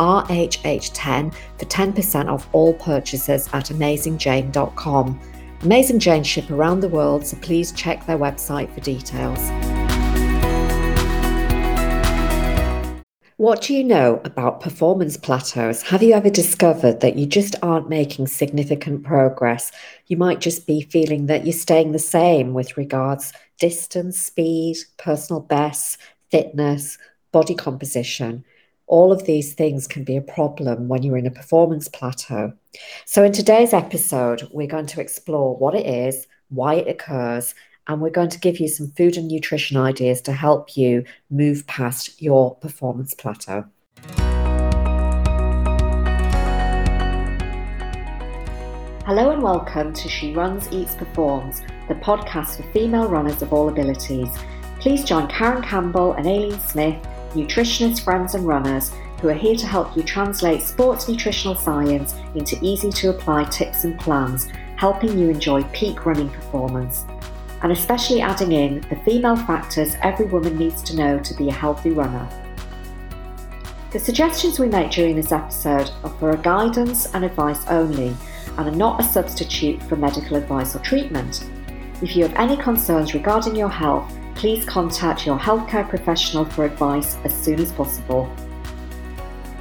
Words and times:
RHH10 0.00 1.32
for 1.58 1.64
10% 1.66 2.28
off 2.28 2.48
all 2.52 2.74
purchases 2.74 3.48
at 3.52 3.66
AmazingJane.com. 3.66 5.20
Amazing 5.62 5.98
Jane 5.98 6.24
ship 6.24 6.50
around 6.50 6.80
the 6.80 6.88
world, 6.88 7.26
so 7.26 7.36
please 7.42 7.70
check 7.72 8.06
their 8.06 8.18
website 8.18 8.72
for 8.74 8.80
details. 8.80 9.38
What 13.40 13.62
do 13.62 13.74
you 13.74 13.84
know 13.84 14.20
about 14.24 14.60
performance 14.60 15.16
plateaus? 15.16 15.80
Have 15.84 16.02
you 16.02 16.12
ever 16.12 16.28
discovered 16.28 17.00
that 17.00 17.16
you 17.16 17.24
just 17.24 17.56
aren't 17.62 17.88
making 17.88 18.26
significant 18.26 19.02
progress? 19.02 19.72
You 20.08 20.18
might 20.18 20.40
just 20.40 20.66
be 20.66 20.82
feeling 20.82 21.24
that 21.26 21.46
you're 21.46 21.54
staying 21.54 21.92
the 21.92 21.98
same 21.98 22.52
with 22.52 22.76
regards 22.76 23.32
distance, 23.58 24.18
speed, 24.18 24.76
personal 24.98 25.40
bests, 25.40 25.96
fitness, 26.30 26.98
body 27.32 27.54
composition. 27.54 28.44
All 28.90 29.12
of 29.12 29.24
these 29.24 29.54
things 29.54 29.86
can 29.86 30.02
be 30.02 30.16
a 30.16 30.20
problem 30.20 30.88
when 30.88 31.04
you're 31.04 31.16
in 31.16 31.24
a 31.24 31.30
performance 31.30 31.86
plateau. 31.86 32.54
So, 33.04 33.22
in 33.22 33.30
today's 33.30 33.72
episode, 33.72 34.48
we're 34.50 34.66
going 34.66 34.86
to 34.86 35.00
explore 35.00 35.56
what 35.56 35.76
it 35.76 35.86
is, 35.86 36.26
why 36.48 36.74
it 36.74 36.88
occurs, 36.88 37.54
and 37.86 38.00
we're 38.00 38.10
going 38.10 38.30
to 38.30 38.40
give 38.40 38.58
you 38.58 38.66
some 38.66 38.90
food 38.96 39.16
and 39.16 39.28
nutrition 39.28 39.76
ideas 39.76 40.20
to 40.22 40.32
help 40.32 40.76
you 40.76 41.04
move 41.30 41.68
past 41.68 42.20
your 42.20 42.56
performance 42.56 43.14
plateau. 43.14 43.64
Hello 49.06 49.30
and 49.30 49.40
welcome 49.40 49.92
to 49.92 50.08
She 50.08 50.34
Runs, 50.34 50.66
Eats, 50.72 50.96
Performs, 50.96 51.60
the 51.86 51.94
podcast 51.94 52.56
for 52.56 52.64
female 52.72 53.08
runners 53.08 53.40
of 53.40 53.52
all 53.52 53.68
abilities. 53.68 54.30
Please 54.80 55.04
join 55.04 55.28
Karen 55.28 55.62
Campbell 55.62 56.14
and 56.14 56.26
Aileen 56.26 56.58
Smith 56.58 57.06
nutritionists, 57.30 58.02
friends, 58.02 58.34
and 58.34 58.46
runners 58.46 58.92
who 59.20 59.28
are 59.28 59.34
here 59.34 59.56
to 59.56 59.66
help 59.66 59.96
you 59.96 60.02
translate 60.02 60.62
sports 60.62 61.08
nutritional 61.08 61.54
science 61.54 62.14
into 62.34 62.58
easy 62.62 62.90
to 62.90 63.10
apply 63.10 63.44
tips 63.44 63.84
and 63.84 63.98
plans, 63.98 64.48
helping 64.76 65.18
you 65.18 65.28
enjoy 65.28 65.62
peak 65.72 66.06
running 66.06 66.30
performance. 66.30 67.04
And 67.62 67.72
especially 67.72 68.22
adding 68.22 68.52
in 68.52 68.80
the 68.88 68.96
female 69.04 69.36
factors 69.36 69.96
every 70.02 70.26
woman 70.26 70.56
needs 70.56 70.82
to 70.84 70.96
know 70.96 71.18
to 71.18 71.34
be 71.34 71.48
a 71.48 71.52
healthy 71.52 71.90
runner. 71.90 72.28
The 73.90 73.98
suggestions 73.98 74.58
we 74.58 74.68
make 74.68 74.92
during 74.92 75.16
this 75.16 75.32
episode 75.32 75.90
are 76.04 76.10
for 76.18 76.34
guidance 76.36 77.12
and 77.12 77.24
advice 77.24 77.66
only 77.66 78.16
and 78.56 78.68
are 78.68 78.76
not 78.76 79.00
a 79.00 79.04
substitute 79.04 79.82
for 79.82 79.96
medical 79.96 80.36
advice 80.36 80.76
or 80.76 80.78
treatment. 80.78 81.44
If 82.00 82.16
you 82.16 82.22
have 82.22 82.34
any 82.36 82.56
concerns 82.56 83.14
regarding 83.14 83.56
your 83.56 83.68
health, 83.68 84.16
please 84.34 84.64
contact 84.64 85.26
your 85.26 85.38
healthcare 85.38 85.88
professional 85.88 86.44
for 86.44 86.64
advice 86.64 87.16
as 87.24 87.34
soon 87.34 87.60
as 87.60 87.72
possible. 87.72 88.30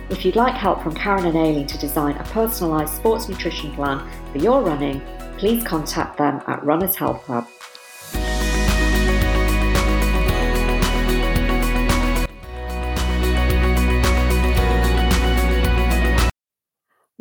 If 0.10 0.26
you'd 0.26 0.36
like 0.36 0.56
help 0.56 0.82
from 0.82 0.96
Karen 0.96 1.26
and 1.26 1.38
Aileen 1.38 1.68
to 1.68 1.78
design 1.78 2.16
a 2.18 2.24
personalised 2.24 2.96
sports 2.96 3.30
nutrition 3.30 3.72
plan 3.74 4.10
for 4.32 4.40
your 4.40 4.62
running, 4.62 5.02
please 5.38 5.64
contact 5.64 6.18
them 6.18 6.42
at 6.48 6.64
Runners 6.64 6.96
Health 6.96 7.26
Hub. 7.28 7.48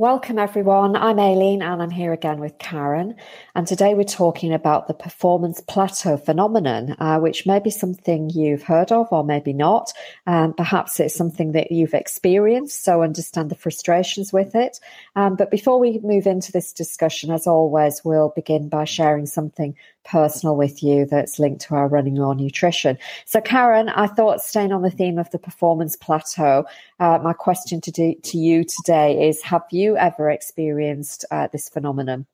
Welcome, 0.01 0.39
everyone. 0.39 0.95
I'm 0.95 1.19
Aileen 1.19 1.61
and 1.61 1.83
I'm 1.83 1.91
here 1.91 2.13
again 2.13 2.39
with 2.39 2.57
Karen. 2.61 3.17
And 3.57 3.67
today 3.67 3.95
we're 3.95 4.05
talking 4.05 4.53
about 4.55 4.87
the 4.87 4.95
performance 4.95 5.61
plateau 5.61 6.17
phenomenon, 6.17 6.95
uh, 7.01 7.19
which 7.19 7.47
may 7.47 7.59
be 7.59 7.71
something 7.71 8.31
you've 8.31 8.63
heard 8.63 8.93
of 8.93 9.09
or 9.11 9.25
maybe 9.25 9.53
not. 9.53 9.93
Um, 10.25 10.55
perhaps 10.55 11.01
it's 11.01 11.17
something 11.17 11.51
that 11.51 11.73
you've 11.73 11.95
experienced, 11.95 12.85
so 12.85 13.03
understand 13.03 13.51
the 13.51 13.57
frustrations 13.57 14.33
with 14.33 14.55
it. 14.55 14.79
Um, 15.17 15.35
but 15.35 15.51
before 15.51 15.81
we 15.81 15.99
move 15.99 16.29
into 16.29 16.53
this 16.53 16.73
discussion, 16.73 17.33
as 17.33 17.49
always, 17.49 18.03
we'll 18.05 18.33
begin 18.37 18.69
by 18.69 18.85
sharing 18.85 19.27
something 19.27 19.75
personal 20.05 20.57
with 20.57 20.83
you 20.83 21.07
that's 21.07 21.39
linked 21.39 21.61
to 21.63 21.75
our 21.75 21.89
running 21.89 22.19
or 22.19 22.35
nutrition. 22.35 22.99
So, 23.27 23.41
Karen, 23.41 23.89
I 23.91 24.07
thought 24.07 24.41
staying 24.41 24.73
on 24.73 24.83
the 24.83 24.91
theme 24.91 25.19
of 25.19 25.31
the 25.31 25.39
performance 25.39 25.97
plateau, 25.97 26.65
uh, 27.01 27.19
my 27.23 27.33
question 27.33 27.81
to, 27.83 27.91
do, 27.91 28.15
to 28.15 28.39
you 28.39 28.65
today 28.65 29.29
is 29.29 29.43
Have 29.43 29.65
you 29.71 29.97
ever 29.97 30.31
experienced 30.31 31.25
uh, 31.31 31.49
this 31.53 31.69
phenomenon? 31.69 32.27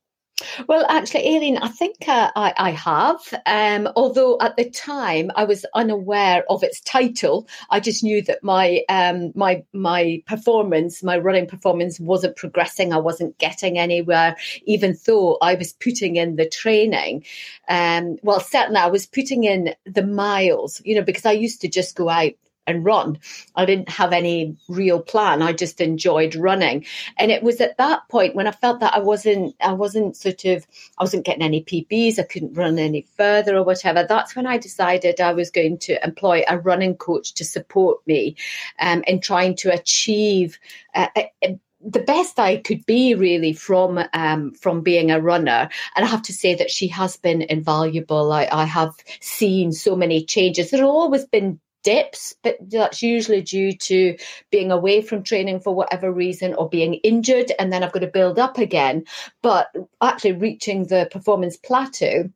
Well, 0.66 0.84
actually, 0.88 1.36
Aileen, 1.36 1.58
I 1.58 1.68
think 1.68 2.08
uh, 2.08 2.30
I, 2.34 2.52
I, 2.56 2.70
have. 2.72 3.20
Um, 3.46 3.92
although 3.94 4.36
at 4.40 4.56
the 4.56 4.68
time 4.68 5.30
I 5.36 5.44
was 5.44 5.64
unaware 5.74 6.44
of 6.50 6.64
its 6.64 6.80
title, 6.80 7.46
I 7.70 7.78
just 7.78 8.02
knew 8.02 8.20
that 8.22 8.42
my 8.42 8.82
um, 8.88 9.30
my 9.36 9.64
my 9.72 10.24
performance, 10.26 11.04
my 11.04 11.18
running 11.18 11.46
performance, 11.46 12.00
wasn't 12.00 12.34
progressing. 12.34 12.92
I 12.92 12.98
wasn't 12.98 13.38
getting 13.38 13.78
anywhere, 13.78 14.36
even 14.64 14.96
though 15.06 15.38
I 15.40 15.54
was 15.54 15.72
putting 15.72 16.16
in 16.16 16.34
the 16.34 16.48
training. 16.48 17.24
Um, 17.68 18.16
well, 18.24 18.40
certainly 18.40 18.80
I 18.80 18.88
was 18.88 19.06
putting 19.06 19.44
in 19.44 19.76
the 19.86 20.04
miles, 20.04 20.82
you 20.84 20.96
know, 20.96 21.02
because 21.02 21.26
I 21.26 21.32
used 21.32 21.60
to 21.60 21.68
just 21.68 21.94
go 21.94 22.08
out 22.08 22.32
and 22.66 22.84
run. 22.84 23.18
I 23.54 23.64
didn't 23.64 23.88
have 23.88 24.12
any 24.12 24.56
real 24.68 25.00
plan. 25.00 25.42
I 25.42 25.52
just 25.52 25.80
enjoyed 25.80 26.34
running. 26.34 26.86
And 27.18 27.30
it 27.30 27.42
was 27.42 27.60
at 27.60 27.76
that 27.78 28.08
point 28.08 28.34
when 28.34 28.46
I 28.46 28.52
felt 28.52 28.80
that 28.80 28.94
I 28.94 29.00
wasn't, 29.00 29.54
I 29.60 29.72
wasn't 29.72 30.16
sort 30.16 30.44
of, 30.44 30.66
I 30.98 31.04
wasn't 31.04 31.26
getting 31.26 31.42
any 31.42 31.62
PBs. 31.62 32.18
I 32.18 32.22
couldn't 32.22 32.54
run 32.54 32.78
any 32.78 33.06
further 33.16 33.56
or 33.56 33.64
whatever. 33.64 34.04
That's 34.08 34.34
when 34.34 34.46
I 34.46 34.58
decided 34.58 35.20
I 35.20 35.32
was 35.32 35.50
going 35.50 35.78
to 35.78 36.02
employ 36.04 36.44
a 36.48 36.58
running 36.58 36.96
coach 36.96 37.34
to 37.34 37.44
support 37.44 38.06
me 38.06 38.36
um, 38.78 39.02
in 39.06 39.20
trying 39.20 39.56
to 39.56 39.72
achieve 39.72 40.58
uh, 40.94 41.08
a, 41.16 41.30
a, 41.42 41.58
the 41.84 42.00
best 42.00 42.38
I 42.38 42.56
could 42.56 42.86
be 42.86 43.14
really 43.14 43.52
from 43.52 44.00
um, 44.12 44.52
from 44.52 44.80
being 44.80 45.10
a 45.10 45.20
runner, 45.20 45.68
and 45.94 46.04
I 46.04 46.08
have 46.08 46.22
to 46.22 46.32
say 46.32 46.54
that 46.54 46.70
she 46.70 46.88
has 46.88 47.16
been 47.16 47.42
invaluable. 47.42 48.32
I, 48.32 48.48
I 48.50 48.64
have 48.64 48.94
seen 49.20 49.72
so 49.72 49.94
many 49.94 50.24
changes. 50.24 50.70
There 50.70 50.80
have 50.80 50.88
always 50.88 51.26
been 51.26 51.60
dips, 51.84 52.34
but 52.42 52.56
that's 52.60 53.02
usually 53.02 53.42
due 53.42 53.72
to 53.72 54.16
being 54.50 54.72
away 54.72 55.02
from 55.02 55.22
training 55.22 55.60
for 55.60 55.74
whatever 55.74 56.10
reason 56.10 56.54
or 56.54 56.68
being 56.68 56.94
injured, 56.94 57.52
and 57.58 57.72
then 57.72 57.84
I've 57.84 57.92
got 57.92 58.00
to 58.00 58.08
build 58.08 58.38
up 58.40 58.58
again. 58.58 59.04
But 59.42 59.68
actually, 60.02 60.32
reaching 60.32 60.86
the 60.86 61.08
performance 61.12 61.56
plateau. 61.56 62.30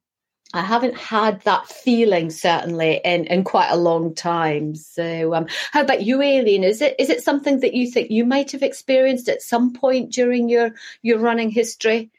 I 0.54 0.62
haven't 0.62 0.96
had 0.96 1.42
that 1.42 1.66
feeling 1.66 2.30
certainly 2.30 3.02
in, 3.04 3.26
in 3.26 3.44
quite 3.44 3.68
a 3.68 3.76
long 3.76 4.14
time. 4.14 4.74
So, 4.76 5.34
um, 5.34 5.46
how 5.72 5.82
about 5.82 6.04
you, 6.04 6.22
Aileen? 6.22 6.64
Is 6.64 6.80
it 6.80 6.94
is 6.98 7.10
it 7.10 7.22
something 7.22 7.60
that 7.60 7.74
you 7.74 7.90
think 7.90 8.10
you 8.10 8.24
might 8.24 8.52
have 8.52 8.62
experienced 8.62 9.28
at 9.28 9.42
some 9.42 9.74
point 9.74 10.10
during 10.10 10.48
your 10.48 10.70
your 11.02 11.18
running 11.18 11.50
history? 11.50 12.10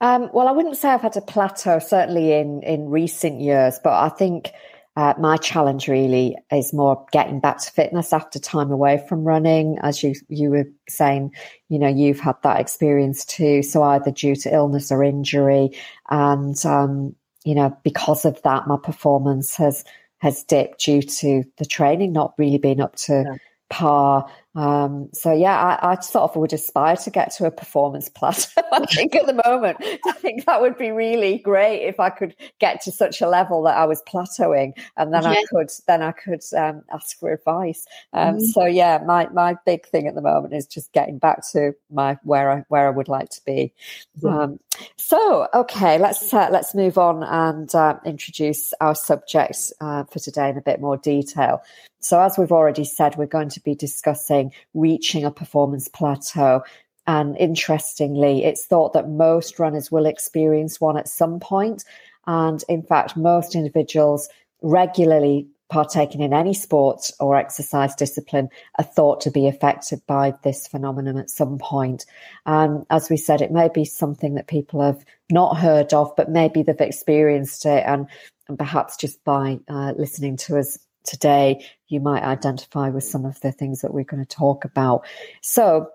Um, 0.00 0.28
well, 0.32 0.48
I 0.48 0.50
wouldn't 0.50 0.76
say 0.76 0.88
I've 0.88 1.02
had 1.02 1.16
a 1.16 1.20
plateau 1.20 1.78
certainly 1.78 2.32
in 2.32 2.64
in 2.64 2.88
recent 2.88 3.40
years, 3.40 3.78
but 3.82 3.92
I 3.92 4.08
think 4.08 4.50
uh, 4.94 5.14
my 5.18 5.38
challenge 5.38 5.88
really 5.88 6.36
is 6.52 6.74
more 6.74 7.06
getting 7.12 7.40
back 7.40 7.58
to 7.58 7.70
fitness 7.70 8.12
after 8.12 8.38
time 8.38 8.70
away 8.70 9.02
from 9.08 9.24
running. 9.24 9.78
As 9.80 10.02
you 10.02 10.14
you 10.28 10.50
were 10.50 10.66
saying, 10.88 11.32
you 11.68 11.78
know, 11.78 11.88
you've 11.88 12.20
had 12.20 12.36
that 12.42 12.60
experience 12.60 13.24
too. 13.24 13.62
So 13.62 13.82
either 13.82 14.10
due 14.10 14.36
to 14.36 14.54
illness 14.54 14.92
or 14.92 15.02
injury, 15.02 15.70
and 16.10 16.54
um, 16.66 17.16
you 17.44 17.54
know, 17.54 17.76
because 17.82 18.26
of 18.26 18.42
that, 18.42 18.66
my 18.66 18.76
performance 18.76 19.56
has 19.56 19.82
has 20.18 20.44
dipped 20.44 20.84
due 20.84 21.02
to 21.02 21.42
the 21.56 21.64
training 21.64 22.12
not 22.12 22.34
really 22.36 22.58
being 22.58 22.80
up 22.80 22.96
to 22.96 23.24
yeah. 23.26 23.36
par. 23.70 24.28
Um, 24.54 25.08
so 25.14 25.32
yeah, 25.32 25.78
I, 25.82 25.92
I, 25.92 26.00
sort 26.00 26.30
of 26.30 26.36
would 26.36 26.52
aspire 26.52 26.96
to 26.96 27.10
get 27.10 27.32
to 27.36 27.46
a 27.46 27.50
performance 27.50 28.10
plateau. 28.10 28.60
I 28.72 28.84
think 28.84 29.14
at 29.14 29.24
the 29.24 29.40
moment, 29.46 29.78
I 29.80 30.12
think 30.12 30.44
that 30.44 30.60
would 30.60 30.76
be 30.76 30.90
really 30.90 31.38
great 31.38 31.86
if 31.86 31.98
I 31.98 32.10
could 32.10 32.36
get 32.58 32.82
to 32.82 32.92
such 32.92 33.22
a 33.22 33.28
level 33.28 33.62
that 33.62 33.78
I 33.78 33.86
was 33.86 34.02
plateauing, 34.02 34.74
and 34.98 35.12
then 35.12 35.22
yeah. 35.22 35.30
I 35.30 35.44
could 35.50 35.70
then 35.86 36.02
I 36.02 36.12
could 36.12 36.42
um, 36.54 36.82
ask 36.92 37.18
for 37.18 37.32
advice. 37.32 37.86
Um, 38.12 38.36
mm-hmm. 38.36 38.44
So 38.44 38.66
yeah, 38.66 39.02
my 39.06 39.26
my 39.30 39.56
big 39.64 39.86
thing 39.86 40.06
at 40.06 40.14
the 40.14 40.20
moment 40.20 40.52
is 40.52 40.66
just 40.66 40.92
getting 40.92 41.18
back 41.18 41.48
to 41.52 41.74
my 41.90 42.18
where 42.22 42.50
I 42.50 42.64
where 42.68 42.86
I 42.86 42.90
would 42.90 43.08
like 43.08 43.30
to 43.30 43.40
be. 43.46 43.72
Mm-hmm. 44.20 44.56
so 44.96 45.48
okay, 45.54 45.96
let's 45.96 46.32
uh, 46.34 46.48
let's 46.52 46.74
move 46.74 46.98
on 46.98 47.22
and 47.22 47.74
uh, 47.74 47.98
introduce 48.04 48.74
our 48.82 48.94
subject 48.94 49.72
uh, 49.80 50.04
for 50.04 50.18
today 50.18 50.50
in 50.50 50.58
a 50.58 50.62
bit 50.62 50.78
more 50.78 50.98
detail. 50.98 51.62
So 52.02 52.20
as 52.20 52.36
we've 52.36 52.50
already 52.50 52.84
said, 52.84 53.16
we're 53.16 53.26
going 53.26 53.50
to 53.50 53.60
be 53.60 53.76
discussing 53.76 54.41
reaching 54.74 55.24
a 55.24 55.30
performance 55.30 55.88
plateau. 55.88 56.62
And 57.06 57.36
interestingly, 57.36 58.44
it's 58.44 58.66
thought 58.66 58.92
that 58.92 59.08
most 59.08 59.58
runners 59.58 59.90
will 59.90 60.06
experience 60.06 60.80
one 60.80 60.96
at 60.96 61.08
some 61.08 61.40
point. 61.40 61.84
And 62.26 62.62
in 62.68 62.82
fact, 62.82 63.16
most 63.16 63.54
individuals 63.54 64.28
regularly 64.62 65.48
partaking 65.72 66.20
in 66.20 66.34
any 66.34 66.52
sport 66.52 67.10
or 67.18 67.34
exercise 67.34 67.94
discipline 67.94 68.46
are 68.78 68.84
thought 68.84 69.22
to 69.22 69.30
be 69.30 69.48
affected 69.48 70.02
by 70.06 70.34
this 70.44 70.66
phenomenon 70.66 71.16
at 71.16 71.30
some 71.30 71.58
point. 71.58 72.04
And 72.44 72.84
as 72.90 73.08
we 73.08 73.16
said, 73.16 73.40
it 73.40 73.50
may 73.50 73.70
be 73.72 73.86
something 73.86 74.34
that 74.34 74.48
people 74.48 74.82
have 74.82 75.02
not 75.30 75.56
heard 75.56 75.94
of, 75.94 76.14
but 76.14 76.30
maybe 76.30 76.62
they've 76.62 76.78
experienced 76.78 77.64
it. 77.64 77.84
And, 77.86 78.06
and 78.48 78.58
perhaps 78.58 78.98
just 78.98 79.24
by 79.24 79.60
uh, 79.66 79.94
listening 79.96 80.36
to 80.38 80.58
us 80.58 80.78
today, 81.04 81.64
you 81.88 82.00
might 82.00 82.22
identify 82.22 82.88
with 82.88 83.04
some 83.04 83.24
of 83.24 83.40
the 83.40 83.52
things 83.52 83.80
that 83.80 83.92
we're 83.92 84.04
going 84.04 84.24
to 84.24 84.36
talk 84.36 84.64
about. 84.64 85.06
So, 85.40 85.88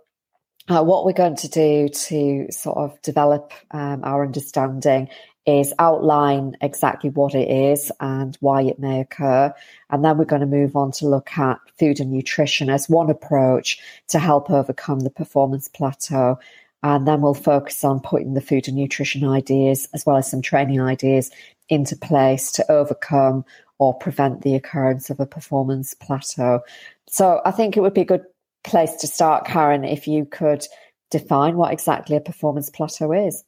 uh, 0.70 0.84
what 0.84 1.06
we're 1.06 1.14
going 1.14 1.38
to 1.38 1.48
do 1.48 1.88
to 1.88 2.48
sort 2.52 2.78
of 2.78 3.02
develop 3.02 3.54
um, 3.72 4.04
our 4.04 4.26
understanding 4.26 5.08
is 5.48 5.74
outline 5.80 6.58
exactly 6.60 7.10
what 7.10 7.34
it 7.34 7.50
is 7.50 7.90
and 8.02 8.38
why 8.42 8.64
it 8.64 8.78
may 8.78 9.00
occur. 9.00 9.54
And 9.90 10.04
then 10.04 10.18
we're 10.18 10.26
going 10.26 10.42
to 10.42 10.46
move 10.46 10.76
on 10.76 10.92
to 10.94 11.08
look 11.08 11.38
at 11.38 11.58
food 11.80 12.02
and 12.02 12.12
nutrition 12.12 12.70
as 12.70 12.90
one 12.90 13.10
approach 13.10 13.80
to 14.10 14.20
help 14.20 14.52
overcome 14.52 15.00
the 15.00 15.10
performance 15.10 15.70
plateau. 15.70 16.38
And 16.84 17.08
then 17.08 17.22
we'll 17.22 17.34
focus 17.34 17.86
on 17.86 18.02
putting 18.02 18.34
the 18.34 18.42
food 18.42 18.68
and 18.68 18.76
nutrition 18.76 19.26
ideas 19.26 19.88
as 19.94 20.06
well 20.06 20.18
as 20.18 20.30
some 20.30 20.42
training 20.42 20.82
ideas 20.82 21.32
into 21.70 21.96
place 21.96 22.52
to 22.54 22.70
overcome 22.70 23.46
or 23.80 23.94
prevent 23.94 24.42
the 24.42 24.56
occurrence 24.56 25.10
of 25.10 25.20
a 25.20 25.26
performance 25.26 25.94
plateau. 25.94 26.62
So 27.08 27.42
I 27.46 27.52
think 27.52 27.78
it 27.78 27.82
would 27.82 27.94
be 27.94 28.02
a 28.02 28.06
good 28.06 28.26
place 28.64 28.96
to 28.98 29.08
start, 29.08 29.46
Karen, 29.46 29.84
if 29.84 30.08
you 30.08 30.26
could 30.26 30.66
define 31.10 31.56
what 31.56 31.72
exactly 31.72 32.16
a 32.16 32.22
performance 32.22 32.70
plateau 32.70 33.12
is. 33.14 33.44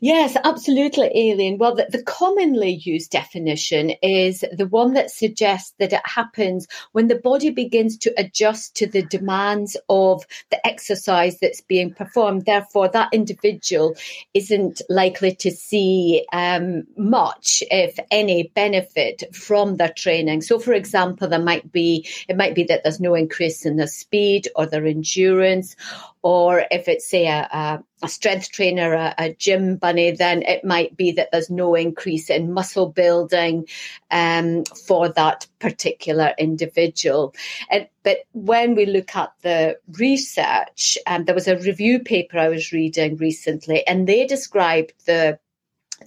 Yes, 0.00 0.36
absolutely, 0.42 1.06
Aileen. 1.06 1.58
Well, 1.58 1.74
the, 1.74 1.86
the, 1.90 2.02
commonly 2.02 2.70
used 2.70 3.10
definition 3.10 3.90
is 4.02 4.44
the 4.52 4.66
one 4.66 4.94
that 4.94 5.10
suggests 5.10 5.74
that 5.78 5.92
it 5.92 6.00
happens 6.04 6.66
when 6.92 7.08
the 7.08 7.16
body 7.16 7.50
begins 7.50 7.96
to 7.98 8.12
adjust 8.16 8.76
to 8.76 8.86
the 8.86 9.02
demands 9.02 9.76
of 9.88 10.24
the 10.50 10.64
exercise 10.66 11.38
that's 11.40 11.60
being 11.60 11.92
performed. 11.92 12.44
Therefore, 12.44 12.88
that 12.88 13.12
individual 13.12 13.96
isn't 14.32 14.82
likely 14.88 15.34
to 15.36 15.50
see 15.50 16.26
um, 16.32 16.84
much, 16.96 17.62
if 17.70 17.98
any, 18.10 18.52
benefit 18.54 19.34
from 19.34 19.76
their 19.76 19.92
training. 19.92 20.42
So, 20.42 20.58
for 20.58 20.72
example, 20.72 21.28
there 21.28 21.38
might 21.38 21.72
be 21.72 22.06
it 22.28 22.36
might 22.36 22.54
be 22.54 22.64
that 22.64 22.82
there's 22.82 23.00
no 23.00 23.14
increase 23.14 23.66
in 23.66 23.76
their 23.76 23.86
speed 23.86 24.48
or 24.54 24.66
their 24.66 24.86
endurance, 24.86 25.76
or 26.24 26.64
if 26.70 26.88
it's 26.88 27.06
say 27.06 27.26
a, 27.26 27.46
a, 27.52 27.84
a 28.02 28.08
strength 28.08 28.50
trainer, 28.50 28.94
a, 28.94 29.14
a, 29.18 29.34
gym 29.34 29.76
bunny, 29.76 30.10
then 30.10 30.40
it 30.42 30.64
might 30.64 30.96
be 30.96 31.12
that 31.12 31.28
there's 31.30 31.50
no 31.50 31.74
increase 31.74 32.30
in 32.30 32.50
muscle 32.50 32.88
building 32.88 33.68
um, 34.10 34.64
for 34.64 35.10
that 35.10 35.46
particular 35.58 36.32
individual. 36.38 37.34
And, 37.70 37.86
but 38.02 38.20
when 38.32 38.74
we 38.74 38.86
look 38.86 39.14
at 39.14 39.34
the 39.42 39.78
research, 39.98 40.96
um, 41.06 41.26
there 41.26 41.34
was 41.34 41.46
a 41.46 41.58
review 41.58 41.98
paper 41.98 42.38
I 42.38 42.48
was 42.48 42.72
reading 42.72 43.16
recently, 43.18 43.86
and 43.86 44.08
they 44.08 44.26
described 44.26 44.94
the 45.06 45.38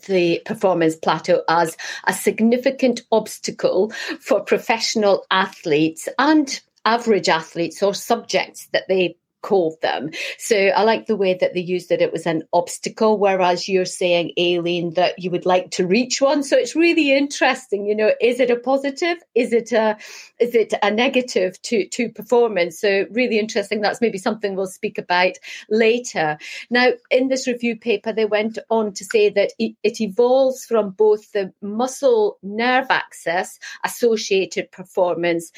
the 0.07 0.41
performance 0.45 0.95
plateau 0.95 1.43
as 1.47 1.77
a 2.05 2.13
significant 2.13 3.01
obstacle 3.11 3.91
for 4.19 4.41
professional 4.41 5.25
athletes 5.31 6.09
and 6.19 6.59
average 6.85 7.29
athletes 7.29 7.81
or 7.81 7.93
subjects 7.93 8.67
that 8.73 8.87
they 8.87 9.15
called 9.41 9.79
them. 9.81 10.11
So 10.37 10.55
I 10.55 10.83
like 10.83 11.05
the 11.05 11.15
way 11.15 11.33
that 11.35 11.53
they 11.53 11.61
used 11.61 11.89
that 11.89 12.01
it 12.01 12.11
was 12.11 12.25
an 12.25 12.43
obstacle, 12.53 13.17
whereas 13.17 13.67
you're 13.67 13.85
saying, 13.85 14.31
Aileen, 14.39 14.93
that 14.95 15.19
you 15.19 15.31
would 15.31 15.45
like 15.45 15.71
to 15.71 15.87
reach 15.87 16.21
one. 16.21 16.43
So 16.43 16.57
it's 16.57 16.75
really 16.75 17.15
interesting. 17.15 17.85
You 17.85 17.95
know, 17.95 18.11
is 18.21 18.39
it 18.39 18.51
a 18.51 18.57
positive? 18.57 19.17
Is 19.35 19.53
it 19.53 19.71
a 19.71 19.97
is 20.39 20.55
it 20.55 20.73
a 20.81 20.91
negative 20.91 21.61
to 21.63 21.87
to 21.89 22.09
performance? 22.09 22.79
So 22.79 23.05
really 23.11 23.39
interesting. 23.39 23.81
That's 23.81 24.01
maybe 24.01 24.17
something 24.17 24.55
we'll 24.55 24.67
speak 24.67 24.97
about 24.97 25.37
later. 25.69 26.37
Now, 26.69 26.89
in 27.11 27.27
this 27.27 27.47
review 27.47 27.77
paper, 27.77 28.13
they 28.13 28.25
went 28.25 28.57
on 28.69 28.93
to 28.93 29.05
say 29.05 29.29
that 29.29 29.51
it, 29.59 29.75
it 29.83 30.01
evolves 30.01 30.65
from 30.65 30.91
both 30.91 31.31
the 31.31 31.53
muscle 31.61 32.37
nerve 32.41 32.87
axis 32.89 33.59
associated 33.83 34.71
performance 34.71 35.51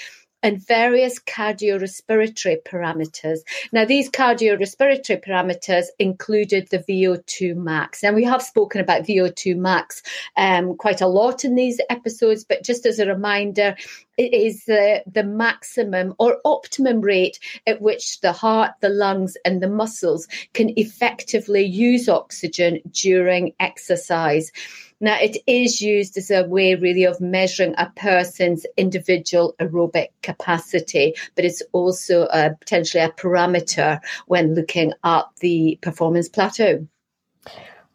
and 0.43 0.65
various 0.65 1.19
cardiorespiratory 1.19 2.63
parameters. 2.63 3.39
Now, 3.71 3.85
these 3.85 4.09
cardiorespiratory 4.09 5.23
parameters 5.23 5.85
included 5.97 6.69
the 6.69 6.79
VO2 6.79 7.55
max. 7.55 8.03
And 8.03 8.15
we 8.15 8.23
have 8.23 8.41
spoken 8.41 8.81
about 8.81 9.03
VO2 9.03 9.55
max 9.55 10.01
um, 10.37 10.75
quite 10.75 11.01
a 11.01 11.07
lot 11.07 11.43
in 11.43 11.55
these 11.55 11.79
episodes, 11.89 12.43
but 12.43 12.63
just 12.63 12.85
as 12.85 12.99
a 12.99 13.07
reminder, 13.07 13.75
it 14.19 14.33
is 14.33 14.65
the, 14.65 15.01
the 15.07 15.23
maximum 15.23 16.13
or 16.19 16.39
optimum 16.43 16.99
rate 16.99 17.39
at 17.65 17.81
which 17.81 18.19
the 18.19 18.33
heart, 18.33 18.71
the 18.81 18.89
lungs, 18.89 19.37
and 19.45 19.63
the 19.63 19.69
muscles 19.69 20.27
can 20.53 20.77
effectively 20.77 21.63
use 21.63 22.09
oxygen 22.09 22.81
during 22.91 23.53
exercise. 23.61 24.51
Now, 24.99 25.17
it 25.21 25.37
is 25.47 25.79
used 25.79 26.17
as 26.17 26.29
a 26.29 26.43
way 26.43 26.75
really 26.75 27.05
of 27.05 27.21
measuring 27.21 27.75
a 27.77 27.89
person's 27.95 28.65
individual 28.75 29.55
aerobic 29.61 30.09
capacity, 30.21 31.13
but 31.35 31.45
it's 31.45 31.63
also 31.71 32.27
a, 32.33 32.53
potentially 32.59 33.01
a 33.01 33.11
parameter 33.11 34.01
when 34.27 34.53
looking 34.53 34.91
at 35.05 35.23
the 35.39 35.79
performance 35.81 36.27
plateau. 36.27 36.85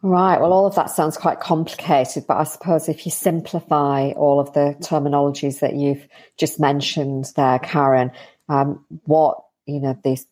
Right. 0.05 0.39
Well, 0.39 0.53
all 0.53 0.67
of 0.67 0.75
that 0.75 0.91
sounds 0.91 1.17
quite 1.17 1.39
complicated, 1.39 2.25
but 2.27 2.37
I 2.37 2.43
suppose 2.43 2.87
if 2.87 3.07
you 3.07 3.11
simplify 3.11 4.11
all 4.11 4.39
of 4.39 4.53
the 4.53 4.75
terminologies 4.79 5.61
that 5.61 5.73
you've 5.73 6.07
just 6.37 6.59
mentioned 6.59 7.31
there, 7.35 7.57
Karen, 7.57 8.11
um, 8.47 8.85
what 9.05 9.43
you 9.65 9.79
know 9.79 9.97
these 10.03 10.27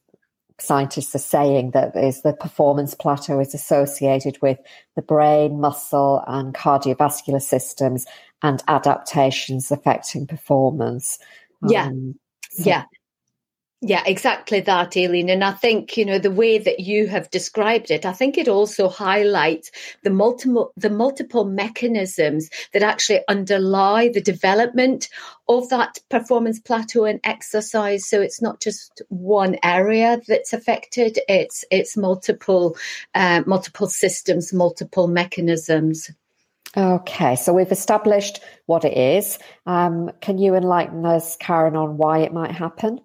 scientists 0.59 1.15
are 1.15 1.17
saying 1.17 1.71
that 1.71 1.95
is 1.95 2.21
the 2.21 2.33
performance 2.33 2.93
plateau 2.93 3.39
is 3.39 3.55
associated 3.55 4.39
with 4.43 4.59
the 4.95 5.01
brain, 5.01 5.59
muscle, 5.59 6.23
and 6.27 6.53
cardiovascular 6.53 7.41
systems 7.41 8.05
and 8.43 8.61
adaptations 8.67 9.71
affecting 9.71 10.27
performance. 10.27 11.17
Yeah. 11.67 11.87
Um, 11.87 12.13
so 12.51 12.69
yeah. 12.69 12.83
Yeah, 13.85 14.01
exactly 14.05 14.61
that, 14.61 14.95
Aileen. 14.95 15.29
And 15.29 15.43
I 15.43 15.51
think, 15.51 15.97
you 15.97 16.05
know, 16.05 16.17
the 16.17 16.31
way 16.31 16.57
that 16.57 16.79
you 16.79 17.05
have 17.07 17.29
described 17.29 17.91
it, 17.91 18.05
I 18.05 18.13
think 18.13 18.37
it 18.37 18.47
also 18.47 18.87
highlights 18.87 19.71
the 20.03 20.09
multiple 20.09 20.71
the 20.77 20.89
multiple 20.89 21.43
mechanisms 21.43 22.49
that 22.71 22.81
actually 22.81 23.19
underlie 23.27 24.07
the 24.07 24.21
development 24.21 25.09
of 25.49 25.67
that 25.67 25.99
performance 26.09 26.61
plateau 26.61 27.03
in 27.03 27.19
exercise. 27.25 28.07
So 28.07 28.21
it's 28.21 28.41
not 28.41 28.61
just 28.61 29.01
one 29.09 29.57
area 29.63 30.21
that's 30.29 30.53
affected, 30.53 31.19
it's 31.27 31.65
it's 31.69 31.97
multiple 31.97 32.77
uh, 33.13 33.43
multiple 33.45 33.87
systems, 33.87 34.53
multiple 34.53 35.09
mechanisms. 35.09 36.09
Okay, 36.77 37.35
so 37.35 37.51
we've 37.51 37.69
established 37.73 38.39
what 38.65 38.85
it 38.85 38.97
is. 38.97 39.39
Um, 39.65 40.09
can 40.21 40.37
you 40.37 40.55
enlighten 40.55 41.05
us, 41.05 41.35
Karen, 41.35 41.75
on 41.75 41.97
why 41.97 42.19
it 42.19 42.31
might 42.31 42.51
happen? 42.51 43.01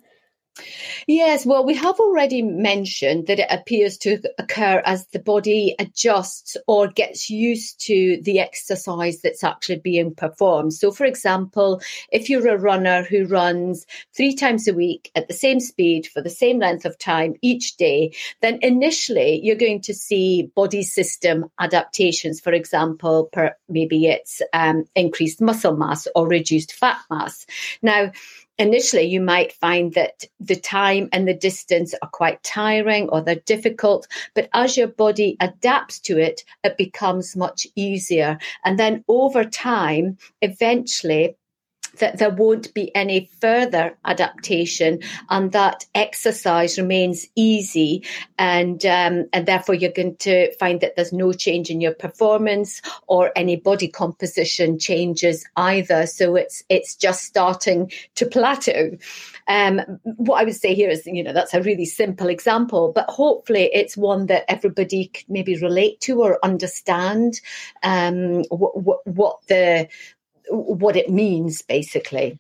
Yes, 1.07 1.47
well, 1.47 1.65
we 1.65 1.75
have 1.75 1.99
already 2.01 2.43
mentioned 2.43 3.27
that 3.27 3.39
it 3.39 3.47
appears 3.51 3.97
to 3.99 4.21
occur 4.39 4.83
as 4.85 5.07
the 5.09 5.19
body 5.19 5.75
adjusts 5.79 6.57
or 6.67 6.89
gets 6.89 7.31
used 7.31 7.81
to 7.87 8.21
the 8.23 8.41
exercise 8.41 9.21
that's 9.21 9.45
actually 9.45 9.79
being 9.79 10.15
performed. 10.15 10.75
So, 10.75 10.91
for 10.91 11.05
example, 11.05 11.81
if 12.11 12.29
you're 12.29 12.49
a 12.49 12.59
runner 12.59 13.03
who 13.03 13.27
runs 13.27 13.87
three 14.15 14.35
times 14.35 14.69
a 14.69 14.75
week 14.75 15.11
at 15.15 15.29
the 15.29 15.35
same 15.35 15.61
speed 15.61 16.07
for 16.07 16.21
the 16.21 16.31
same 16.31 16.59
length 16.59 16.85
of 16.85 16.99
time 16.99 17.35
each 17.43 17.77
day, 17.77 18.13
then 18.43 18.59
initially 18.63 19.41
you're 19.43 19.57
going 19.57 19.83
to 19.83 19.95
see 19.95 20.51
body 20.55 20.83
system 20.83 21.51
adaptations. 21.59 22.41
For 22.41 22.53
example, 22.53 23.29
per, 23.33 23.57
maybe 23.69 24.07
it's 24.07 24.43
um, 24.53 24.85
increased 24.95 25.41
muscle 25.41 25.77
mass 25.77 26.07
or 26.15 26.27
reduced 26.29 26.73
fat 26.73 26.99
mass. 27.11 27.47
Now, 27.83 28.13
initially 28.59 29.05
you 29.05 29.21
might 29.21 29.53
find 29.53 29.95
that 29.95 30.25
the 30.41 30.57
time 30.57 31.09
and 31.13 31.27
the 31.27 31.35
distance 31.35 31.95
are 32.03 32.09
quite 32.11 32.43
tiring 32.43 33.09
or 33.11 33.21
they're 33.21 33.37
difficult 33.47 34.07
but 34.35 34.49
as 34.55 34.77
your 34.77 34.89
body 34.89 35.37
adapts 35.41 35.99
to 36.01 36.19
it 36.19 36.45
it 36.65 36.77
becomes 36.77 37.37
much 37.37 37.67
easier. 37.77 38.39
And 38.65 38.79
then 38.79 39.05
over 39.09 39.45
time 39.45 40.19
eventually 40.43 41.37
that 41.99 42.19
there 42.19 42.31
won't 42.31 42.73
be 42.75 42.95
any 42.95 43.31
further 43.41 43.97
adaptation 44.05 45.01
and 45.31 45.53
that 45.53 45.87
exercise 45.95 46.79
remains 46.79 47.27
easy. 47.35 48.05
And 48.39 48.85
um, 48.87 49.27
and 49.33 49.47
therefore 49.47 49.75
you're 49.75 49.93
going 49.93 50.17
to 50.17 50.55
find 50.57 50.81
that 50.81 50.97
there's 50.97 51.13
no 51.13 51.33
change 51.33 51.71
in 51.71 51.81
your 51.81 51.95
performance 51.95 52.81
or 53.07 53.33
any 53.37 53.57
body 53.57 53.89
composition 53.89 54.79
changes 54.79 55.47
either. 55.57 56.07
So 56.07 56.37
it's 56.37 56.63
it's 56.69 56.95
just 56.95 57.25
starting 57.25 57.91
to 58.17 58.27
plateau. 58.27 58.97
Um, 59.47 59.81
what 60.03 60.41
I 60.41 60.45
would 60.45 60.55
say 60.55 60.75
here 60.75 60.91
is 60.91 61.07
you 61.07 61.23
know 61.23 61.33
that's 61.33 61.55
a 61.55 61.63
really 61.63 61.87
simple 61.87 62.29
example 62.29 62.93
but 62.95 63.09
hopefully 63.09 63.71
it's 63.73 63.97
one 63.97 64.27
that 64.27 64.45
everybody 64.49 65.07
could 65.07 65.25
maybe 65.29 65.57
relate 65.57 66.01
to 66.01 66.23
or 66.23 66.39
understand 66.43 67.41
um, 67.83 68.45
what, 68.51 68.77
what, 68.83 69.07
what 69.07 69.39
the 69.49 69.89
what 70.51 70.97
it 70.97 71.11
means, 71.11 71.63
basically. 71.63 72.39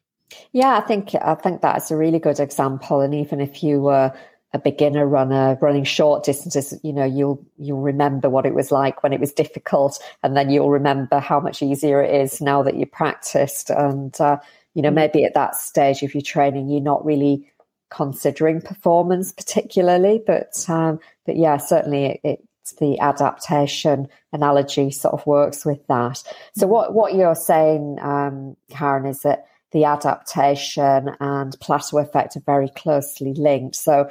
Yeah, 0.52 0.76
I 0.76 0.80
think 0.80 1.14
I 1.14 1.34
think 1.34 1.62
that's 1.62 1.90
a 1.90 1.96
really 1.96 2.18
good 2.18 2.40
example. 2.40 3.00
And 3.00 3.14
even 3.14 3.40
if 3.40 3.62
you 3.62 3.80
were 3.80 4.12
a 4.54 4.58
beginner 4.58 5.06
runner 5.06 5.58
running 5.60 5.84
short 5.84 6.24
distances, 6.24 6.78
you 6.82 6.92
know, 6.92 7.04
you'll 7.04 7.44
you'll 7.58 7.80
remember 7.80 8.28
what 8.28 8.46
it 8.46 8.54
was 8.54 8.70
like 8.70 9.02
when 9.02 9.12
it 9.12 9.20
was 9.20 9.32
difficult, 9.32 9.98
and 10.22 10.36
then 10.36 10.50
you'll 10.50 10.70
remember 10.70 11.18
how 11.18 11.40
much 11.40 11.62
easier 11.62 12.02
it 12.02 12.14
is 12.14 12.40
now 12.40 12.62
that 12.62 12.76
you 12.76 12.86
practiced. 12.86 13.70
And 13.70 14.18
uh, 14.20 14.38
you 14.74 14.82
know, 14.82 14.90
mm. 14.90 14.94
maybe 14.94 15.24
at 15.24 15.34
that 15.34 15.56
stage 15.56 16.02
of 16.02 16.14
your 16.14 16.22
training, 16.22 16.68
you're 16.68 16.80
not 16.80 17.04
really 17.04 17.50
considering 17.90 18.60
performance 18.60 19.32
particularly, 19.32 20.22
but 20.26 20.64
um, 20.68 20.98
but 21.26 21.36
yeah, 21.36 21.56
certainly 21.56 22.06
it, 22.06 22.20
it 22.24 22.47
the 22.72 22.98
adaptation 22.98 24.08
analogy 24.32 24.90
sort 24.90 25.14
of 25.14 25.26
works 25.26 25.64
with 25.64 25.86
that. 25.88 26.22
So 26.56 26.66
what 26.66 26.94
what 26.94 27.14
you're 27.14 27.34
saying, 27.34 27.98
um, 28.00 28.56
Karen, 28.70 29.06
is 29.06 29.20
that 29.22 29.46
the 29.72 29.84
adaptation 29.84 31.10
and 31.20 31.58
plateau 31.60 31.98
effect 31.98 32.36
are 32.36 32.40
very 32.40 32.70
closely 32.70 33.34
linked. 33.34 33.76
So 33.76 34.08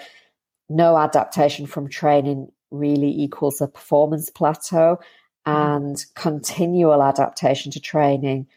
no 0.69 0.97
adaptation 0.97 1.65
from 1.65 1.89
training 1.89 2.51
really 2.71 3.09
equals 3.09 3.61
a 3.61 3.67
performance 3.67 4.29
plateau, 4.29 4.99
mm-hmm. 5.47 5.51
and 5.51 6.05
continual 6.15 7.01
adaptation 7.01 7.71
to 7.71 7.79
training 7.79 8.47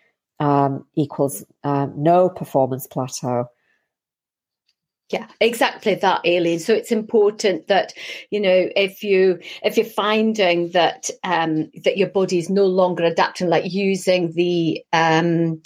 um, 0.41 0.85
equals 0.95 1.45
um, 1.65 1.93
no 1.97 2.29
performance 2.29 2.87
plateau. 2.87 3.49
Yeah, 5.11 5.27
exactly 5.41 5.97
that, 5.97 6.21
Aileen. 6.25 6.61
So 6.61 6.73
it's 6.73 6.93
important 6.93 7.67
that 7.67 7.93
you 8.31 8.41
know 8.41 8.69
if 8.77 9.03
you 9.03 9.41
if 9.63 9.77
you're 9.77 9.85
finding 9.85 10.71
that 10.71 11.11
um, 11.25 11.71
that 11.85 11.97
your 11.99 12.09
body 12.09 12.39
is 12.39 12.49
no 12.49 12.67
longer 12.67 13.03
adapting, 13.05 13.49
like 13.49 13.73
using 13.73 14.33
the 14.33 14.85
um, 14.93 15.63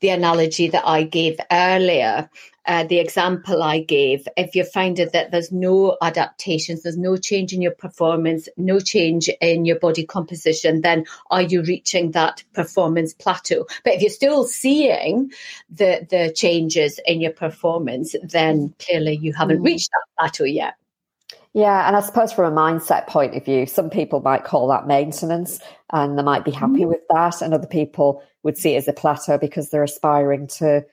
the 0.00 0.10
analogy 0.10 0.68
that 0.68 0.86
I 0.86 1.02
gave 1.02 1.40
earlier, 1.50 2.30
uh, 2.66 2.84
the 2.84 2.98
example 2.98 3.62
I 3.62 3.80
gave, 3.80 4.26
if 4.36 4.54
you're 4.54 4.64
finding 4.64 5.08
that 5.12 5.30
there's 5.30 5.52
no 5.52 5.96
adaptations, 6.00 6.82
there's 6.82 6.96
no 6.96 7.16
change 7.16 7.52
in 7.52 7.60
your 7.60 7.72
performance, 7.72 8.48
no 8.56 8.80
change 8.80 9.28
in 9.40 9.64
your 9.64 9.78
body 9.78 10.06
composition, 10.06 10.80
then 10.80 11.04
are 11.30 11.42
you 11.42 11.62
reaching 11.62 12.12
that 12.12 12.42
performance 12.54 13.12
plateau? 13.12 13.66
But 13.84 13.94
if 13.94 14.00
you're 14.00 14.10
still 14.10 14.44
seeing 14.44 15.32
the 15.70 16.06
the 16.08 16.32
changes 16.34 16.98
in 17.06 17.20
your 17.20 17.32
performance, 17.32 18.14
then 18.22 18.74
clearly 18.78 19.16
you 19.16 19.32
haven't 19.32 19.60
mm. 19.60 19.66
reached 19.66 19.90
that 19.90 20.06
plateau 20.18 20.44
yet. 20.44 20.74
Yeah, 21.52 21.86
and 21.86 21.96
I 21.96 22.00
suppose 22.00 22.32
from 22.32 22.52
a 22.52 22.60
mindset 22.60 23.06
point 23.06 23.36
of 23.36 23.44
view, 23.44 23.66
some 23.66 23.88
people 23.88 24.20
might 24.20 24.44
call 24.44 24.68
that 24.68 24.88
maintenance 24.88 25.60
and 25.92 26.18
they 26.18 26.22
might 26.22 26.44
be 26.44 26.50
happy 26.50 26.80
mm. 26.80 26.88
with 26.88 27.02
that, 27.10 27.42
and 27.42 27.52
other 27.52 27.66
people 27.66 28.22
would 28.42 28.58
see 28.58 28.74
it 28.74 28.78
as 28.78 28.88
a 28.88 28.92
plateau 28.92 29.38
because 29.38 29.70
they're 29.70 29.84
aspiring 29.84 30.46
to 30.46 30.84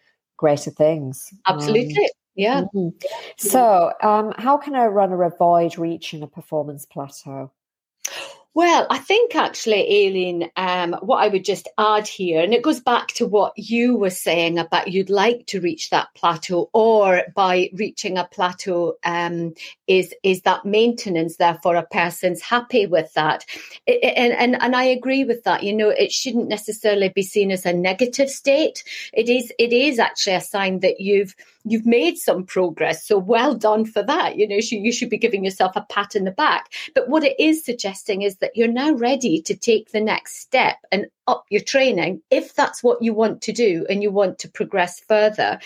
greater 0.42 0.72
things. 0.72 1.32
Absolutely. 1.46 2.04
Um, 2.04 2.10
yeah. 2.36 2.62
Mm-hmm. 2.62 2.90
So, 3.38 3.94
um, 4.02 4.34
how 4.38 4.58
can 4.58 4.74
a 4.74 4.90
runner 4.90 5.22
avoid 5.24 5.78
reaching 5.78 6.24
a 6.24 6.28
performance 6.28 6.86
plateau? 6.86 7.52
Well, 8.54 8.86
I 8.90 8.98
think 8.98 9.34
actually, 9.34 10.08
Aileen, 10.08 10.50
um, 10.58 10.98
what 11.02 11.24
I 11.24 11.30
would 11.30 11.46
just 11.46 11.70
add 11.78 12.06
here, 12.06 12.42
and 12.42 12.54
it 12.54 12.64
goes 12.64 12.82
back 12.82 13.08
to 13.10 13.26
what 13.26 13.54
you 13.56 13.96
were 13.96 14.10
saying 14.10 14.60
about 14.60 14.92
you'd 14.92 15.10
like 15.10 15.46
to 15.48 15.62
reach 15.62 15.90
that 15.90 16.10
plateau, 16.16 16.70
or 16.74 17.24
by 17.34 17.70
reaching 17.74 18.18
a 18.18 18.26
plateau, 18.26 18.96
um, 19.06 19.54
is 19.92 20.16
is 20.24 20.42
that 20.44 20.64
maintenance. 20.64 21.36
Therefore, 21.36 21.76
a 21.76 21.86
person's 21.86 22.42
happy 22.42 22.86
with 22.86 23.14
that, 23.14 23.46
and 23.88 24.34
and 24.34 24.62
and 24.62 24.74
I 24.74 24.86
agree 24.86 25.26
with 25.26 25.44
that. 25.44 25.64
You 25.64 25.76
know, 25.76 25.90
it 25.90 26.14
shouldn't 26.14 26.48
necessarily 26.48 27.10
be 27.10 27.24
seen 27.24 27.52
as 27.52 27.66
a 27.66 27.74
negative 27.74 28.30
state. 28.30 28.86
It 29.12 29.28
is 29.28 29.52
it 29.60 29.74
is 29.74 30.00
actually 30.00 30.36
a 30.36 30.42
sign 30.42 30.80
that 30.80 31.02
you've 31.02 31.36
you've 31.66 31.86
made 31.86 32.18
some 32.18 32.46
progress. 32.46 33.06
So 33.06 33.18
well 33.18 33.54
done 33.54 33.86
for 33.86 34.02
that. 34.04 34.38
You 34.38 34.48
know, 34.48 34.60
you 34.72 34.94
should 34.94 35.10
be 35.10 35.18
giving 35.18 35.44
yourself 35.44 35.74
a 35.76 35.86
pat 35.90 36.16
in 36.16 36.24
the 36.24 36.32
back. 36.32 36.72
But 36.96 37.10
what 37.10 37.26
it 37.26 37.38
is 37.38 37.66
suggesting 37.66 38.22
is 38.22 38.38
that 38.38 38.56
you're 38.56 38.68
now 38.68 38.94
ready 38.94 39.42
to 39.42 39.56
take 39.56 39.92
the 39.92 40.02
next 40.02 40.40
step 40.40 40.78
and 40.92 41.08
up 41.28 41.46
your 41.50 41.62
training 41.62 42.22
if 42.30 42.54
that's 42.56 42.84
what 42.84 43.02
you 43.02 43.14
want 43.14 43.42
to 43.44 43.52
do 43.52 43.86
and 43.90 44.02
you 44.02 44.12
want 44.12 44.40
to 44.40 44.50
progress 44.50 45.00
further. 45.08 45.60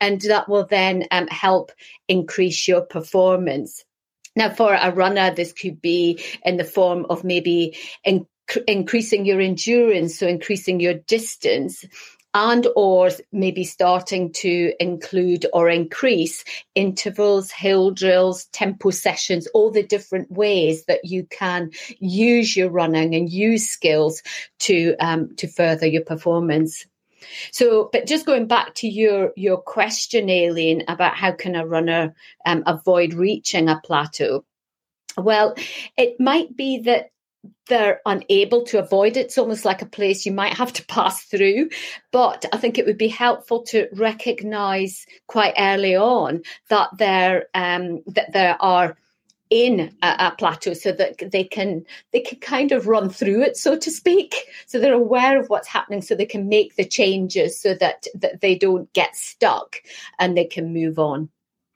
And 0.00 0.20
that 0.22 0.48
will 0.48 0.66
then 0.66 1.06
um, 1.10 1.28
help 1.28 1.72
increase 2.08 2.66
your 2.66 2.82
performance. 2.82 3.84
Now, 4.36 4.50
for 4.50 4.74
a 4.74 4.92
runner, 4.92 5.32
this 5.32 5.52
could 5.52 5.80
be 5.80 6.22
in 6.44 6.56
the 6.56 6.64
form 6.64 7.06
of 7.08 7.22
maybe 7.22 7.76
in- 8.02 8.26
increasing 8.66 9.24
your 9.24 9.40
endurance, 9.40 10.18
so 10.18 10.26
increasing 10.26 10.80
your 10.80 10.94
distance 10.94 11.84
and 12.34 12.66
or 12.74 13.10
maybe 13.32 13.64
starting 13.64 14.32
to 14.32 14.74
include 14.80 15.46
or 15.52 15.68
increase 15.70 16.44
intervals, 16.74 17.50
hill 17.52 17.92
drills, 17.92 18.46
tempo 18.46 18.90
sessions, 18.90 19.46
all 19.54 19.70
the 19.70 19.84
different 19.84 20.30
ways 20.30 20.84
that 20.86 21.04
you 21.04 21.24
can 21.24 21.70
use 22.00 22.56
your 22.56 22.68
running 22.68 23.14
and 23.14 23.30
use 23.30 23.70
skills 23.70 24.22
to 24.58 24.96
um, 25.00 25.34
to 25.36 25.46
further 25.46 25.86
your 25.86 26.02
performance. 26.04 26.86
So, 27.52 27.88
but 27.92 28.06
just 28.06 28.26
going 28.26 28.48
back 28.48 28.74
to 28.76 28.88
your 28.88 29.32
your 29.36 29.58
question, 29.58 30.28
Aileen, 30.28 30.84
about 30.88 31.14
how 31.14 31.32
can 31.32 31.54
a 31.54 31.66
runner 31.66 32.14
um, 32.44 32.64
avoid 32.66 33.14
reaching 33.14 33.68
a 33.68 33.80
plateau? 33.82 34.44
Well, 35.16 35.54
it 35.96 36.18
might 36.18 36.56
be 36.56 36.80
that 36.80 37.10
they're 37.68 38.00
unable 38.04 38.64
to 38.66 38.78
avoid 38.78 39.16
it. 39.16 39.26
It's 39.26 39.38
almost 39.38 39.64
like 39.64 39.82
a 39.82 39.86
place 39.86 40.26
you 40.26 40.32
might 40.32 40.54
have 40.54 40.72
to 40.74 40.86
pass 40.86 41.24
through. 41.24 41.70
But 42.12 42.44
I 42.52 42.56
think 42.56 42.78
it 42.78 42.86
would 42.86 42.98
be 42.98 43.08
helpful 43.08 43.62
to 43.64 43.88
recognise 43.92 45.06
quite 45.26 45.54
early 45.58 45.96
on 45.96 46.42
that 46.68 46.90
there 46.98 47.46
um, 47.54 48.02
that 48.06 48.32
there 48.32 48.56
are 48.60 48.96
in 49.50 49.94
a, 50.02 50.16
a, 50.18 50.34
plateau 50.36 50.72
so 50.72 50.90
that 50.90 51.30
they 51.30 51.44
can 51.44 51.84
they 52.12 52.20
can 52.20 52.38
kind 52.40 52.72
of 52.72 52.88
run 52.88 53.10
through 53.10 53.42
it 53.42 53.56
so 53.56 53.76
to 53.76 53.90
speak 53.90 54.34
so 54.66 54.80
they're 54.80 54.94
aware 54.94 55.38
of 55.38 55.48
what's 55.50 55.68
happening 55.68 56.00
so 56.00 56.14
they 56.14 56.24
can 56.24 56.48
make 56.48 56.74
the 56.76 56.84
changes 56.84 57.60
so 57.60 57.74
that 57.74 58.06
that 58.14 58.40
they 58.40 58.56
don't 58.56 58.90
get 58.94 59.14
stuck 59.14 59.76
and 60.18 60.36
they 60.36 60.46
can 60.46 60.72
move 60.72 60.98
on 60.98 61.28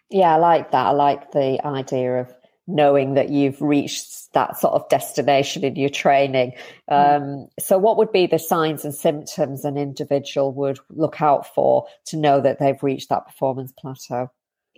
yeah 0.09 0.35
i 0.35 0.37
like 0.37 0.71
that 0.71 0.87
i 0.87 0.91
like 0.91 1.31
the 1.33 1.65
idea 1.65 2.21
of 2.21 2.35
knowing 2.69 3.15
that 3.15 3.31
you've 3.31 3.61
reached 3.61 4.33
that 4.35 4.59
sort 4.59 4.75
of 4.75 4.89
destination 4.89 5.65
in 5.65 5.75
your 5.75 5.89
training. 5.89 6.53
Um, 6.87 7.49
so, 7.59 7.79
what 7.79 7.97
would 7.97 8.13
be 8.13 8.27
the 8.27 8.39
signs 8.39 8.85
and 8.85 8.95
symptoms 8.95 9.65
an 9.65 9.77
individual 9.77 10.53
would 10.53 10.79
look 10.91 11.21
out 11.21 11.53
for 11.55 11.87
to 12.07 12.17
know 12.17 12.41
that 12.41 12.59
they've 12.61 12.83
reached 12.83 13.09
that 13.09 13.27
performance 13.27 13.73
plateau? 13.73 14.31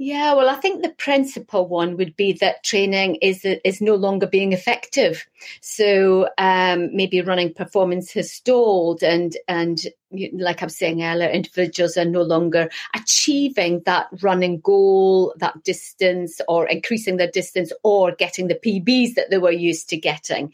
Yeah, 0.03 0.33
well, 0.33 0.49
I 0.49 0.55
think 0.55 0.83
the 0.83 0.95
principal 0.97 1.69
one 1.69 1.99
would 1.99 2.17
be 2.17 2.33
that 2.35 2.65
training 2.65 3.17
is 3.17 3.45
is 3.45 3.83
no 3.83 3.97
longer 3.97 4.27
being 4.27 4.53
effective. 4.53 5.27
So 5.61 6.27
um, 6.39 6.97
maybe 6.97 7.21
running 7.21 7.53
performance 7.53 8.11
has 8.13 8.33
stalled, 8.33 9.03
and 9.03 9.37
and 9.47 9.79
like 10.11 10.63
I'm 10.63 10.69
saying 10.69 11.03
earlier, 11.03 11.29
individuals 11.29 11.97
are 11.97 12.05
no 12.05 12.23
longer 12.23 12.69
achieving 12.95 13.83
that 13.87 14.09
running 14.23 14.61
goal, 14.61 15.35
that 15.39 15.63
distance, 15.63 16.41
or 16.49 16.67
increasing 16.67 17.17
their 17.17 17.31
distance, 17.31 17.73
or 17.83 18.13
getting 18.13 18.49
the 18.49 18.55
PBs 18.55 19.15
that 19.15 19.31
they 19.31 19.39
were 19.39 19.53
used 19.53 19.89
to 19.91 19.97
getting. 19.97 20.53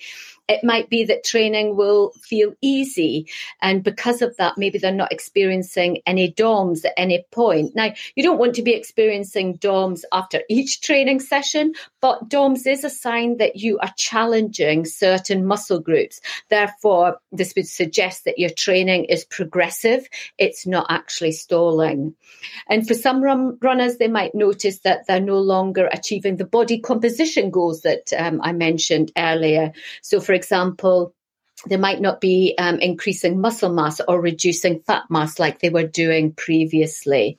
It 0.48 0.62
might 0.62 0.88
be 0.88 1.04
that 1.04 1.24
training 1.24 1.76
will 1.76 2.12
feel 2.22 2.54
easy. 2.60 3.28
And 3.60 3.82
because 3.82 4.22
of 4.22 4.36
that, 4.36 4.56
maybe 4.56 4.78
they're 4.78 4.92
not 4.92 5.10
experiencing 5.10 6.02
any 6.06 6.30
DOMs 6.30 6.84
at 6.84 6.92
any 6.96 7.24
point. 7.32 7.74
Now, 7.74 7.92
you 8.14 8.22
don't 8.22 8.38
want 8.38 8.54
to 8.56 8.62
be 8.62 8.72
experiencing 8.72 9.56
DOMs 9.56 10.04
after 10.12 10.42
each 10.48 10.82
training 10.82 11.20
session, 11.20 11.74
but 12.06 12.28
DOMs 12.28 12.68
is 12.68 12.84
a 12.84 12.88
sign 12.88 13.38
that 13.38 13.56
you 13.56 13.80
are 13.80 13.92
challenging 13.96 14.84
certain 14.84 15.44
muscle 15.44 15.80
groups. 15.80 16.20
Therefore, 16.50 17.18
this 17.32 17.52
would 17.56 17.66
suggest 17.66 18.26
that 18.26 18.38
your 18.38 18.50
training 18.50 19.06
is 19.06 19.24
progressive. 19.24 20.08
It's 20.38 20.68
not 20.68 20.86
actually 20.88 21.32
stalling. 21.32 22.14
And 22.68 22.86
for 22.86 22.94
some 22.94 23.20
run- 23.20 23.58
runners, 23.60 23.96
they 23.96 24.06
might 24.06 24.36
notice 24.36 24.78
that 24.84 25.08
they're 25.08 25.18
no 25.18 25.40
longer 25.40 25.88
achieving 25.90 26.36
the 26.36 26.46
body 26.46 26.78
composition 26.78 27.50
goals 27.50 27.82
that 27.82 28.12
um, 28.16 28.40
I 28.40 28.52
mentioned 28.52 29.10
earlier. 29.18 29.72
So, 30.00 30.20
for 30.20 30.32
example, 30.32 31.12
they 31.64 31.76
might 31.76 32.00
not 32.00 32.20
be 32.20 32.54
um, 32.58 32.78
increasing 32.80 33.40
muscle 33.40 33.72
mass 33.72 34.00
or 34.06 34.20
reducing 34.20 34.80
fat 34.80 35.04
mass 35.08 35.38
like 35.38 35.60
they 35.60 35.70
were 35.70 35.86
doing 35.86 36.32
previously. 36.32 37.38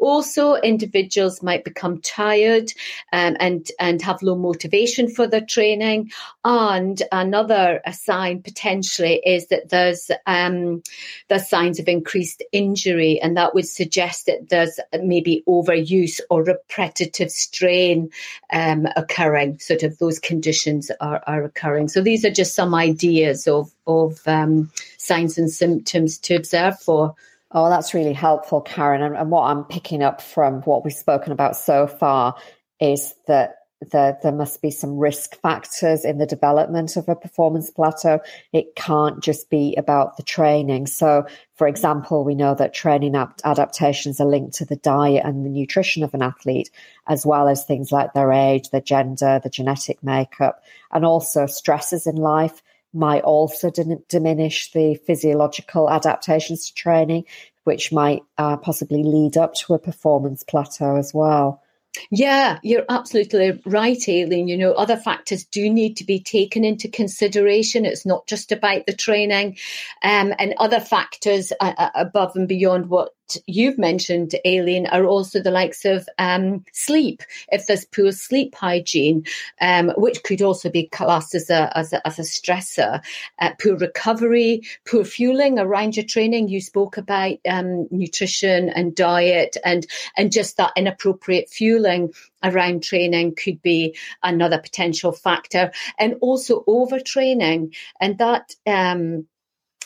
Also, 0.00 0.54
individuals 0.54 1.42
might 1.42 1.64
become 1.64 2.00
tired 2.00 2.72
um, 3.12 3.36
and 3.38 3.70
and 3.78 4.02
have 4.02 4.22
low 4.22 4.34
motivation 4.34 5.08
for 5.08 5.26
their 5.26 5.42
training. 5.42 6.10
And 6.44 7.00
another 7.12 7.80
sign 7.92 8.42
potentially 8.42 9.22
is 9.24 9.48
that 9.48 9.68
there's 9.68 10.10
um, 10.26 10.82
there's 11.28 11.48
signs 11.48 11.78
of 11.78 11.88
increased 11.88 12.42
injury, 12.52 13.20
and 13.20 13.36
that 13.36 13.54
would 13.54 13.68
suggest 13.68 14.26
that 14.26 14.48
there's 14.48 14.80
maybe 15.02 15.44
overuse 15.46 16.20
or 16.30 16.42
repetitive 16.42 17.30
strain 17.30 18.10
um, 18.52 18.88
occurring. 18.96 19.58
Sort 19.58 19.82
of 19.82 19.98
those 19.98 20.18
conditions 20.18 20.90
are, 21.00 21.22
are 21.26 21.44
occurring. 21.44 21.88
So 21.88 22.00
these 22.00 22.24
are 22.24 22.30
just 22.30 22.54
some 22.54 22.74
ideas 22.74 23.41
of 23.48 23.72
of 23.86 24.20
um, 24.26 24.70
signs 24.98 25.38
and 25.38 25.50
symptoms 25.50 26.18
to 26.18 26.34
observe 26.34 26.78
for. 26.80 27.14
Oh, 27.50 27.68
that's 27.68 27.92
really 27.92 28.14
helpful, 28.14 28.62
Karen. 28.62 29.02
And, 29.02 29.14
and, 29.14 29.30
what 29.30 29.42
I'm 29.42 29.64
picking 29.64 30.02
up 30.02 30.22
from 30.22 30.62
what 30.62 30.84
we've 30.84 30.94
spoken 30.94 31.32
about 31.32 31.54
so 31.54 31.86
far 31.86 32.34
is 32.80 33.14
that 33.26 33.56
there, 33.90 34.18
there 34.22 34.32
must 34.32 34.62
be 34.62 34.70
some 34.70 34.98
risk 34.98 35.40
factors 35.40 36.04
in 36.04 36.18
the 36.18 36.26
development 36.26 36.96
of 36.96 37.08
a 37.08 37.16
performance 37.16 37.70
plateau. 37.70 38.20
It 38.52 38.76
can't 38.76 39.22
just 39.22 39.50
be 39.50 39.74
about 39.76 40.16
the 40.16 40.22
training. 40.22 40.86
So, 40.86 41.26
for 41.54 41.66
example, 41.66 42.24
we 42.24 42.34
know 42.34 42.54
that 42.54 42.74
training 42.74 43.14
adaptations 43.16 44.20
are 44.20 44.26
linked 44.26 44.54
to 44.54 44.64
the 44.64 44.76
diet 44.76 45.24
and 45.24 45.44
the 45.44 45.50
nutrition 45.50 46.04
of 46.04 46.14
an 46.14 46.22
athlete, 46.22 46.70
as 47.06 47.26
well 47.26 47.48
as 47.48 47.64
things 47.64 47.90
like 47.90 48.12
their 48.12 48.32
age, 48.32 48.70
their 48.70 48.80
gender, 48.80 49.40
the 49.42 49.50
genetic 49.50 50.02
makeup, 50.02 50.62
and 50.90 51.04
also 51.04 51.46
stresses 51.46 52.06
in 52.06 52.16
life 52.16 52.62
might 52.92 53.22
also 53.22 53.70
diminish 54.08 54.70
the 54.72 54.94
physiological 55.06 55.90
adaptations 55.90 56.66
to 56.66 56.74
training, 56.74 57.24
which 57.64 57.92
might 57.92 58.22
uh, 58.38 58.56
possibly 58.56 59.02
lead 59.02 59.36
up 59.36 59.54
to 59.54 59.74
a 59.74 59.78
performance 59.78 60.42
plateau 60.42 60.96
as 60.96 61.12
well. 61.14 61.62
Yeah, 62.10 62.58
you're 62.62 62.86
absolutely 62.88 63.60
right, 63.66 64.02
Aileen. 64.08 64.48
You 64.48 64.56
know, 64.56 64.72
other 64.72 64.96
factors 64.96 65.44
do 65.44 65.70
need 65.70 65.98
to 65.98 66.04
be 66.04 66.20
taken 66.20 66.64
into 66.64 66.88
consideration. 66.88 67.84
It's 67.84 68.06
not 68.06 68.26
just 68.26 68.50
about 68.50 68.86
the 68.86 68.94
training, 68.94 69.58
um, 70.02 70.32
and 70.38 70.54
other 70.56 70.80
factors 70.80 71.52
uh, 71.60 71.74
uh 71.76 71.90
above 71.94 72.34
and 72.34 72.48
beyond 72.48 72.88
what 72.88 73.12
you've 73.46 73.78
mentioned, 73.78 74.34
Aileen, 74.46 74.86
are 74.86 75.04
also 75.04 75.40
the 75.40 75.50
likes 75.50 75.84
of 75.84 76.08
um, 76.18 76.64
sleep. 76.72 77.22
If 77.50 77.66
there's 77.66 77.84
poor 77.84 78.12
sleep 78.12 78.54
hygiene, 78.54 79.24
um, 79.60 79.90
which 79.96 80.22
could 80.22 80.42
also 80.42 80.70
be 80.70 80.88
classed 80.88 81.34
as 81.34 81.50
a 81.50 81.76
as 81.76 81.92
a, 81.92 82.06
as 82.06 82.18
a 82.18 82.22
stressor, 82.22 83.02
uh, 83.40 83.50
poor 83.60 83.76
recovery, 83.76 84.62
poor 84.86 85.04
fueling 85.04 85.58
around 85.58 85.96
your 85.96 86.06
training. 86.06 86.48
You 86.48 86.60
spoke 86.60 86.96
about 86.96 87.38
um, 87.48 87.88
nutrition 87.90 88.68
and 88.70 88.94
diet, 88.94 89.56
and 89.64 89.86
and 90.16 90.32
just 90.32 90.56
that 90.56 90.72
inappropriate 90.76 91.50
fueling 91.50 92.12
around 92.42 92.82
training 92.82 93.34
could 93.36 93.62
be 93.62 93.96
another 94.22 94.58
potential 94.58 95.12
factor, 95.12 95.72
and 95.98 96.14
also 96.20 96.64
overtraining, 96.64 97.74
and 98.00 98.18
that. 98.18 98.54
Um, 98.66 99.26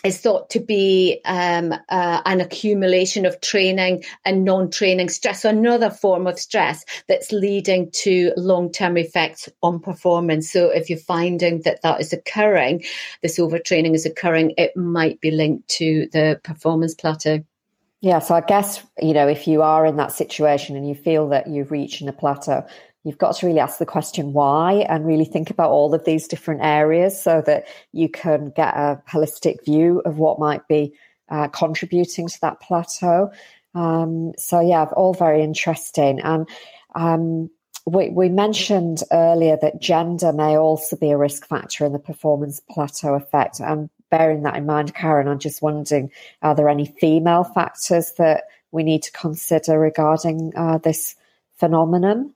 is 0.04 0.20
thought 0.20 0.50
to 0.50 0.60
be 0.60 1.20
um, 1.24 1.72
uh, 1.88 2.22
an 2.24 2.40
accumulation 2.40 3.26
of 3.26 3.40
training 3.40 4.04
and 4.24 4.44
non-training 4.44 5.08
stress, 5.08 5.42
so 5.42 5.48
another 5.48 5.90
form 5.90 6.26
of 6.26 6.38
stress 6.38 6.84
that's 7.08 7.32
leading 7.32 7.90
to 7.90 8.32
long-term 8.36 8.96
effects 8.96 9.48
on 9.62 9.80
performance. 9.80 10.50
So 10.50 10.68
if 10.70 10.88
you're 10.88 10.98
finding 10.98 11.62
that 11.62 11.82
that 11.82 12.00
is 12.00 12.12
occurring, 12.12 12.84
this 13.22 13.38
overtraining 13.38 13.94
is 13.94 14.06
occurring, 14.06 14.54
it 14.56 14.76
might 14.76 15.20
be 15.20 15.30
linked 15.30 15.68
to 15.68 16.08
the 16.12 16.40
performance 16.44 16.94
plateau. 16.94 17.44
Yeah, 18.02 18.18
so 18.20 18.34
I 18.34 18.42
guess, 18.42 18.82
you 19.00 19.14
know, 19.14 19.26
if 19.26 19.48
you 19.48 19.62
are 19.62 19.86
in 19.86 19.96
that 19.96 20.12
situation 20.12 20.76
and 20.76 20.88
you 20.88 20.94
feel 20.94 21.28
that 21.30 21.48
you've 21.48 21.70
reached 21.70 22.02
a 22.02 22.12
plateau, 22.12 22.66
you've 23.06 23.18
got 23.18 23.36
to 23.36 23.46
really 23.46 23.60
ask 23.60 23.78
the 23.78 23.86
question 23.86 24.32
why 24.32 24.84
and 24.88 25.06
really 25.06 25.24
think 25.24 25.48
about 25.48 25.70
all 25.70 25.94
of 25.94 26.04
these 26.04 26.26
different 26.26 26.60
areas 26.64 27.22
so 27.22 27.40
that 27.46 27.68
you 27.92 28.08
can 28.08 28.50
get 28.50 28.74
a 28.74 29.00
holistic 29.08 29.64
view 29.64 30.02
of 30.04 30.18
what 30.18 30.40
might 30.40 30.66
be 30.66 30.92
uh, 31.28 31.46
contributing 31.46 32.26
to 32.26 32.40
that 32.40 32.60
plateau. 32.60 33.30
Um, 33.76 34.32
so, 34.36 34.58
yeah, 34.58 34.86
all 34.96 35.14
very 35.14 35.44
interesting. 35.44 36.18
And 36.18 36.48
um, 36.96 37.48
we, 37.86 38.08
we, 38.08 38.28
mentioned 38.28 39.04
earlier 39.12 39.56
that 39.62 39.80
gender 39.80 40.32
may 40.32 40.58
also 40.58 40.96
be 40.96 41.10
a 41.10 41.16
risk 41.16 41.46
factor 41.46 41.84
in 41.84 41.92
the 41.92 42.00
performance 42.00 42.60
plateau 42.68 43.14
effect. 43.14 43.60
And 43.60 43.88
bearing 44.10 44.42
that 44.42 44.56
in 44.56 44.66
mind, 44.66 44.94
Karen, 44.94 45.28
I'm 45.28 45.38
just 45.38 45.62
wondering 45.62 46.10
are 46.42 46.56
there 46.56 46.68
any 46.68 46.86
female 46.98 47.44
factors 47.44 48.14
that 48.18 48.44
we 48.72 48.82
need 48.82 49.04
to 49.04 49.12
consider 49.12 49.78
regarding 49.78 50.52
uh, 50.56 50.78
this 50.78 51.14
phenomenon? 51.54 52.32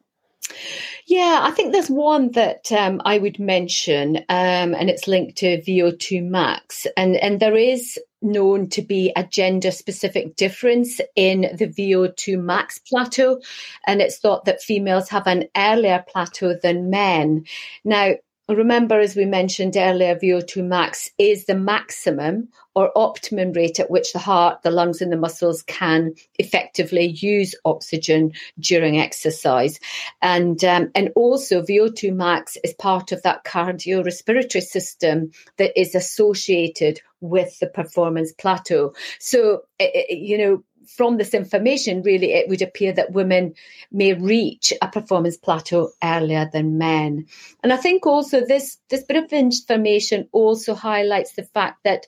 Yeah, 1.07 1.41
I 1.43 1.51
think 1.51 1.73
there's 1.73 1.91
one 1.91 2.33
that 2.33 2.71
um, 2.73 3.03
I 3.05 3.19
would 3.19 3.39
mention, 3.39 4.17
um, 4.29 4.75
and 4.75 4.89
it's 4.89 5.09
linked 5.09 5.39
to 5.39 5.61
VO2 5.63 6.23
max, 6.25 6.87
and 6.97 7.17
and 7.17 7.41
there 7.41 7.57
is 7.57 7.99
known 8.23 8.69
to 8.69 8.83
be 8.83 9.13
a 9.17 9.25
gender 9.25 9.71
specific 9.71 10.37
difference 10.37 11.01
in 11.17 11.43
the 11.57 11.67
VO2 11.67 12.39
max 12.41 12.79
plateau, 12.79 13.41
and 13.87 14.01
it's 14.01 14.19
thought 14.19 14.45
that 14.45 14.63
females 14.63 15.09
have 15.09 15.27
an 15.27 15.49
earlier 15.57 16.05
plateau 16.09 16.55
than 16.55 16.91
men. 16.91 17.45
Now, 17.85 18.13
Remember, 18.55 18.99
as 18.99 19.15
we 19.15 19.25
mentioned 19.25 19.77
earlier, 19.77 20.17
VO2 20.17 20.65
max 20.65 21.11
is 21.19 21.45
the 21.45 21.55
maximum 21.55 22.49
or 22.75 22.91
optimum 22.97 23.53
rate 23.53 23.81
at 23.81 23.91
which 23.91 24.13
the 24.13 24.19
heart, 24.19 24.63
the 24.63 24.71
lungs, 24.71 25.01
and 25.01 25.13
the 25.13 25.17
muscles 25.17 25.63
can 25.63 26.15
effectively 26.39 27.07
use 27.07 27.55
oxygen 27.65 28.33
during 28.59 28.99
exercise. 28.99 29.79
And, 30.23 30.63
um, 30.65 30.91
and 30.95 31.11
also, 31.15 31.63
VO2 31.63 32.15
max 32.15 32.57
is 32.65 32.75
part 32.75 33.13
of 33.13 33.23
that 33.23 33.45
cardiorespiratory 33.45 34.63
system 34.63 35.31
that 35.57 35.79
is 35.79 35.95
associated 35.95 37.01
with 37.21 37.59
the 37.59 37.67
performance 37.67 38.33
plateau. 38.33 38.95
So, 39.19 39.63
you 40.09 40.39
know, 40.39 40.65
from 40.97 41.17
this 41.17 41.35
information, 41.35 42.03
really, 42.03 42.33
it 42.33 42.49
would 42.49 42.63
appear 42.63 42.93
that 42.93 43.13
women 43.13 43.55
may 43.93 44.13
reach 44.15 44.73
a 44.83 44.89
performance 44.89 45.37
plateau 45.37 45.91
earlier 46.03 46.49
than 46.53 46.79
men. 46.79 47.27
And 47.63 47.73
I 47.73 47.77
think 47.77 48.07
also 48.07 48.45
this, 48.45 48.79
this 48.89 49.05
bit 49.05 49.17
of 49.17 49.33
information 49.33 50.29
also 50.33 50.75
highlights 50.75 51.33
the 51.33 51.45
fact 51.45 51.85
that 51.85 52.07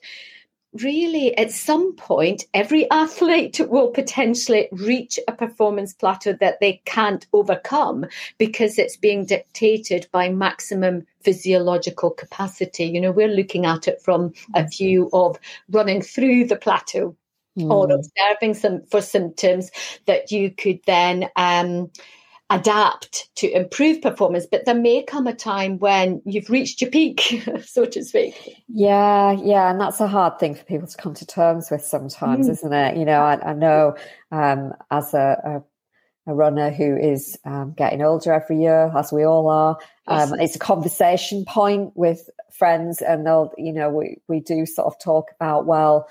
really 0.81 1.37
at 1.37 1.51
some 1.51 1.95
point 1.95 2.45
every 2.53 2.89
athlete 2.91 3.59
will 3.69 3.89
potentially 3.89 4.67
reach 4.71 5.19
a 5.27 5.31
performance 5.31 5.93
plateau 5.93 6.33
that 6.39 6.59
they 6.59 6.81
can't 6.85 7.27
overcome 7.31 8.05
because 8.37 8.77
it's 8.77 8.97
being 8.97 9.25
dictated 9.25 10.07
by 10.11 10.29
maximum 10.29 11.05
physiological 11.21 12.09
capacity. 12.09 12.85
You 12.85 13.01
know 13.01 13.11
we're 13.11 13.27
looking 13.27 13.65
at 13.65 13.87
it 13.87 14.01
from 14.01 14.33
a 14.55 14.61
mm-hmm. 14.61 14.67
view 14.67 15.09
of 15.13 15.37
running 15.69 16.01
through 16.01 16.45
the 16.45 16.57
plateau 16.57 17.15
mm. 17.57 17.69
or 17.69 17.91
observing 17.91 18.53
some 18.55 18.83
for 18.89 19.01
symptoms 19.01 19.71
that 20.05 20.31
you 20.31 20.51
could 20.51 20.79
then 20.85 21.29
um, 21.35 21.91
adapt 22.49 23.29
to 23.35 23.49
improve 23.49 24.01
performance. 24.01 24.45
But 24.49 24.65
there 24.65 24.75
may 24.75 25.03
come 25.03 25.27
a 25.27 25.33
time 25.33 25.79
when 25.79 26.21
you've 26.25 26.49
reached 26.49 26.81
your 26.81 26.91
peak, 26.91 27.43
so 27.65 27.85
to 27.85 28.03
speak. 28.03 28.63
Yeah, 28.67 29.31
yeah, 29.31 29.71
and 29.71 29.79
that's 29.79 29.99
a 29.99 30.07
hard 30.07 30.39
thing 30.39 30.55
for 30.55 30.63
people 30.63 30.87
to 30.87 30.97
come 30.97 31.13
to 31.15 31.25
terms 31.25 31.69
with 31.71 31.83
sometimes, 31.83 32.47
mm. 32.47 32.51
isn't 32.51 32.73
it? 32.73 32.97
You 32.97 33.05
know, 33.05 33.21
I, 33.21 33.51
I 33.51 33.53
know 33.53 33.95
um, 34.31 34.73
as 34.91 35.13
a, 35.13 35.37
a 35.43 35.63
a 36.25 36.33
runner 36.33 36.71
who 36.71 36.95
is 36.95 37.37
um, 37.43 37.73
getting 37.75 38.01
older 38.01 38.31
every 38.31 38.61
year, 38.61 38.91
as 38.95 39.11
we 39.11 39.25
all 39.25 39.49
are. 39.49 39.77
Um. 40.07 40.39
It's 40.39 40.55
a 40.55 40.59
conversation 40.59 41.45
point 41.45 41.91
with 41.95 42.29
friends, 42.51 43.01
and 43.01 43.25
they'll, 43.25 43.51
you 43.57 43.73
know, 43.73 43.89
we 43.89 44.17
we 44.27 44.39
do 44.39 44.65
sort 44.65 44.87
of 44.87 44.99
talk 44.99 45.31
about 45.35 45.65
well, 45.65 46.07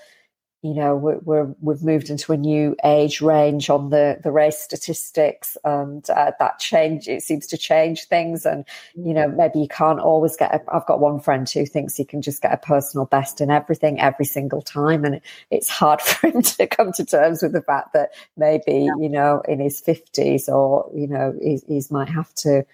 you 0.62 0.74
know 0.74 0.94
we're, 0.94 1.44
we 1.60 1.74
have 1.74 1.82
moved 1.82 2.08
into 2.08 2.32
a 2.32 2.36
new 2.36 2.76
age 2.84 3.20
range 3.20 3.68
on 3.68 3.90
the 3.90 4.18
the 4.22 4.30
race 4.30 4.58
statistics 4.58 5.56
and 5.64 6.08
uh, 6.08 6.30
that 6.38 6.60
change 6.60 7.08
it 7.08 7.22
seems 7.22 7.48
to 7.48 7.58
change 7.58 8.04
things. 8.04 8.46
And 8.46 8.64
you 8.94 9.12
know 9.12 9.28
maybe 9.28 9.58
you 9.58 9.66
can't 9.66 9.98
always 9.98 10.36
get 10.36 10.54
a, 10.54 10.62
i've 10.72 10.86
got 10.86 11.00
one 11.00 11.18
friend 11.18 11.50
who 11.50 11.66
thinks 11.66 11.96
he 11.96 12.04
can 12.04 12.22
just 12.22 12.42
get 12.42 12.52
a 12.52 12.56
personal 12.56 13.06
best 13.06 13.40
in 13.40 13.50
everything 13.50 14.00
every 14.00 14.24
single 14.24 14.62
time. 14.62 15.04
And 15.04 15.16
it, 15.16 15.22
it's 15.50 15.68
hard 15.68 16.00
for 16.00 16.28
him 16.28 16.42
to 16.42 16.66
come 16.68 16.92
to 16.92 17.04
terms 17.04 17.42
with 17.42 17.52
the 17.52 17.62
fact 17.62 17.92
that 17.94 18.10
maybe 18.36 18.84
yeah. 18.84 18.94
you 19.00 19.08
know 19.08 19.42
in 19.48 19.58
his 19.58 19.82
50s 19.82 20.48
or 20.48 20.88
you 20.94 21.08
know 21.08 21.34
he, 21.42 21.82
might 21.90 22.08
have 22.08 22.32
to 22.34 22.64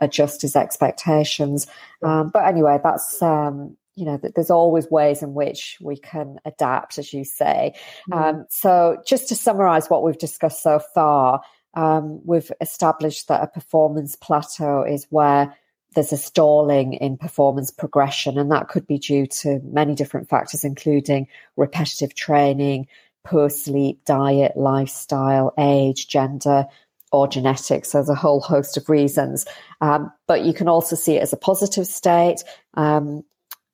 adjust 0.00 0.42
his 0.42 0.54
expectations. 0.54 1.66
Um, 2.02 2.30
but 2.30 2.46
anyway 2.46 2.78
that's 2.82 3.20
um, 3.20 3.76
you 3.94 4.04
know 4.04 4.16
that 4.16 4.34
there's 4.34 4.50
always 4.50 4.90
ways 4.90 5.22
in 5.22 5.34
which 5.34 5.78
we 5.80 5.96
can 5.96 6.38
adapt 6.44 6.98
as 6.98 7.12
you 7.12 7.24
say 7.24 7.74
mm. 8.10 8.16
um, 8.16 8.46
so 8.48 8.96
just 9.06 9.28
to 9.28 9.36
summarize 9.36 9.88
what 9.88 10.02
we've 10.02 10.18
discussed 10.18 10.62
so 10.62 10.80
far 10.94 11.42
um, 11.74 12.20
we've 12.24 12.52
established 12.60 13.28
that 13.28 13.42
a 13.42 13.46
performance 13.46 14.16
plateau 14.16 14.82
is 14.82 15.06
where 15.10 15.54
there's 15.94 16.12
a 16.12 16.16
stalling 16.16 16.94
in 16.94 17.16
performance 17.16 17.70
progression, 17.70 18.38
and 18.38 18.50
that 18.50 18.68
could 18.68 18.86
be 18.86 18.98
due 18.98 19.26
to 19.26 19.60
many 19.64 19.94
different 19.94 20.28
factors, 20.28 20.64
including 20.64 21.28
repetitive 21.56 22.14
training, 22.14 22.86
poor 23.24 23.50
sleep, 23.50 24.04
diet, 24.04 24.56
lifestyle, 24.56 25.52
age, 25.58 26.08
gender, 26.08 26.66
or 27.10 27.28
genetics. 27.28 27.92
There's 27.92 28.08
a 28.08 28.14
whole 28.14 28.40
host 28.40 28.76
of 28.76 28.88
reasons. 28.88 29.44
Um, 29.80 30.10
but 30.26 30.44
you 30.44 30.54
can 30.54 30.68
also 30.68 30.96
see 30.96 31.16
it 31.16 31.22
as 31.22 31.32
a 31.32 31.38
positive 31.38 31.86
state. 31.86 32.42
Um, 32.74 33.22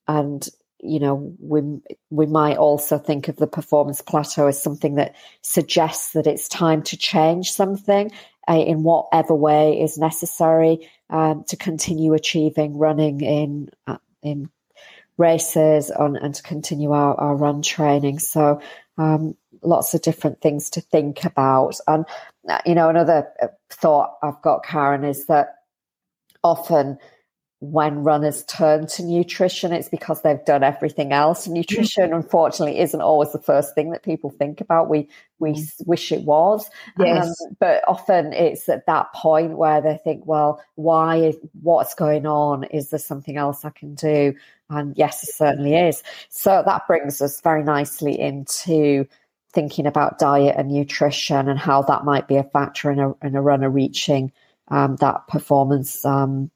and, 0.08 0.48
you 0.80 0.98
know, 0.98 1.36
we, 1.38 1.60
we 2.10 2.26
might 2.26 2.56
also 2.56 2.98
think 2.98 3.28
of 3.28 3.36
the 3.36 3.46
performance 3.46 4.00
plateau 4.00 4.46
as 4.46 4.62
something 4.62 4.94
that 4.96 5.14
suggests 5.42 6.12
that 6.14 6.26
it's 6.26 6.48
time 6.48 6.82
to 6.84 6.96
change 6.96 7.52
something 7.52 8.10
uh, 8.48 8.54
in 8.54 8.82
whatever 8.82 9.34
way 9.34 9.80
is 9.80 9.98
necessary 9.98 10.88
um, 11.10 11.44
to 11.48 11.56
continue 11.56 12.14
achieving 12.14 12.78
running 12.78 13.20
in, 13.20 13.70
uh, 13.86 13.98
in 14.22 14.50
races 15.18 15.90
on, 15.90 16.16
and 16.16 16.34
to 16.34 16.42
continue 16.42 16.92
our, 16.92 17.14
our 17.20 17.36
run 17.36 17.62
training. 17.62 18.18
So, 18.18 18.60
um, 18.96 19.36
lots 19.62 19.94
of 19.94 20.02
different 20.02 20.40
things 20.40 20.70
to 20.70 20.80
think 20.80 21.24
about. 21.24 21.74
And, 21.86 22.04
you 22.64 22.74
know, 22.74 22.88
another 22.88 23.28
uh, 23.42 23.48
thought 23.70 24.16
I've 24.22 24.40
got, 24.42 24.64
Karen, 24.64 25.04
is 25.04 25.26
that 25.26 25.56
often 26.44 26.98
when 27.60 28.04
runners 28.04 28.44
turn 28.44 28.86
to 28.86 29.02
nutrition, 29.02 29.72
it's 29.72 29.88
because 29.88 30.22
they've 30.22 30.44
done 30.44 30.62
everything 30.62 31.12
else. 31.12 31.48
Nutrition, 31.48 32.12
unfortunately, 32.12 32.78
isn't 32.78 33.00
always 33.00 33.32
the 33.32 33.40
first 33.40 33.74
thing 33.74 33.90
that 33.90 34.04
people 34.04 34.30
think 34.30 34.60
about. 34.60 34.88
We 34.88 35.08
we 35.40 35.52
mm. 35.52 35.86
wish 35.86 36.12
it 36.12 36.22
was, 36.22 36.70
yes. 36.98 37.26
Um, 37.26 37.56
but 37.58 37.82
often 37.88 38.32
it's 38.32 38.68
at 38.68 38.86
that 38.86 39.12
point 39.12 39.58
where 39.58 39.80
they 39.80 39.98
think, 40.04 40.24
"Well, 40.24 40.62
why? 40.76 41.34
What's 41.60 41.94
going 41.94 42.26
on? 42.26 42.64
Is 42.64 42.90
there 42.90 43.00
something 43.00 43.36
else 43.36 43.64
I 43.64 43.70
can 43.70 43.94
do?" 43.94 44.34
And 44.70 44.96
yes, 44.96 45.24
it 45.24 45.34
certainly 45.34 45.74
is. 45.74 46.02
So 46.28 46.62
that 46.64 46.86
brings 46.86 47.20
us 47.20 47.40
very 47.40 47.64
nicely 47.64 48.18
into 48.20 49.06
thinking 49.52 49.86
about 49.86 50.18
diet 50.18 50.54
and 50.56 50.70
nutrition 50.70 51.48
and 51.48 51.58
how 51.58 51.82
that 51.82 52.04
might 52.04 52.28
be 52.28 52.36
a 52.36 52.44
factor 52.44 52.90
in 52.92 53.00
a, 53.00 53.14
in 53.22 53.34
a 53.34 53.42
runner 53.42 53.70
reaching 53.70 54.30
um, 54.68 54.96
that 54.96 55.26
performance 55.26 56.04
um, 56.04 56.50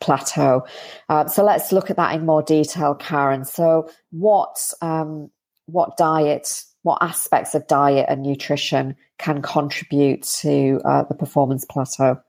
plateau. 0.00 0.66
Uh, 1.08 1.26
so 1.26 1.44
let's 1.44 1.72
look 1.72 1.90
at 1.90 1.96
that 1.96 2.14
in 2.14 2.26
more 2.26 2.42
detail, 2.42 2.94
Karen. 2.94 3.44
So 3.44 3.90
what 4.10 4.72
um, 4.80 5.30
what 5.66 5.96
diet, 5.96 6.62
what 6.82 6.98
aspects 7.02 7.54
of 7.54 7.66
diet 7.66 8.06
and 8.08 8.22
nutrition 8.22 8.96
can 9.18 9.42
contribute 9.42 10.22
to 10.22 10.80
uh, 10.84 11.02
the 11.04 11.14
performance 11.14 11.64
plateau? 11.64 12.20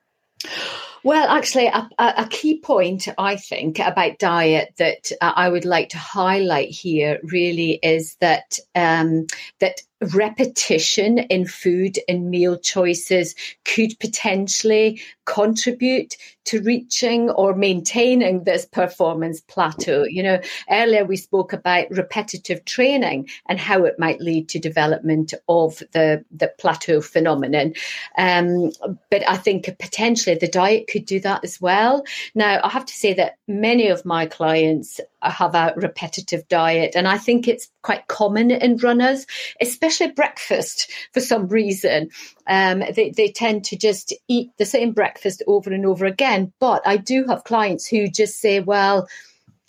Well, 1.03 1.29
actually, 1.29 1.67
a, 1.67 1.89
a, 1.97 2.27
key 2.29 2.59
point 2.59 3.07
I 3.17 3.37
think 3.37 3.79
about 3.79 4.19
diet 4.19 4.73
that 4.77 5.11
uh, 5.21 5.31
I 5.33 5.47
would 5.47 5.63
like 5.63 5.89
to 5.89 5.97
highlight 5.97 6.69
here 6.69 7.19
really 7.23 7.79
is 7.81 8.15
that 8.19 8.59
um, 8.75 9.27
that 9.59 9.81
repetition 10.13 11.19
in 11.19 11.45
food 11.45 11.99
and 12.07 12.29
meal 12.29 12.57
choices 12.57 13.35
could 13.65 13.99
potentially 13.99 15.01
contribute 15.25 16.15
to 16.45 16.61
reaching 16.61 17.29
or 17.29 17.53
maintaining 17.53 18.43
this 18.43 18.65
performance 18.65 19.39
plateau. 19.41 20.03
You 20.03 20.23
know, 20.23 20.41
earlier 20.71 21.05
we 21.05 21.17
spoke 21.17 21.53
about 21.53 21.91
repetitive 21.91 22.65
training 22.65 23.29
and 23.47 23.59
how 23.59 23.83
it 23.83 23.99
might 23.99 24.19
lead 24.19 24.49
to 24.49 24.59
development 24.59 25.33
of 25.47 25.83
the, 25.91 26.25
the 26.31 26.51
plateau 26.57 27.01
phenomenon. 27.01 27.73
Um, 28.17 28.71
but 29.11 29.29
I 29.29 29.37
think 29.37 29.65
potentially 29.77 30.37
the 30.37 30.47
diet 30.47 30.87
could 30.87 31.05
do 31.05 31.19
that 31.19 31.43
as 31.43 31.61
well. 31.61 32.03
Now, 32.33 32.59
I 32.63 32.69
have 32.69 32.85
to 32.85 32.93
say 32.93 33.13
that 33.13 33.37
many 33.47 33.89
of 33.89 34.03
my 34.03 34.25
clients 34.25 34.99
have 35.21 35.53
a 35.53 35.73
repetitive 35.75 36.47
diet. 36.47 36.93
And 36.95 37.07
I 37.07 37.17
think 37.17 37.47
it's 37.47 37.69
quite 37.81 38.07
common 38.07 38.51
in 38.51 38.77
runners, 38.77 39.25
especially 39.61 40.11
breakfast 40.11 40.91
for 41.13 41.21
some 41.21 41.47
reason. 41.47 42.09
Um, 42.47 42.83
they, 42.93 43.11
they 43.11 43.31
tend 43.31 43.65
to 43.65 43.77
just 43.77 44.13
eat 44.27 44.51
the 44.57 44.65
same 44.65 44.91
breakfast 44.93 45.43
over 45.47 45.71
and 45.71 45.85
over 45.85 46.05
again. 46.05 46.53
But 46.59 46.85
I 46.85 46.97
do 46.97 47.25
have 47.25 47.43
clients 47.43 47.87
who 47.87 48.07
just 48.09 48.39
say, 48.39 48.59
well, 48.59 49.07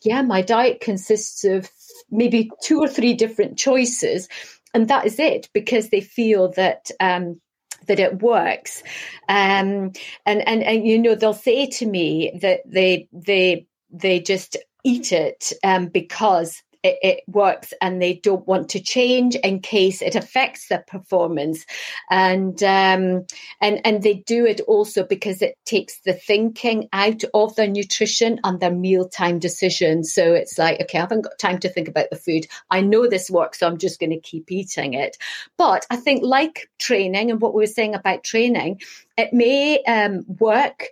yeah, 0.03 0.23
my 0.23 0.43
diet 0.43 0.81
consists 0.81 1.45
of 1.45 1.71
maybe 2.11 2.51
two 2.63 2.81
or 2.81 2.89
three 2.89 3.15
different 3.15 3.59
choices. 3.59 4.29
And 4.73 4.89
that 4.89 5.07
is 5.07 5.19
it 5.19 5.49
because 5.53 5.91
they 5.91 6.01
feel 6.01 6.53
that 6.53 6.91
um, 7.01 7.41
that 7.87 7.99
it 8.01 8.23
works. 8.23 8.83
Um, 9.29 9.93
and, 10.27 10.47
and, 10.47 10.63
and, 10.63 10.87
you 10.87 10.99
know, 10.99 11.15
they'll 11.15 11.33
say 11.33 11.67
to 11.67 11.87
me 11.87 12.39
that 12.41 12.61
they, 12.67 13.09
they, 13.13 13.67
they 13.91 14.21
just 14.21 14.57
eat 14.85 15.13
it 15.13 15.53
um, 15.65 15.87
because 15.87 16.63
it, 16.83 16.99
it, 17.03 17.21
works 17.27 17.73
and 17.81 18.01
they 18.01 18.15
don't 18.15 18.47
want 18.47 18.71
to 18.71 18.81
change 18.81 19.37
in 19.37 19.61
case 19.61 20.03
it 20.03 20.15
affects 20.15 20.69
their 20.69 20.85
performance. 20.87 21.65
And 22.11 22.61
um, 22.63 23.27
and 23.61 23.81
and 23.85 24.03
they 24.03 24.15
do 24.27 24.47
it 24.47 24.61
also 24.63 25.05
because 25.05 25.43
it 25.43 25.57
takes 25.65 26.01
the 26.01 26.13
thinking 26.13 26.89
out 26.93 27.23
of 27.35 27.55
their 27.57 27.69
nutrition 27.69 28.41
and 28.45 28.59
their 28.61 28.75
mealtime 28.75 29.39
decisions. 29.39 30.13
So 30.13 30.33
it's 30.33 30.59
like 30.59 30.81
okay 30.81 30.99
I 30.99 31.03
haven't 31.03 31.23
got 31.23 31.39
time 31.39 31.59
to 31.61 31.69
think 31.69 31.89
about 31.89 32.11
the 32.11 32.17
food. 32.17 32.47
I 32.71 32.81
know 32.81 33.09
this 33.09 33.31
works 33.31 33.61
so 33.61 33.67
I'm 33.67 33.79
just 33.79 34.01
going 34.01 34.11
to 34.11 34.21
keep 34.21 34.51
eating 34.51 34.95
it. 34.95 35.17
But 35.57 35.87
I 35.91 35.97
think 35.97 36.23
like 36.23 36.71
training 36.79 37.31
and 37.31 37.41
what 37.41 37.55
we 37.55 37.63
were 37.63 37.67
saying 37.67 37.95
about 37.95 38.25
training 38.25 38.81
it 39.17 39.33
may 39.33 39.83
um, 39.85 40.25
work 40.27 40.87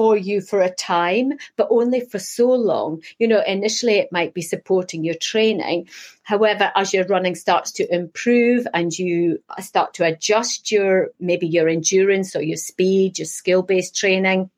for 0.00 0.16
you 0.16 0.40
for 0.40 0.62
a 0.62 0.74
time, 0.76 1.34
but 1.58 1.68
only 1.70 2.00
for 2.00 2.18
so 2.18 2.50
long. 2.50 3.02
You 3.18 3.28
know, 3.28 3.42
initially 3.46 3.98
it 3.98 4.10
might 4.10 4.32
be 4.32 4.40
supporting 4.40 5.04
your 5.04 5.14
training. 5.14 5.90
However, 6.22 6.72
as 6.74 6.94
your 6.94 7.04
running 7.04 7.34
starts 7.34 7.70
to 7.72 7.94
improve 7.94 8.66
and 8.72 8.98
you 8.98 9.42
start 9.58 9.92
to 9.94 10.06
adjust 10.06 10.72
your 10.72 11.10
maybe 11.20 11.46
your 11.46 11.68
endurance 11.68 12.34
or 12.34 12.40
your 12.40 12.56
speed, 12.56 13.18
your 13.18 13.26
skill 13.26 13.60
based 13.60 13.94
training, 13.94 14.48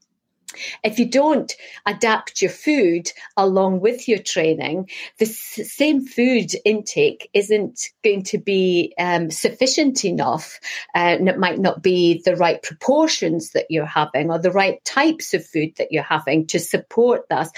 if 0.83 0.99
you 0.99 1.09
don't 1.09 1.55
adapt 1.87 2.43
your 2.43 2.51
food 2.51 3.11
along 3.37 3.81
with 3.81 4.09
your 4.09 4.19
training, 4.19 4.89
the 5.19 5.27
same 5.27 6.05
food 6.05 6.53
intake 6.65 7.31
isn't 7.35 7.89
going 8.05 8.23
to 8.25 8.39
be 8.39 8.95
um, 8.99 9.31
sufficient 9.31 10.05
enough, 10.05 10.59
uh, 10.95 11.17
and 11.19 11.29
it 11.29 11.39
might 11.39 11.59
not 11.59 11.83
be 11.83 12.23
the 12.25 12.37
right 12.37 12.63
proportions 12.63 13.51
that 13.51 13.67
you're 13.71 13.85
having 13.87 14.31
or 14.31 14.39
the 14.39 14.53
right 14.53 14.85
types 14.85 15.35
of 15.35 15.47
food 15.47 15.73
that 15.79 15.93
you're 15.93 16.03
having 16.03 16.47
to 16.47 16.59
support 16.59 17.29
that. 17.29 17.49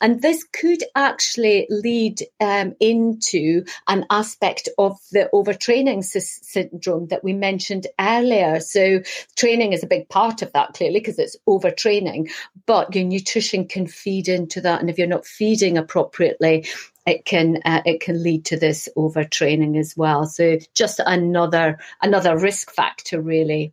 And 0.00 0.20
this 0.20 0.44
could 0.44 0.82
actually 0.94 1.66
lead 1.70 2.20
um, 2.40 2.74
into 2.80 3.64
an 3.88 4.06
aspect 4.10 4.68
of 4.78 4.98
the 5.12 5.28
overtraining 5.32 6.04
sy- 6.04 6.20
syndrome 6.20 7.08
that 7.08 7.24
we 7.24 7.32
mentioned 7.32 7.86
earlier. 7.98 8.60
So, 8.60 9.00
training 9.36 9.72
is 9.72 9.82
a 9.82 9.88
big 9.88 10.08
part 10.08 10.42
of 10.42 10.52
that, 10.52 10.74
clearly, 10.74 11.00
because 11.00 11.18
it's 11.18 11.36
overtraining, 11.48 12.30
but 12.66 12.94
your 12.94 13.04
nutrition 13.04 13.66
can 13.66 13.86
feed 13.86 14.28
into 14.28 14.60
that. 14.62 14.80
And 14.80 14.90
if 14.90 14.98
you're 14.98 15.06
not 15.06 15.26
feeding 15.26 15.78
appropriately, 15.78 16.66
it 17.06 17.24
can 17.24 17.60
uh, 17.64 17.82
it 17.84 18.00
can 18.00 18.22
lead 18.22 18.44
to 18.46 18.58
this 18.58 18.88
overtraining 18.96 19.78
as 19.78 19.96
well. 19.96 20.26
So 20.26 20.58
just 20.74 21.00
another 21.04 21.78
another 22.02 22.36
risk 22.36 22.72
factor, 22.72 23.20
really. 23.20 23.72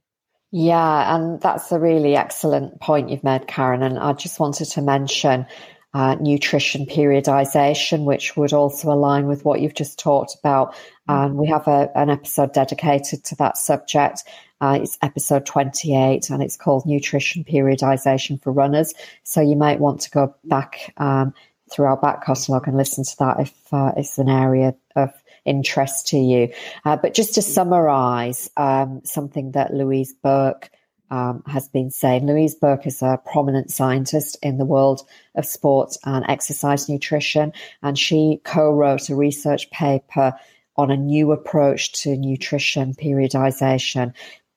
Yeah, 0.55 1.15
and 1.15 1.41
that's 1.41 1.71
a 1.71 1.79
really 1.79 2.15
excellent 2.15 2.79
point 2.79 3.09
you've 3.09 3.23
made, 3.23 3.47
Karen. 3.47 3.81
And 3.81 3.97
I 3.97 4.13
just 4.13 4.39
wanted 4.39 4.65
to 4.65 4.83
mention 4.83 5.47
uh, 5.93 6.15
nutrition 6.19 6.85
periodization, 6.85 8.03
which 8.05 8.35
would 8.35 8.53
also 8.53 8.91
align 8.91 9.27
with 9.27 9.45
what 9.45 9.61
you've 9.61 9.75
just 9.75 9.99
talked 9.99 10.35
about. 10.39 10.75
And 11.07 11.35
we 11.35 11.47
have 11.47 11.67
a, 11.67 11.91
an 11.95 12.09
episode 12.09 12.53
dedicated 12.53 13.23
to 13.25 13.35
that 13.35 13.57
subject. 13.57 14.23
Uh, 14.59 14.79
it's 14.81 14.97
episode 15.01 15.45
28 15.45 16.29
and 16.29 16.41
it's 16.41 16.57
called 16.57 16.85
Nutrition 16.85 17.43
Periodization 17.43 18.41
for 18.41 18.51
Runners. 18.51 18.93
So 19.23 19.41
you 19.41 19.55
might 19.55 19.79
want 19.79 20.01
to 20.01 20.09
go 20.09 20.35
back 20.45 20.93
um, 20.97 21.33
through 21.69 21.85
our 21.85 21.97
back 21.97 22.25
catalogue 22.25 22.67
and 22.67 22.77
listen 22.77 23.03
to 23.03 23.17
that 23.19 23.39
if 23.41 23.73
uh, 23.73 23.91
it's 23.97 24.17
an 24.17 24.29
area 24.29 24.75
of 24.95 25.11
interest 25.45 26.07
to 26.07 26.17
you. 26.17 26.53
Uh, 26.85 26.95
but 26.95 27.13
just 27.13 27.35
to 27.35 27.41
summarize 27.41 28.49
um, 28.55 29.01
something 29.03 29.51
that 29.51 29.73
Louise 29.73 30.13
Burke 30.13 30.69
um, 31.13 31.43
has 31.45 31.67
been 31.67 31.91
saying. 31.91 32.25
Louise 32.25 32.55
Burke 32.55 32.87
is 32.87 33.03
a 33.03 33.21
prominent 33.23 33.69
scientist 33.69 34.35
in 34.41 34.57
the 34.57 34.65
world 34.65 35.07
of 35.35 35.45
sport 35.45 35.95
and 36.05 36.25
exercise 36.27 36.89
nutrition, 36.89 37.53
and 37.83 37.99
she 37.99 38.41
co 38.43 38.71
wrote 38.71 39.09
a 39.09 39.15
research 39.15 39.69
paper 39.69 40.33
on 40.75 40.89
a 40.89 40.97
new 40.97 41.31
approach 41.31 41.91
to 42.01 42.17
nutrition 42.17 42.95
periodization. 42.95 44.11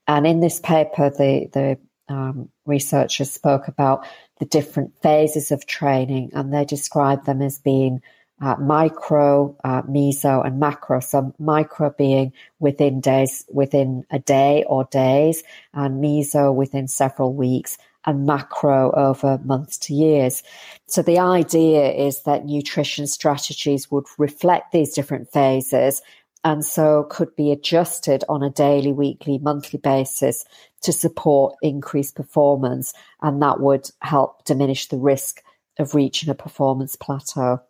And 0.09 0.27
in 0.27 0.40
this 0.40 0.59
paper, 0.59 1.11
the, 1.11 1.51
the 1.53 1.79
um, 2.09 2.49
researchers 2.64 3.31
spoke 3.31 3.69
about 3.69 4.07
the 4.38 4.47
different 4.47 4.95
phases 5.03 5.51
of 5.51 5.66
training, 5.66 6.31
and 6.33 6.55
they 6.55 6.64
described 6.64 7.27
them 7.27 7.42
as 7.42 7.59
being 7.59 8.01
uh, 8.40 8.57
micro, 8.57 9.57
uh, 9.64 9.83
meso, 9.83 10.44
and 10.44 10.61
macro. 10.61 11.01
So 11.01 11.35
micro 11.38 11.90
being 11.96 12.33
within 12.59 13.01
days, 13.01 13.44
within 13.51 14.05
a 14.11 14.18
day 14.18 14.64
or 14.66 14.85
days, 14.85 15.42
and 15.72 16.03
meso 16.03 16.55
within 16.55 16.88
several 16.88 17.33
weeks, 17.33 17.79
and 18.05 18.27
macro 18.27 18.92
over 18.92 19.38
months 19.44 19.79
to 19.79 19.94
years. 19.94 20.42
So 20.87 21.03
the 21.03 21.18
idea 21.18 21.90
is 21.92 22.22
that 22.22 22.46
nutrition 22.46 23.07
strategies 23.07 23.90
would 23.90 24.07
reflect 24.18 24.72
these 24.72 24.94
different 24.94 25.33
phases 25.33 26.03
and 26.46 26.64
so 26.64 27.03
could 27.11 27.35
be 27.35 27.51
adjusted 27.51 28.22
on 28.29 28.44
a 28.44 28.51
daily, 28.51 28.92
weekly, 28.92 29.38
monthly 29.38 29.81
basis 29.81 30.44
to 30.83 30.92
support 30.92 31.57
increased 31.61 32.14
performance. 32.14 32.94
And 33.20 33.42
that 33.42 33.59
would 33.59 33.90
help 34.01 34.44
diminish 34.44 34.87
the 34.87 34.96
risk 34.96 35.42
of 35.81 35.96
reaching 35.96 36.31
a 36.31 36.37
performance 36.37 36.94
plateau. 36.94 37.62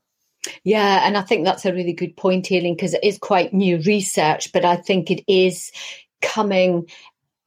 Yeah, 0.64 1.06
and 1.06 1.16
I 1.16 1.22
think 1.22 1.44
that's 1.44 1.64
a 1.64 1.72
really 1.72 1.92
good 1.92 2.16
point, 2.16 2.50
Aileen, 2.52 2.74
because 2.74 2.94
it 2.94 3.04
is 3.04 3.18
quite 3.18 3.52
new 3.52 3.78
research, 3.78 4.52
but 4.52 4.64
I 4.64 4.76
think 4.76 5.10
it 5.10 5.24
is 5.26 5.72
coming 6.22 6.88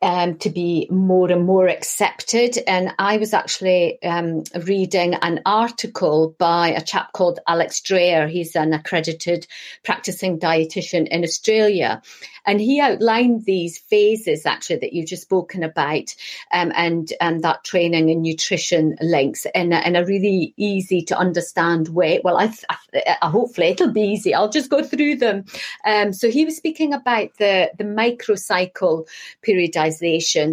um, 0.02 0.38
to 0.38 0.50
be 0.50 0.88
more 0.90 1.32
and 1.32 1.46
more 1.46 1.68
accepted. 1.68 2.58
And 2.68 2.94
I 3.00 3.18
was 3.18 3.34
actually 3.34 4.02
um, 4.04 4.44
reading 4.66 5.16
an 5.16 5.42
article 5.46 6.36
by 6.38 6.70
a 6.70 6.82
chap 6.82 7.12
called 7.14 7.40
Alex 7.48 7.82
Dreher. 7.82 8.30
He's 8.30 8.56
an 8.56 8.74
accredited 8.74 9.46
practicing 9.84 10.40
dietitian 10.40 11.08
in 11.08 11.24
Australia. 11.24 12.02
And 12.46 12.62
he 12.62 12.80
outlined 12.80 13.46
these 13.46 13.78
phases 13.78 14.46
actually 14.46 14.78
that 14.78 14.94
you've 14.94 15.10
just 15.10 15.24
spoken 15.24 15.64
about 15.64 16.16
um, 16.52 16.72
and, 16.76 17.12
and 17.22 17.44
that 17.44 17.64
training 17.64 18.10
and 18.10 18.24
nutrition 18.24 18.96
links 19.02 19.46
in 19.54 19.74
a, 19.74 19.82
in 19.82 19.96
a 19.96 20.06
really 20.06 20.54
easy 20.58 21.02
to 21.04 21.18
understand 21.18 21.90
way. 21.90 22.22
Well, 22.24 22.38
I, 22.38 22.52
I, 22.70 23.18
I, 23.22 23.30
hopefully 23.30 23.68
it'll 23.68 23.92
be 23.92 24.02
easy. 24.02 24.34
I'll 24.34 24.50
just 24.50 24.70
go 24.70 24.82
through 24.82 25.18
them. 25.18 25.46
Um, 25.86 26.14
so 26.14 26.32
he 26.32 26.46
was 26.46 26.56
speaking 26.56 26.94
about 26.94 27.36
the, 27.38 27.72
the 27.78 27.84
microcycle 27.84 29.08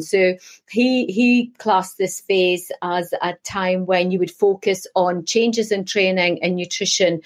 So 0.02 0.36
he, 0.70 1.06
he 1.06 1.52
classed 1.58 1.98
this 1.98 2.20
phase 2.20 2.70
as 2.82 3.12
a 3.20 3.34
time 3.44 3.86
when 3.86 4.10
you 4.10 4.18
would 4.18 4.30
focus 4.30 4.86
on 4.94 5.24
changes 5.24 5.72
in 5.72 5.84
training 5.84 6.42
and 6.42 6.56
nutrition 6.56 7.20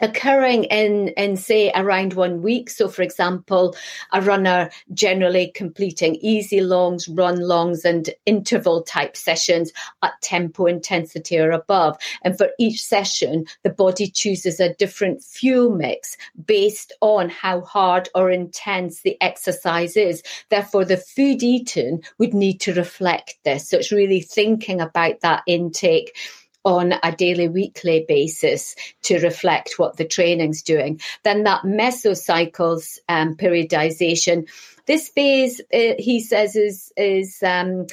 occurring 0.00 0.64
in, 0.64 1.08
in 1.16 1.36
say 1.36 1.70
around 1.74 2.14
one 2.14 2.42
week. 2.42 2.70
So 2.70 2.88
for 2.88 3.02
example, 3.02 3.76
a 4.12 4.20
runner 4.20 4.70
generally 4.92 5.52
completing 5.54 6.16
easy 6.16 6.60
longs, 6.60 7.08
run 7.08 7.40
longs 7.40 7.84
and 7.84 8.10
interval 8.26 8.82
type 8.82 9.16
sessions 9.16 9.72
at 10.02 10.12
tempo 10.22 10.66
intensity 10.66 11.38
or 11.38 11.50
above. 11.50 11.96
And 12.22 12.36
for 12.36 12.48
each 12.58 12.82
session, 12.82 13.46
the 13.62 13.70
body 13.70 14.08
chooses 14.08 14.60
a 14.60 14.74
different 14.74 15.22
fuel 15.22 15.74
mix 15.74 16.16
based 16.44 16.92
on 17.00 17.28
how 17.28 17.60
hard 17.62 18.08
or 18.14 18.30
intense 18.30 19.02
the 19.02 19.16
exercise 19.20 19.96
is. 19.96 20.22
Therefore, 20.48 20.84
the 20.84 20.96
food 20.96 21.42
eaten 21.42 22.00
would 22.18 22.34
need 22.34 22.60
to 22.60 22.74
reflect 22.74 23.38
this. 23.44 23.68
So 23.68 23.78
it's 23.78 23.92
really 23.92 24.20
thinking 24.20 24.80
about 24.80 25.20
that 25.20 25.42
intake 25.46 26.16
on 26.64 26.94
a 27.02 27.12
daily, 27.12 27.48
weekly 27.48 28.04
basis 28.06 28.76
to 29.02 29.18
reflect 29.20 29.78
what 29.78 29.96
the 29.96 30.04
training's 30.04 30.62
doing. 30.62 31.00
Then 31.22 31.44
that 31.44 31.62
mesocycles 31.62 32.98
um, 33.08 33.36
periodization. 33.36 34.48
This 34.86 35.08
phase, 35.08 35.60
uh, 35.72 35.94
he 35.98 36.20
says, 36.20 36.56
is 36.56 36.92
is 36.96 37.42
um, 37.42 37.86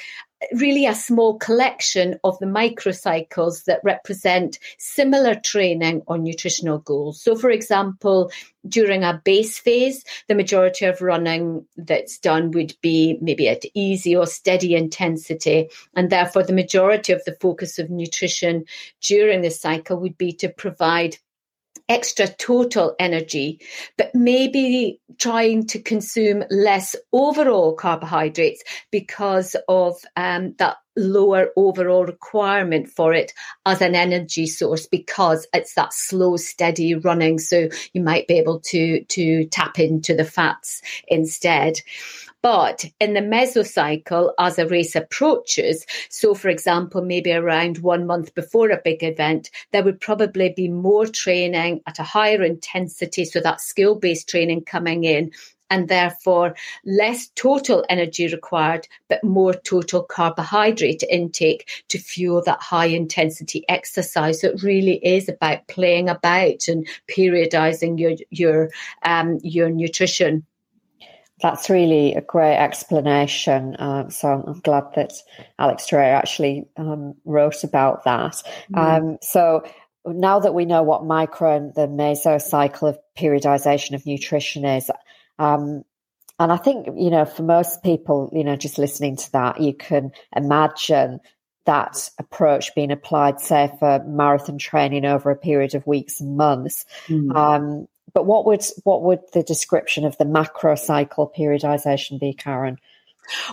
really 0.54 0.86
a 0.86 0.94
small 0.94 1.38
collection 1.38 2.20
of 2.24 2.38
the 2.40 2.46
microcycles 2.46 3.66
that 3.66 3.82
represent 3.84 4.60
similar 4.78 5.36
training 5.36 6.04
on 6.08 6.24
nutritional 6.24 6.80
goals. 6.80 7.22
So, 7.22 7.36
for 7.36 7.50
example, 7.50 8.32
during 8.68 9.04
a 9.04 9.22
base 9.24 9.58
phase, 9.58 10.04
the 10.28 10.36
majority 10.36 10.86
of 10.86 11.02
running 11.02 11.66
that's 11.76 12.20
done 12.20 12.52
would 12.52 12.76
be 12.82 13.18
maybe 13.22 13.50
at 13.50 13.64
easy 13.74 14.16
or 14.16 14.28
steady 14.28 14.76
intensity. 14.76 15.70
And 15.96 16.10
therefore, 16.10 16.44
the 16.44 16.54
majority 16.54 17.14
of 17.14 17.24
the 17.26 17.38
focus 17.40 17.80
of 17.80 17.90
nutrition 17.90 18.66
during 19.02 19.42
the 19.42 19.52
cycle 19.52 19.98
would 20.00 20.18
be 20.18 20.32
to 20.34 20.50
provide 20.50 21.18
extra 21.90 22.28
total 22.28 22.96
energy, 23.00 23.60
but 23.98 24.14
maybe 24.14 25.00
trying 25.20 25.66
to 25.68 25.80
consume 25.80 26.44
less 26.50 26.96
overall 27.14 27.74
carbohydrates 27.74 28.64
because 28.92 29.56
of 29.68 29.96
um, 30.16 30.54
that 30.58 30.78
lower 30.98 31.50
overall 31.56 32.06
requirement 32.06 32.90
for 32.90 33.14
it 33.14 33.34
as 33.66 33.82
an 33.82 33.96
energy 33.96 34.48
source 34.48 34.88
because 34.88 35.48
it's 35.54 35.74
that 35.76 35.94
slow 35.94 36.38
steady 36.38 36.96
running 36.96 37.40
so 37.40 37.70
you 37.94 38.02
might 38.02 38.28
be 38.28 38.38
able 38.38 38.60
to 38.60 39.04
to 39.06 39.46
tap 39.46 39.80
into 39.80 40.16
the 40.16 40.26
fats 40.26 40.82
instead 41.08 41.80
but 42.44 42.86
in 43.00 43.14
the 43.14 43.20
mesocycle, 43.20 44.32
as 44.40 44.60
a 44.60 44.68
race 44.68 44.96
approaches, 44.96 45.86
so 46.10 46.34
for 46.34 46.50
example, 46.50 47.02
maybe 47.02 47.34
around 47.34 47.80
one 47.80 48.06
month 48.06 48.34
before 48.36 48.70
a 48.70 48.82
big 48.82 49.04
event, 49.04 49.50
there 49.72 49.84
would 49.84 50.00
probably 50.00 50.54
be 50.56 50.70
more 50.70 51.08
training 51.08 51.82
at 51.88 52.00
a 52.00 52.04
higher 52.04 52.44
intensity. 52.44 53.26
So 53.26 53.42
that 53.42 53.60
skill 53.60 53.96
based 53.96 54.30
training 54.30 54.66
coming 54.66 55.04
in 55.04 55.32
and 55.70 55.88
therefore 55.88 56.56
less 56.86 57.30
total 57.36 57.86
energy 57.90 58.28
required, 58.28 58.88
but 59.10 59.24
more 59.24 59.54
total 59.54 60.04
carbohydrate 60.04 61.04
intake 61.10 61.84
to 61.90 61.98
fuel 61.98 62.42
that 62.46 62.62
high 62.62 62.86
intensity 62.86 63.64
exercise. 63.70 64.42
So 64.42 64.48
it 64.48 64.64
really 64.64 65.06
is 65.06 65.30
about 65.30 65.68
playing 65.68 66.10
about 66.10 66.68
and 66.68 66.88
periodizing 67.10 68.00
your 68.00 68.14
your 68.30 68.70
um, 69.04 69.40
your 69.44 69.70
nutrition. 69.70 70.46
That's 71.40 71.70
really 71.70 72.16
a 72.16 72.22
great 72.22 72.58
explanation. 72.58 73.76
Uh, 73.76 74.10
so 74.10 74.44
I'm 74.48 74.60
glad 74.62 74.86
that 74.96 75.14
Alex 75.60 75.86
Dreher 75.88 76.14
actually 76.14 76.66
um, 76.78 77.14
wrote 77.26 77.64
about 77.64 78.06
that. 78.06 78.42
Mm. 78.74 78.78
Um, 78.80 79.18
so 79.22 79.64
now 80.08 80.40
that 80.40 80.56
we 80.56 80.66
know 80.66 80.82
what 80.82 81.06
micro 81.06 81.56
and 81.56 81.76
the 81.76 81.88
mesocycle 81.88 82.90
of 82.90 82.98
periodization 83.16 83.94
of 83.94 84.06
nutrition 84.06 84.66
is, 84.66 84.90
um, 85.40 85.84
and 86.40 86.52
I 86.52 86.58
think, 86.58 86.88
you 86.98 87.10
know, 87.10 87.26
for 87.26 87.44
most 87.44 87.82
people, 87.84 88.30
you 88.32 88.44
know, 88.44 88.56
just 88.56 88.78
listening 88.78 89.16
to 89.18 89.32
that, 89.32 89.60
you 89.60 89.74
can 89.74 90.12
imagine 90.36 91.20
that 91.66 92.10
approach 92.20 92.74
being 92.76 92.92
applied, 92.92 93.40
say, 93.42 93.72
for 93.80 94.04
marathon 94.06 94.58
training 94.58 95.04
over 95.04 95.32
a 95.32 95.36
period 95.36 95.76
of 95.76 95.86
weeks 95.88 96.22
and 96.22 96.38
months. 96.38 96.86
Mm. 97.08 97.36
Um, 97.36 97.88
but 98.14 98.26
what 98.26 98.46
would 98.46 98.64
what 98.84 99.04
would 99.04 99.20
the 99.34 99.44
description 99.44 100.06
of 100.06 100.18
the 100.18 100.26
macro 100.26 100.76
cycle 100.76 101.32
periodization 101.36 102.20
be, 102.20 102.34
Karen? 102.34 102.78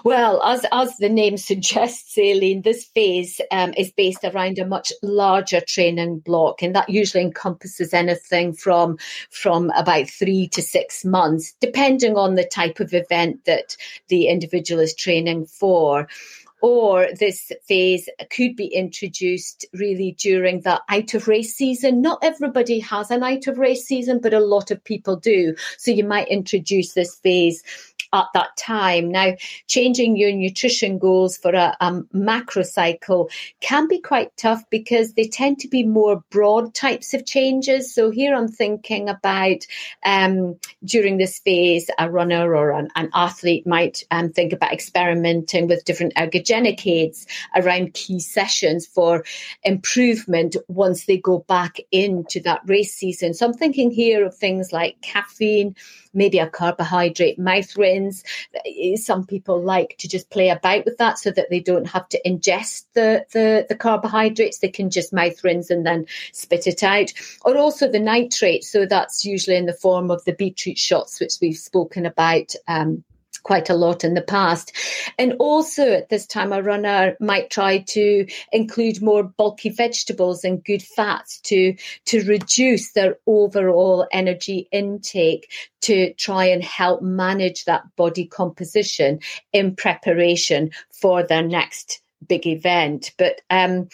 Well, 0.04 0.42
as 0.42 0.64
as 0.72 0.96
the 0.98 1.08
name 1.08 1.36
suggests, 1.36 2.16
Aileen, 2.18 2.62
this 2.62 2.84
phase 2.84 3.40
um, 3.50 3.74
is 3.76 3.92
based 3.92 4.24
around 4.24 4.58
a 4.58 4.66
much 4.66 4.92
larger 5.02 5.60
training 5.60 6.20
block, 6.20 6.62
and 6.62 6.74
that 6.74 6.90
usually 6.90 7.24
encompasses 7.24 7.92
anything 7.92 8.52
from 8.52 8.98
from 9.30 9.70
about 9.70 10.08
three 10.08 10.48
to 10.48 10.62
six 10.62 11.04
months, 11.04 11.54
depending 11.60 12.16
on 12.16 12.34
the 12.34 12.44
type 12.44 12.80
of 12.80 12.94
event 12.94 13.44
that 13.46 13.76
the 14.08 14.28
individual 14.28 14.80
is 14.80 14.94
training 14.94 15.46
for 15.46 16.08
or 16.64 17.08
this 17.20 17.52
phase 17.68 18.08
could 18.30 18.56
be 18.56 18.64
introduced 18.64 19.66
really 19.74 20.16
during 20.18 20.62
the 20.62 20.80
out 20.88 21.12
of 21.12 21.28
race 21.28 21.54
season. 21.54 22.00
Not 22.00 22.20
everybody 22.22 22.78
has 22.80 23.10
an 23.10 23.22
out 23.22 23.46
of 23.48 23.58
race 23.58 23.84
season, 23.84 24.18
but 24.18 24.32
a 24.32 24.40
lot 24.40 24.70
of 24.70 24.82
people 24.82 25.16
do. 25.16 25.56
So 25.76 25.90
you 25.90 26.04
might 26.04 26.28
introduce 26.28 26.94
this 26.94 27.16
phase 27.16 27.62
at 28.14 28.28
that 28.32 28.56
time. 28.56 29.10
Now, 29.10 29.34
changing 29.66 30.16
your 30.16 30.32
nutrition 30.32 30.98
goals 30.98 31.36
for 31.36 31.52
a, 31.52 31.76
a 31.80 32.02
macro 32.12 32.62
cycle 32.62 33.28
can 33.60 33.88
be 33.88 34.00
quite 34.00 34.34
tough 34.36 34.62
because 34.70 35.12
they 35.14 35.28
tend 35.28 35.58
to 35.58 35.68
be 35.68 35.82
more 35.82 36.22
broad 36.30 36.74
types 36.74 37.12
of 37.12 37.26
changes. 37.26 37.92
So 37.92 38.10
here 38.10 38.34
I'm 38.34 38.48
thinking 38.48 39.08
about 39.08 39.66
um, 40.04 40.58
during 40.84 41.18
this 41.18 41.40
phase, 41.40 41.90
a 41.98 42.08
runner 42.08 42.54
or 42.54 42.70
an, 42.70 42.88
an 42.94 43.10
athlete 43.12 43.66
might 43.66 44.04
um, 44.12 44.30
think 44.32 44.52
about 44.52 44.72
experimenting 44.72 45.66
with 45.66 45.84
different 45.84 46.14
ergogenic 46.14 46.86
aids 46.86 47.26
around 47.56 47.94
key 47.94 48.20
sessions 48.20 48.86
for 48.86 49.24
improvement 49.64 50.56
once 50.68 51.06
they 51.06 51.18
go 51.18 51.40
back 51.40 51.78
into 51.90 52.40
that 52.40 52.60
race 52.66 52.94
season. 52.94 53.34
So 53.34 53.46
I'm 53.46 53.54
thinking 53.54 53.90
here 53.90 54.24
of 54.24 54.36
things 54.36 54.72
like 54.72 55.00
caffeine, 55.02 55.74
maybe 56.12 56.38
a 56.38 56.48
carbohydrate 56.48 57.38
mouth 57.38 57.76
rinse. 57.76 58.03
Some 58.96 59.26
people 59.26 59.62
like 59.62 59.96
to 59.98 60.08
just 60.08 60.30
play 60.30 60.50
about 60.50 60.84
with 60.84 60.98
that 60.98 61.18
so 61.18 61.30
that 61.30 61.50
they 61.50 61.60
don't 61.60 61.86
have 61.86 62.08
to 62.10 62.20
ingest 62.26 62.84
the, 62.94 63.24
the, 63.32 63.66
the 63.68 63.76
carbohydrates. 63.76 64.58
They 64.58 64.68
can 64.68 64.90
just 64.90 65.12
mouth 65.12 65.42
rinse 65.42 65.70
and 65.70 65.86
then 65.86 66.06
spit 66.32 66.66
it 66.66 66.82
out. 66.82 67.12
Or 67.44 67.56
also 67.56 67.90
the 67.90 68.00
nitrate. 68.00 68.64
So 68.64 68.86
that's 68.86 69.24
usually 69.24 69.56
in 69.56 69.66
the 69.66 69.72
form 69.72 70.10
of 70.10 70.24
the 70.24 70.34
beetroot 70.34 70.78
shots, 70.78 71.20
which 71.20 71.34
we've 71.40 71.56
spoken 71.56 72.06
about. 72.06 72.54
Um, 72.68 73.04
quite 73.44 73.70
a 73.70 73.74
lot 73.74 74.02
in 74.02 74.14
the 74.14 74.22
past. 74.22 74.72
And 75.18 75.34
also 75.38 75.92
at 75.92 76.08
this 76.08 76.26
time, 76.26 76.52
a 76.52 76.62
runner 76.62 77.16
might 77.20 77.50
try 77.50 77.78
to 77.88 78.26
include 78.52 79.00
more 79.00 79.22
bulky 79.22 79.68
vegetables 79.70 80.42
and 80.42 80.64
good 80.64 80.82
fats 80.82 81.40
to, 81.42 81.76
to 82.06 82.24
reduce 82.24 82.92
their 82.92 83.16
overall 83.26 84.08
energy 84.10 84.68
intake 84.72 85.52
to 85.82 86.12
try 86.14 86.46
and 86.46 86.64
help 86.64 87.02
manage 87.02 87.66
that 87.66 87.84
body 87.96 88.26
composition 88.26 89.20
in 89.52 89.76
preparation 89.76 90.70
for 90.90 91.22
their 91.22 91.42
next 91.42 92.00
big 92.26 92.46
event. 92.46 93.12
But 93.18 93.40
um, 93.50 93.88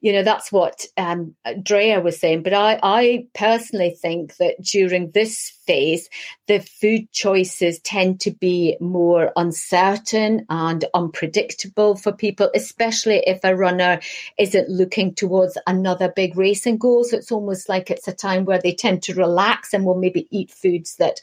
you 0.00 0.12
know 0.12 0.22
that's 0.22 0.52
what 0.52 0.86
um, 0.96 1.34
Dreher 1.46 2.02
was 2.02 2.18
saying. 2.18 2.42
But 2.42 2.54
I, 2.54 2.78
I 2.82 3.26
personally 3.34 3.90
think 3.90 4.36
that 4.36 4.62
during 4.62 5.10
this 5.12 5.50
phase, 5.66 6.08
the 6.46 6.58
food 6.58 7.10
choices 7.12 7.78
tend 7.80 8.20
to 8.20 8.30
be 8.30 8.76
more 8.80 9.32
uncertain 9.36 10.46
and 10.50 10.84
unpredictable 10.94 11.96
for 11.96 12.12
people, 12.12 12.50
especially 12.54 13.22
if 13.26 13.40
a 13.44 13.54
runner 13.56 14.00
isn't 14.38 14.68
looking 14.68 15.14
towards 15.14 15.56
another 15.66 16.12
big 16.14 16.36
racing 16.36 16.78
goal. 16.78 17.04
So 17.04 17.16
it's 17.16 17.32
almost 17.32 17.68
like 17.68 17.90
it's 17.90 18.08
a 18.08 18.12
time 18.12 18.44
where 18.44 18.60
they 18.60 18.74
tend 18.74 19.02
to 19.04 19.14
relax 19.14 19.72
and 19.72 19.84
will 19.84 19.98
maybe 19.98 20.26
eat 20.30 20.50
foods 20.50 20.96
that 20.96 21.20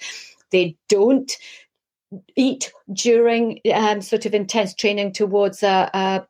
they 0.52 0.78
don't 0.88 1.32
eat 2.36 2.72
during 2.92 3.60
um, 3.74 4.02
sort 4.02 4.26
of 4.26 4.34
intense 4.34 4.74
training 4.74 5.12
towards 5.12 5.64
a, 5.64 5.90
a 5.94 6.28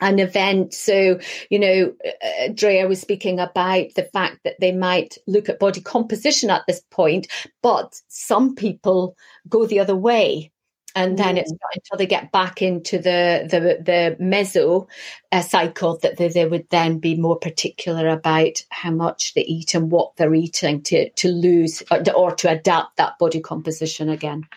an 0.00 0.18
event. 0.18 0.74
So, 0.74 1.18
you 1.50 1.58
know, 1.58 1.94
uh, 2.04 2.48
Dreher 2.48 2.88
was 2.88 3.00
speaking 3.00 3.38
about 3.38 3.94
the 3.94 4.08
fact 4.12 4.40
that 4.44 4.58
they 4.60 4.72
might 4.72 5.18
look 5.26 5.48
at 5.48 5.58
body 5.58 5.80
composition 5.80 6.50
at 6.50 6.62
this 6.66 6.80
point, 6.90 7.28
but 7.62 8.00
some 8.08 8.54
people 8.54 9.16
go 9.48 9.66
the 9.66 9.80
other 9.80 9.96
way. 9.96 10.50
And 10.96 11.16
then 11.16 11.36
mm. 11.36 11.38
it's 11.38 11.52
not 11.52 11.60
until 11.76 11.98
they 11.98 12.06
get 12.06 12.32
back 12.32 12.62
into 12.62 12.98
the 12.98 13.46
the, 13.48 13.60
the 13.80 14.16
meso 14.20 14.88
uh, 15.30 15.40
cycle 15.40 15.98
that 15.98 16.16
they, 16.16 16.26
they 16.26 16.46
would 16.46 16.68
then 16.70 16.98
be 16.98 17.14
more 17.14 17.38
particular 17.38 18.08
about 18.08 18.64
how 18.70 18.90
much 18.90 19.34
they 19.34 19.42
eat 19.42 19.74
and 19.74 19.92
what 19.92 20.16
they're 20.16 20.34
eating 20.34 20.82
to 20.82 21.08
to 21.10 21.28
lose 21.28 21.84
or, 21.92 22.02
or 22.16 22.34
to 22.34 22.50
adapt 22.50 22.96
that 22.96 23.18
body 23.20 23.40
composition 23.40 24.08
again. 24.08 24.48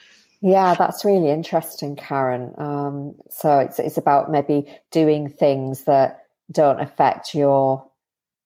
Yeah, 0.45 0.75
that's 0.75 1.05
really 1.05 1.29
interesting, 1.29 1.95
Karen. 1.95 2.53
Um, 2.57 3.15
so 3.29 3.59
it's 3.59 3.79
it's 3.79 3.95
about 3.95 4.29
maybe 4.29 4.65
doing 4.91 5.29
things 5.29 5.85
that 5.85 6.25
don't 6.51 6.81
affect 6.81 7.33
your 7.33 7.89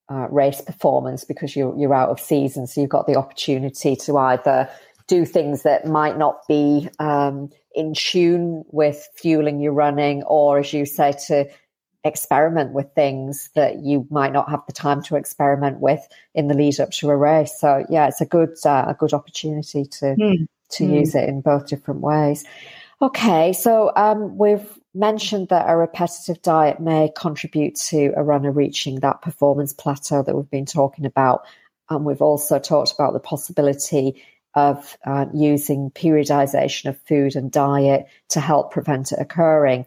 uh, 0.08 0.28
race 0.30 0.62
performance 0.62 1.26
because 1.26 1.56
you're 1.56 1.76
you're 1.76 1.96
out 1.96 2.10
of 2.10 2.20
season. 2.20 2.68
So 2.68 2.82
you've 2.82 2.92
got 2.92 3.08
the 3.08 3.16
opportunity 3.16 3.96
to 3.96 4.16
either 4.16 4.70
do 5.08 5.26
things 5.26 5.64
that 5.64 5.88
might 5.88 6.20
not 6.20 6.42
be 6.48 6.88
um, 7.00 7.50
in 7.74 7.96
tune 7.96 8.64
with 8.68 9.10
fueling 9.16 9.60
your 9.60 9.74
running, 9.74 10.22
or 10.24 10.60
as 10.60 10.72
you 10.74 10.86
say, 10.86 11.16
to 11.26 11.50
experiment 12.04 12.74
with 12.74 12.94
things 12.94 13.50
that 13.56 13.80
you 13.80 14.06
might 14.12 14.34
not 14.34 14.52
have 14.52 14.62
the 14.68 14.74
time 14.74 15.02
to 15.02 15.16
experiment 15.16 15.80
with 15.80 16.08
in 16.36 16.48
the 16.48 16.54
lead 16.54 16.80
up 16.80 16.92
to 16.92 17.10
a 17.10 17.18
race. 17.18 17.60
So 17.60 17.88
yeah, 17.90 18.08
it's 18.08 18.22
a 18.22 18.26
good 18.28 18.54
uh, 18.64 18.86
a 18.90 18.94
good 18.94 19.14
opportunity 19.14 19.86
to. 19.86 20.06
Mm 20.16 20.48
to 20.70 20.84
mm. 20.84 21.00
use 21.00 21.16
it 21.16 21.28
in 21.28 21.42
both 21.42 21.68
different 21.68 22.02
ways. 22.02 22.46
Okay, 23.02 23.54
so 23.54 23.92
um, 23.96 24.38
we've 24.38 24.68
mentioned 24.96 25.50
that 25.50 25.70
a 25.70 25.78
repetitive 25.78 26.42
diet 26.42 26.80
may 26.80 27.12
contribute 27.16 27.76
to 27.76 28.12
a 28.18 28.24
runner 28.24 28.52
reaching 28.52 29.00
that 29.02 29.22
performance 29.22 29.72
plateau 29.72 30.24
that 30.24 30.36
we've 30.36 30.50
been 30.50 30.66
talking 30.66 31.06
about. 31.06 31.46
And 31.90 32.06
we've 32.06 32.22
also 32.22 32.58
talked 32.58 32.92
about 32.92 33.14
the 33.14 33.20
possibility 33.20 34.24
of 34.56 34.98
uh, 35.06 35.26
using 35.34 35.92
periodization 35.92 36.90
of 36.90 37.00
food 37.02 37.36
and 37.36 37.52
diet 37.52 38.08
to 38.30 38.40
help 38.40 38.72
prevent 38.72 39.12
it 39.12 39.20
occurring. 39.20 39.86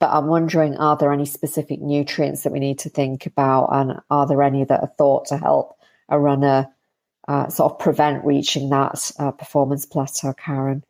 But 0.00 0.10
I'm 0.10 0.28
wondering, 0.28 0.76
are 0.78 0.96
there 0.96 1.12
any 1.12 1.26
specific 1.26 1.82
nutrients 1.82 2.44
that 2.44 2.52
we 2.52 2.60
need 2.60 2.78
to 2.80 2.88
think 2.88 3.26
about? 3.26 3.68
And 3.72 4.00
are 4.10 4.26
there 4.26 4.42
any 4.42 4.64
that 4.64 4.80
are 4.80 4.92
thought 4.96 5.26
to 5.26 5.36
help 5.36 5.78
a 6.08 6.18
runner 6.18 6.68
uh, 7.28 7.48
sort 7.48 7.72
of 7.72 7.78
prevent 7.78 8.24
reaching 8.24 8.70
that 8.70 9.10
uh, 9.18 9.30
performance 9.30 9.86
plateau, 9.86 10.32
Karen? 10.32 10.84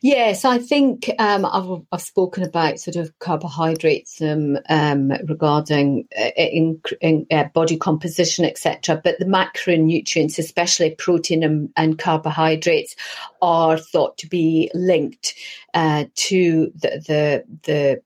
Yes, 0.00 0.44
I 0.44 0.58
think 0.58 1.10
um, 1.18 1.44
I've, 1.44 1.82
I've, 1.90 2.02
spoken 2.02 2.44
about 2.44 2.78
sort 2.78 2.96
of 2.96 3.16
carbohydrates 3.18 4.20
um, 4.22 4.58
um, 4.68 5.10
regarding 5.26 6.06
uh, 6.18 6.30
in, 6.36 6.80
in 7.00 7.26
uh, 7.30 7.44
body 7.54 7.76
composition, 7.76 8.44
etc. 8.44 9.00
But 9.02 9.18
the 9.18 9.24
macronutrients, 9.24 10.38
especially 10.38 10.94
protein 10.94 11.42
and, 11.42 11.70
and, 11.76 11.98
carbohydrates, 11.98 12.94
are 13.42 13.78
thought 13.78 14.18
to 14.18 14.28
be 14.28 14.70
linked 14.74 15.34
uh, 15.74 16.04
to 16.14 16.72
the 16.74 16.88
the, 17.06 17.44
the 17.64 18.02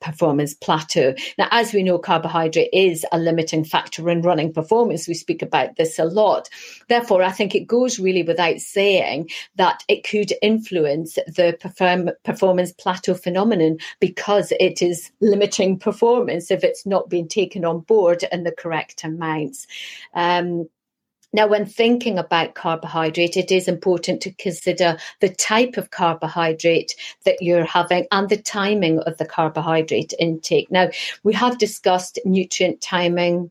performance 0.00 0.54
plateau. 0.54 1.14
Now, 1.36 1.48
as 1.50 1.72
we 1.72 1.82
know, 1.82 1.98
carbohydrate 1.98 2.70
is 2.72 3.04
a 3.12 3.18
limiting 3.18 3.64
factor 3.64 4.08
in 4.10 4.22
running 4.22 4.52
performance. 4.52 5.08
We 5.08 5.14
speak 5.14 5.42
about 5.42 5.76
this 5.76 5.98
a 5.98 6.04
lot. 6.04 6.48
Therefore, 6.88 7.22
I 7.22 7.30
think 7.30 7.54
it 7.54 7.66
goes 7.66 7.98
really 7.98 8.22
without 8.22 8.58
saying 8.60 9.30
that 9.56 9.82
it 9.88 10.04
could 10.04 10.32
influence 10.42 11.14
the 11.14 11.56
perform- 11.60 12.10
performance 12.24 12.72
plateau 12.72 13.14
phenomenon 13.14 13.78
because 14.00 14.52
it 14.60 14.82
is 14.82 15.10
limiting 15.20 15.78
performance 15.78 16.50
if 16.50 16.64
it's 16.64 16.86
not 16.86 17.10
being 17.10 17.28
taken 17.28 17.64
on 17.64 17.80
board 17.80 18.24
in 18.32 18.44
the 18.44 18.52
correct 18.52 19.04
amounts. 19.04 19.66
Um, 20.14 20.68
now, 21.32 21.46
when 21.46 21.66
thinking 21.66 22.18
about 22.18 22.54
carbohydrate, 22.54 23.36
it 23.36 23.52
is 23.52 23.68
important 23.68 24.22
to 24.22 24.32
consider 24.34 24.96
the 25.20 25.28
type 25.28 25.76
of 25.76 25.90
carbohydrate 25.90 26.94
that 27.26 27.42
you're 27.42 27.66
having 27.66 28.06
and 28.10 28.30
the 28.30 28.38
timing 28.38 29.00
of 29.00 29.18
the 29.18 29.26
carbohydrate 29.26 30.14
intake. 30.18 30.70
Now, 30.70 30.88
we 31.24 31.34
have 31.34 31.58
discussed 31.58 32.18
nutrient 32.24 32.80
timing 32.80 33.50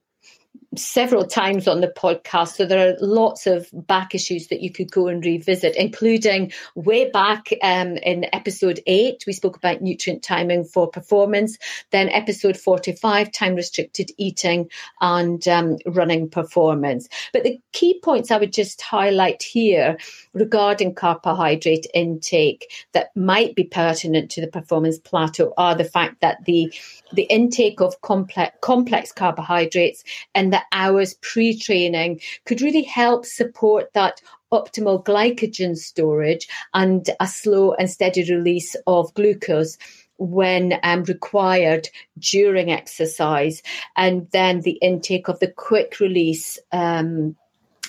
several 0.77 1.25
times 1.25 1.67
on 1.67 1.81
the 1.81 1.87
podcast. 1.87 2.55
So 2.55 2.65
there 2.65 2.89
are 2.89 2.97
lots 2.99 3.47
of 3.47 3.69
back 3.73 4.15
issues 4.15 4.47
that 4.47 4.61
you 4.61 4.71
could 4.71 4.91
go 4.91 5.07
and 5.07 5.23
revisit, 5.23 5.75
including 5.75 6.51
way 6.75 7.09
back 7.09 7.49
um, 7.61 7.97
in 7.97 8.25
episode 8.33 8.79
eight, 8.87 9.23
we 9.27 9.33
spoke 9.33 9.57
about 9.57 9.81
nutrient 9.81 10.23
timing 10.23 10.63
for 10.63 10.87
performance. 10.87 11.57
Then 11.91 12.09
episode 12.09 12.57
45, 12.57 13.31
time 13.31 13.55
restricted 13.55 14.11
eating 14.17 14.69
and 15.01 15.45
um, 15.47 15.77
running 15.85 16.29
performance. 16.29 17.07
But 17.33 17.43
the 17.43 17.59
key 17.73 17.99
points 18.03 18.31
I 18.31 18.37
would 18.37 18.53
just 18.53 18.81
highlight 18.81 19.43
here 19.43 19.97
regarding 20.33 20.95
carbohydrate 20.95 21.87
intake 21.93 22.71
that 22.93 23.15
might 23.15 23.55
be 23.55 23.63
pertinent 23.63 24.31
to 24.31 24.41
the 24.41 24.47
performance 24.47 24.99
plateau 24.99 25.53
are 25.57 25.75
the 25.75 25.83
fact 25.83 26.21
that 26.21 26.45
the 26.45 26.71
the 27.13 27.23
intake 27.23 27.81
of 27.81 27.99
complex 28.01 28.55
complex 28.61 29.11
carbohydrates 29.11 30.03
and 30.35 30.51
the 30.51 30.61
hours 30.71 31.15
pre-training 31.21 32.19
could 32.45 32.61
really 32.61 32.83
help 32.83 33.25
support 33.25 33.91
that 33.93 34.21
optimal 34.51 35.03
glycogen 35.03 35.75
storage 35.75 36.47
and 36.73 37.09
a 37.19 37.27
slow 37.27 37.73
and 37.73 37.89
steady 37.89 38.23
release 38.33 38.75
of 38.85 39.13
glucose 39.13 39.77
when 40.17 40.79
um, 40.83 41.03
required 41.03 41.87
during 42.17 42.71
exercise, 42.71 43.61
and 43.95 44.27
then 44.31 44.61
the 44.61 44.71
intake 44.71 45.27
of 45.27 45.39
the 45.39 45.51
quick 45.51 45.99
release 45.99 46.59
um, 46.71 47.35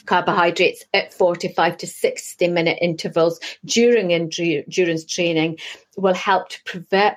carbohydrates 0.09 0.85
at 0.95 1.13
45 1.13 1.77
to 1.77 1.87
60 1.87 2.49
minute 2.49 2.79
intervals 2.81 3.39
during 3.67 4.15
endurance 4.15 5.05
training 5.05 5.59
will 5.99 6.15
help 6.15 6.49
to 6.49 6.59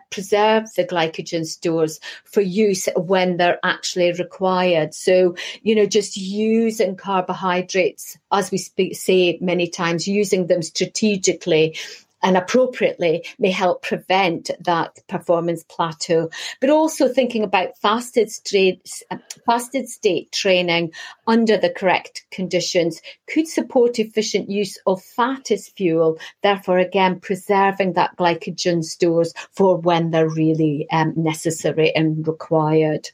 preserve 0.09 0.63
the 0.75 0.83
glycogen 0.83 1.45
stores 1.45 2.01
for 2.25 2.41
use 2.41 2.89
when 2.97 3.37
they're 3.37 3.59
actually 3.63 4.11
required. 4.11 4.93
So, 4.93 5.35
you 5.61 5.75
know, 5.75 5.85
just 5.85 6.17
using 6.17 6.97
carbohydrates, 6.97 8.17
as 8.29 8.51
we 8.51 8.57
speak, 8.57 8.97
say 8.97 9.37
many 9.39 9.69
times, 9.69 10.05
using 10.05 10.47
them 10.47 10.61
strategically 10.61 11.77
and 12.23 12.37
appropriately 12.37 13.25
may 13.39 13.51
help 13.51 13.81
prevent 13.81 14.51
that 14.59 14.99
performance 15.07 15.63
plateau. 15.63 16.29
But 16.59 16.69
also 16.69 17.07
thinking 17.07 17.43
about 17.43 17.77
fasted 17.77 18.31
state, 18.31 19.03
fasted 19.45 19.89
state 19.89 20.31
training 20.31 20.91
under 21.27 21.57
the 21.57 21.69
correct 21.69 22.25
conditions 22.31 23.01
could 23.27 23.47
support 23.47 23.99
efficient 23.99 24.49
use 24.49 24.77
of 24.85 25.01
fat 25.01 25.51
as 25.51 25.69
fuel, 25.69 26.17
therefore 26.43 26.79
again 26.79 27.19
preserving 27.19 27.93
that 27.93 28.15
glycogen 28.17 28.83
stores 28.83 29.33
for 29.51 29.77
when 29.77 30.11
they're 30.11 30.29
really 30.29 30.87
um, 30.91 31.13
necessary 31.15 31.93
and 31.95 32.27
required. 32.27 33.09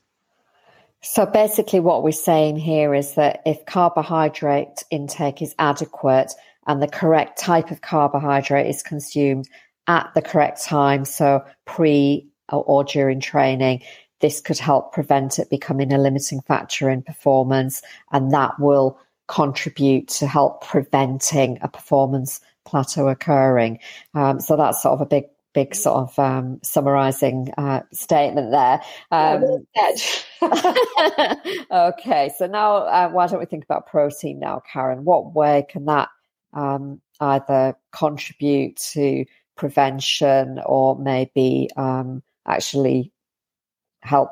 So 1.02 1.26
basically, 1.26 1.80
what 1.80 2.04
we're 2.04 2.12
saying 2.12 2.58
here 2.58 2.94
is 2.94 3.14
that 3.14 3.42
if 3.46 3.66
carbohydrate 3.66 4.84
intake 4.90 5.42
is 5.42 5.56
adequate, 5.60 6.34
and 6.68 6.82
the 6.82 6.88
correct 6.88 7.40
type 7.40 7.72
of 7.72 7.82
carbohydrate 7.82 8.68
is 8.68 8.84
consumed 8.84 9.50
at 9.88 10.12
the 10.14 10.22
correct 10.22 10.64
time, 10.64 11.06
so 11.06 11.44
pre 11.66 12.28
or 12.50 12.84
during 12.84 13.20
training, 13.20 13.82
this 14.22 14.40
could 14.40 14.58
help 14.58 14.94
prevent 14.94 15.38
it 15.38 15.50
becoming 15.50 15.92
a 15.92 15.98
limiting 15.98 16.42
factor 16.42 16.90
in 16.90 17.02
performance, 17.02 17.82
and 18.12 18.32
that 18.32 18.60
will 18.60 19.00
contribute 19.28 20.08
to 20.08 20.28
help 20.28 20.64
preventing 20.64 21.58
a 21.62 21.68
performance 21.68 22.40
plateau 22.66 23.08
occurring. 23.08 23.80
Um, 24.14 24.40
so 24.40 24.56
that's 24.56 24.82
sort 24.82 24.94
of 24.94 25.02
a 25.02 25.06
big 25.06 25.26
big 25.54 25.74
sort 25.74 25.98
of 25.98 26.20
um, 26.20 26.60
summarizing 26.62 27.52
uh, 27.58 27.82
statement 27.92 28.52
there. 28.52 28.80
Um, 29.10 29.66
okay, 31.72 32.32
so 32.38 32.46
now 32.46 32.76
uh, 32.76 33.10
why 33.10 33.26
don't 33.26 33.40
we 33.40 33.46
think 33.46 33.64
about 33.64 33.88
protein 33.88 34.38
now, 34.38 34.62
Karen? 34.72 35.04
What 35.04 35.34
way 35.34 35.66
can 35.68 35.86
that 35.86 36.10
um, 36.54 37.02
either 37.20 37.76
contribute 37.92 38.76
to 38.78 39.26
prevention 39.56 40.60
or 40.66 40.98
maybe 40.98 41.70
um, 41.78 42.22
actually 42.48 43.12
help 44.02 44.30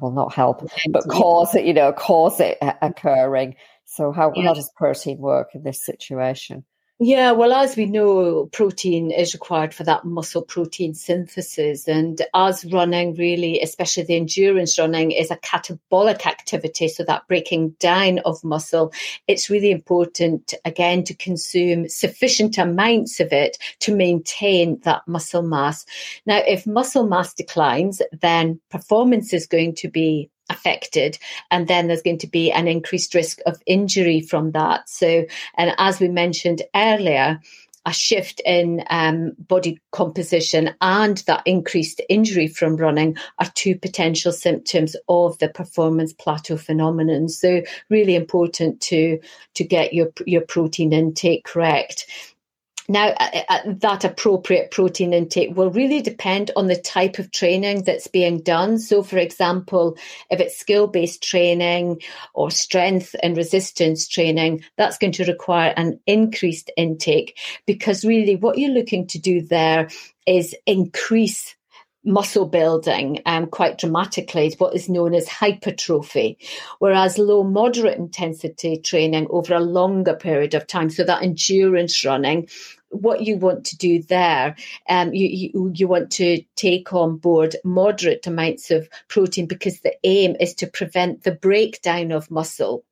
well 0.00 0.10
not 0.10 0.32
help 0.32 0.66
but 0.90 1.06
cause 1.08 1.54
it 1.54 1.64
you 1.64 1.72
know 1.72 1.92
cause 1.92 2.40
it 2.40 2.58
occurring. 2.80 3.56
So 3.84 4.12
how, 4.12 4.32
yeah. 4.34 4.44
how 4.44 4.54
does 4.54 4.70
protein 4.76 5.18
work 5.18 5.48
in 5.54 5.64
this 5.64 5.84
situation 5.84 6.64
yeah, 7.04 7.32
well, 7.32 7.52
as 7.52 7.76
we 7.76 7.86
know, 7.86 8.46
protein 8.52 9.10
is 9.10 9.34
required 9.34 9.74
for 9.74 9.82
that 9.84 10.04
muscle 10.04 10.42
protein 10.42 10.94
synthesis. 10.94 11.88
And 11.88 12.22
as 12.34 12.64
running, 12.66 13.14
really, 13.14 13.60
especially 13.60 14.04
the 14.04 14.16
endurance 14.16 14.78
running, 14.78 15.10
is 15.10 15.30
a 15.30 15.36
catabolic 15.36 16.26
activity, 16.26 16.88
so 16.88 17.04
that 17.04 17.26
breaking 17.28 17.70
down 17.80 18.20
of 18.20 18.42
muscle, 18.44 18.92
it's 19.26 19.50
really 19.50 19.70
important, 19.70 20.54
again, 20.64 21.04
to 21.04 21.14
consume 21.14 21.88
sufficient 21.88 22.56
amounts 22.58 23.20
of 23.20 23.32
it 23.32 23.58
to 23.80 23.94
maintain 23.94 24.78
that 24.84 25.02
muscle 25.06 25.42
mass. 25.42 25.84
Now, 26.24 26.40
if 26.46 26.66
muscle 26.66 27.06
mass 27.06 27.34
declines, 27.34 28.00
then 28.20 28.60
performance 28.70 29.32
is 29.32 29.46
going 29.46 29.74
to 29.76 29.88
be 29.88 30.30
affected 30.52 31.18
and 31.50 31.66
then 31.66 31.88
there's 31.88 32.02
going 32.02 32.18
to 32.18 32.26
be 32.26 32.52
an 32.52 32.68
increased 32.68 33.14
risk 33.14 33.40
of 33.46 33.62
injury 33.66 34.20
from 34.20 34.52
that 34.52 34.88
so 34.88 35.24
and 35.56 35.74
as 35.78 35.98
we 35.98 36.08
mentioned 36.08 36.62
earlier 36.74 37.40
a 37.84 37.92
shift 37.92 38.40
in 38.44 38.84
um, 38.90 39.32
body 39.38 39.80
composition 39.90 40.74
and 40.80 41.18
that 41.26 41.42
increased 41.46 42.00
injury 42.08 42.46
from 42.46 42.76
running 42.76 43.16
are 43.38 43.50
two 43.54 43.76
potential 43.76 44.30
symptoms 44.30 44.94
of 45.08 45.36
the 45.38 45.48
performance 45.48 46.12
plateau 46.12 46.56
phenomenon. 46.56 47.28
So 47.28 47.62
really 47.88 48.14
important 48.14 48.80
to 48.82 49.18
to 49.54 49.64
get 49.64 49.92
your 49.92 50.12
your 50.26 50.42
protein 50.42 50.92
intake 50.92 51.44
correct. 51.44 52.06
Now, 52.92 53.14
uh, 53.18 53.40
uh, 53.48 53.58
that 53.78 54.04
appropriate 54.04 54.70
protein 54.70 55.14
intake 55.14 55.56
will 55.56 55.70
really 55.70 56.02
depend 56.02 56.50
on 56.56 56.66
the 56.66 56.76
type 56.76 57.18
of 57.18 57.30
training 57.30 57.84
that's 57.84 58.06
being 58.06 58.42
done. 58.42 58.78
So, 58.78 59.02
for 59.02 59.16
example, 59.16 59.96
if 60.28 60.40
it's 60.40 60.58
skill 60.58 60.88
based 60.88 61.22
training 61.22 62.02
or 62.34 62.50
strength 62.50 63.16
and 63.22 63.34
resistance 63.34 64.06
training, 64.06 64.64
that's 64.76 64.98
going 64.98 65.14
to 65.14 65.24
require 65.24 65.72
an 65.74 66.00
increased 66.06 66.70
intake 66.76 67.38
because 67.66 68.04
really 68.04 68.36
what 68.36 68.58
you're 68.58 68.68
looking 68.68 69.06
to 69.06 69.18
do 69.18 69.40
there 69.40 69.88
is 70.26 70.54
increase 70.66 71.56
muscle 72.04 72.46
building 72.46 73.20
um, 73.26 73.46
quite 73.46 73.78
dramatically 73.78 74.52
what 74.58 74.74
is 74.74 74.88
known 74.88 75.14
as 75.14 75.28
hypertrophy, 75.28 76.38
whereas 76.78 77.18
low 77.18 77.44
moderate 77.44 77.98
intensity 77.98 78.76
training 78.76 79.26
over 79.30 79.54
a 79.54 79.60
longer 79.60 80.14
period 80.14 80.54
of 80.54 80.66
time, 80.66 80.90
so 80.90 81.04
that 81.04 81.22
endurance 81.22 82.04
running, 82.04 82.48
what 82.92 83.22
you 83.22 83.36
want 83.36 83.64
to 83.66 83.76
do 83.76 84.02
there, 84.02 84.54
um, 84.88 85.12
you, 85.12 85.26
you, 85.28 85.72
you 85.74 85.88
want 85.88 86.10
to 86.12 86.42
take 86.56 86.92
on 86.92 87.16
board 87.16 87.56
moderate 87.64 88.26
amounts 88.26 88.70
of 88.70 88.88
protein 89.08 89.46
because 89.46 89.80
the 89.80 89.94
aim 90.04 90.36
is 90.38 90.54
to 90.54 90.66
prevent 90.66 91.24
the 91.24 91.32
breakdown 91.32 92.12
of 92.12 92.30
muscle 92.30 92.84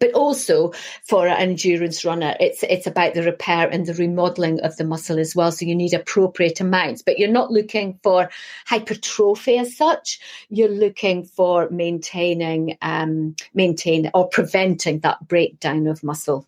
but 0.00 0.12
also 0.12 0.72
for 1.06 1.26
an 1.26 1.36
endurance 1.36 2.04
runner, 2.04 2.36
it's 2.40 2.62
it's 2.64 2.86
about 2.86 3.14
the 3.14 3.22
repair 3.22 3.68
and 3.68 3.86
the 3.86 3.94
remodeling 3.94 4.60
of 4.60 4.76
the 4.76 4.84
muscle 4.84 5.18
as 5.18 5.36
well. 5.36 5.52
So 5.52 5.66
you 5.66 5.74
need 5.74 5.94
appropriate 5.94 6.60
amounts, 6.60 7.02
but 7.02 7.18
you're 7.18 7.28
not 7.28 7.50
looking 7.50 7.98
for 8.02 8.30
hypertrophy 8.66 9.58
as 9.58 9.76
such. 9.76 10.18
You're 10.48 10.68
looking 10.68 11.24
for 11.24 11.68
maintaining, 11.70 12.76
um, 12.82 13.36
maintain 13.54 14.10
or 14.14 14.28
preventing 14.28 15.00
that 15.00 15.26
breakdown 15.26 15.86
of 15.86 16.02
muscle. 16.02 16.46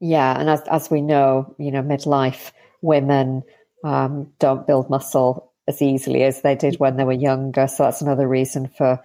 Yeah, 0.00 0.38
and 0.38 0.50
as 0.50 0.62
as 0.70 0.90
we 0.90 1.00
know, 1.00 1.54
you 1.58 1.70
know, 1.70 1.82
midlife 1.82 2.52
women 2.82 3.42
um, 3.84 4.32
don't 4.38 4.66
build 4.66 4.90
muscle 4.90 5.52
as 5.68 5.82
easily 5.82 6.22
as 6.22 6.42
they 6.42 6.54
did 6.54 6.76
when 6.76 6.96
they 6.96 7.04
were 7.04 7.12
younger. 7.12 7.66
So 7.66 7.84
that's 7.84 8.02
another 8.02 8.28
reason 8.28 8.68
for 8.68 9.02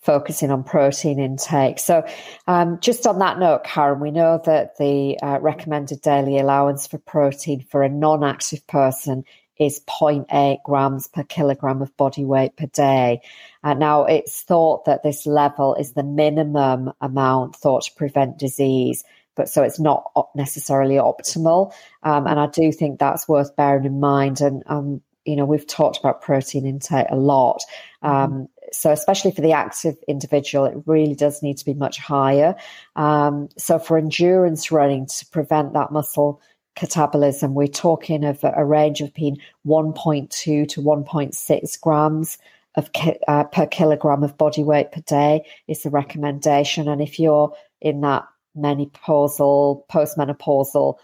focusing 0.00 0.50
on 0.50 0.64
protein 0.64 1.18
intake. 1.18 1.78
So, 1.78 2.04
um, 2.46 2.78
just 2.80 3.06
on 3.06 3.18
that 3.18 3.38
note, 3.38 3.64
Karen, 3.64 4.00
we 4.00 4.10
know 4.10 4.40
that 4.46 4.78
the 4.78 5.18
uh, 5.22 5.38
recommended 5.40 6.00
daily 6.00 6.38
allowance 6.38 6.86
for 6.86 6.98
protein 6.98 7.64
for 7.70 7.82
a 7.82 7.88
non 7.88 8.24
active 8.24 8.66
person 8.66 9.24
is 9.58 9.80
0.8 9.80 10.56
grams 10.64 11.06
per 11.06 11.22
kilogram 11.24 11.82
of 11.82 11.94
body 11.98 12.24
weight 12.24 12.56
per 12.56 12.66
day. 12.66 13.20
Uh, 13.62 13.74
now, 13.74 14.06
it's 14.06 14.40
thought 14.40 14.86
that 14.86 15.02
this 15.02 15.26
level 15.26 15.74
is 15.74 15.92
the 15.92 16.02
minimum 16.02 16.90
amount 17.02 17.54
thought 17.54 17.82
to 17.82 17.92
prevent 17.94 18.38
disease. 18.38 19.04
But 19.36 19.48
so 19.48 19.62
it's 19.62 19.80
not 19.80 20.10
necessarily 20.34 20.96
optimal. 20.96 21.72
Um, 22.02 22.26
and 22.26 22.38
I 22.38 22.46
do 22.46 22.72
think 22.72 22.98
that's 22.98 23.28
worth 23.28 23.54
bearing 23.56 23.84
in 23.84 24.00
mind. 24.00 24.40
And, 24.40 24.62
um, 24.66 25.00
you 25.24 25.36
know, 25.36 25.44
we've 25.44 25.66
talked 25.66 25.98
about 25.98 26.22
protein 26.22 26.66
intake 26.66 27.06
a 27.10 27.16
lot. 27.16 27.62
Um, 28.02 28.48
so, 28.72 28.90
especially 28.90 29.32
for 29.32 29.40
the 29.40 29.52
active 29.52 29.96
individual, 30.08 30.64
it 30.64 30.76
really 30.86 31.14
does 31.14 31.42
need 31.42 31.58
to 31.58 31.64
be 31.64 31.74
much 31.74 31.98
higher. 31.98 32.54
Um, 32.96 33.48
so, 33.56 33.78
for 33.78 33.98
endurance 33.98 34.70
running 34.70 35.06
to 35.06 35.26
prevent 35.26 35.72
that 35.74 35.92
muscle 35.92 36.40
catabolism, 36.76 37.52
we're 37.52 37.66
talking 37.66 38.24
of 38.24 38.42
a, 38.44 38.52
a 38.56 38.64
range 38.64 39.00
of 39.00 39.12
between 39.12 39.38
1.2 39.66 40.30
to 40.68 40.80
1.6 40.80 41.80
grams 41.80 42.38
of 42.76 42.90
uh, 43.26 43.44
per 43.44 43.66
kilogram 43.66 44.22
of 44.22 44.38
body 44.38 44.62
weight 44.62 44.92
per 44.92 45.00
day 45.02 45.44
is 45.66 45.82
the 45.82 45.90
recommendation. 45.90 46.88
And 46.88 47.02
if 47.02 47.18
you're 47.18 47.54
in 47.80 48.00
that 48.02 48.26
menopausal, 48.56 49.86
postmenopausal 49.88 50.96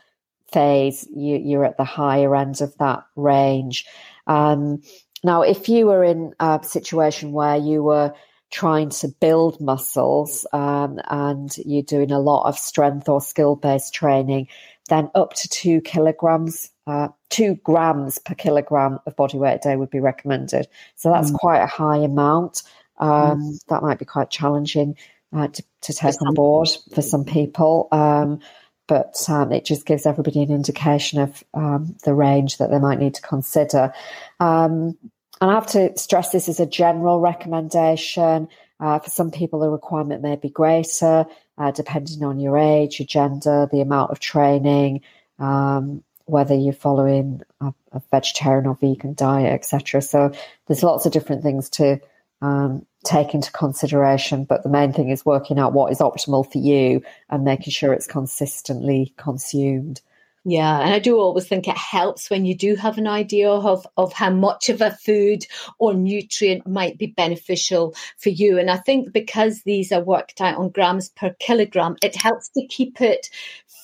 phase, 0.53 1.07
you, 1.15 1.59
are 1.59 1.65
at 1.65 1.77
the 1.77 1.85
higher 1.85 2.35
end 2.37 2.61
of 2.61 2.77
that 2.79 3.05
range. 3.17 3.85
Um, 4.27 4.83
now, 5.25 5.43
if 5.43 5.69
you 5.69 5.87
were 5.87 6.05
in 6.05 6.35
a 6.41 6.61
situation 6.63 7.33
where 7.33 7.57
you 7.57 7.83
were 7.83 8.13
trying 8.51 8.91
to 8.91 9.09
build 9.09 9.61
muscles 9.61 10.47
um, 10.53 11.01
and 11.09 11.57
you're 11.59 11.83
doing 11.83 12.13
a 12.13 12.21
lot 12.21 12.47
of 12.49 12.59
strength 12.59 13.09
or 13.09 13.21
skill 13.21 13.57
based 13.57 13.93
training, 13.93 14.49
then 14.89 15.11
up 15.15 15.35
to 15.35 15.49
two 15.49 15.81
kilograms, 15.81 16.71
uh, 16.87 17.09
two 17.29 17.57
grams 17.65 18.19
per 18.19 18.35
kilogram 18.35 19.01
of 19.07 19.17
body 19.17 19.37
weight 19.37 19.57
a 19.57 19.59
day 19.59 19.77
would 19.77 19.91
be 19.91 19.99
recommended. 19.99 20.69
So 20.95 21.11
that's 21.11 21.33
mm. 21.33 21.39
quite 21.39 21.61
a 21.61 21.67
high 21.67 21.99
amount. 21.99 22.63
Um, 22.99 23.41
mm. 23.41 23.67
That 23.69 23.83
might 23.83 23.99
be 23.99 24.05
quite 24.05 24.31
challenging 24.31 24.97
uh, 25.35 25.49
to, 25.49 25.63
to, 25.83 25.93
take 25.93 26.21
on 26.23 26.35
board 26.35 26.69
for 26.95 27.03
some 27.03 27.25
people. 27.25 27.89
Um, 27.93 28.41
but 28.87 29.17
um, 29.29 29.53
it 29.53 29.65
just 29.65 29.87
gives 29.87 30.07
everybody 30.07 30.43
an 30.43 30.51
indication 30.51 31.21
of 31.21 31.43
um, 31.55 31.97
the 32.05 32.15
range 32.15 32.59
that 32.59 32.71
they 32.71 32.79
might 32.79 32.99
need 32.99 33.15
to 33.15 33.23
consider. 33.23 33.93
Um, 34.39 34.97
and 35.41 35.51
I 35.51 35.55
have 35.55 35.67
to 35.69 35.97
stress 35.99 36.31
this 36.31 36.49
is 36.49 36.61
a 36.61 36.67
general 36.67 37.21
recommendation. 37.21 38.49
Uh, 38.79 38.99
for 38.99 39.11
some 39.11 39.31
people, 39.31 39.61
the 39.61 39.71
requirement 39.71 40.23
may 40.23 40.37
be 40.37 40.51
greater, 40.51 41.27
uh, 41.59 41.71
depending 41.73 42.23
on 42.23 42.39
your 42.39 42.59
age, 42.59 42.99
your 42.99 43.07
gender, 43.07 43.69
the 43.71 43.81
amount 43.81 44.11
of 44.11 44.21
training, 44.21 45.01
um, 45.39 46.03
whether 46.27 46.55
you're 46.55 46.73
following 46.73 47.41
a, 47.61 47.73
a, 47.93 48.03
vegetarian 48.11 48.67
or 48.67 48.77
vegan 48.77 49.15
diet, 49.15 49.53
etc. 49.53 50.03
So 50.03 50.33
there's 50.67 50.83
lots 50.83 51.07
of 51.07 51.13
different 51.13 51.43
things 51.43 51.71
to 51.71 52.01
um, 52.43 52.85
take 53.07 53.35
into 53.35 53.51
consideration. 53.53 54.45
But 54.45 54.63
the 54.63 54.69
main 54.69 54.93
thing 54.93 55.11
is 55.11 55.25
working 55.25 55.59
out 55.59 55.73
what 55.73 55.93
is 55.93 55.99
optimal 55.99 56.51
for 56.51 56.59
you 56.59 57.03
and 57.31 57.45
making 57.45 57.73
sure 57.73 57.93
it's 57.93 58.07
consistently 58.07 59.15
consumed. 59.17 60.01
Yeah, 60.49 60.79
and 60.79 60.95
I 60.95 61.01
do 61.01 61.19
always 61.19 61.49
think 61.49 61.67
it 61.67 61.77
helps 61.77 62.31
when 62.31 62.45
you 62.45 62.57
do 62.57 62.77
have 62.77 62.99
an 62.99 63.09
idea 63.09 63.51
of, 63.51 63.85
of 63.97 64.13
how 64.13 64.31
much 64.31 64.69
of 64.69 64.81
a 64.81 64.93
food 64.93 65.45
or 65.81 65.93
nutrient 65.93 66.69
might 66.69 66.99
be 66.99 67.09
beneficial 67.09 67.97
for 68.17 68.29
you. 68.29 68.57
And 68.57 68.71
I 68.71 68.77
think 68.77 69.13
because 69.13 69.63
these 69.63 69.91
are 69.91 70.01
worked 70.01 70.41
out 70.41 70.57
on 70.57 70.69
grams 70.69 71.09
per 71.09 71.35
kilogram, 71.41 71.97
it 72.01 72.15
helps 72.15 72.49
to 72.51 72.65
keep 72.69 73.01
it 73.01 73.29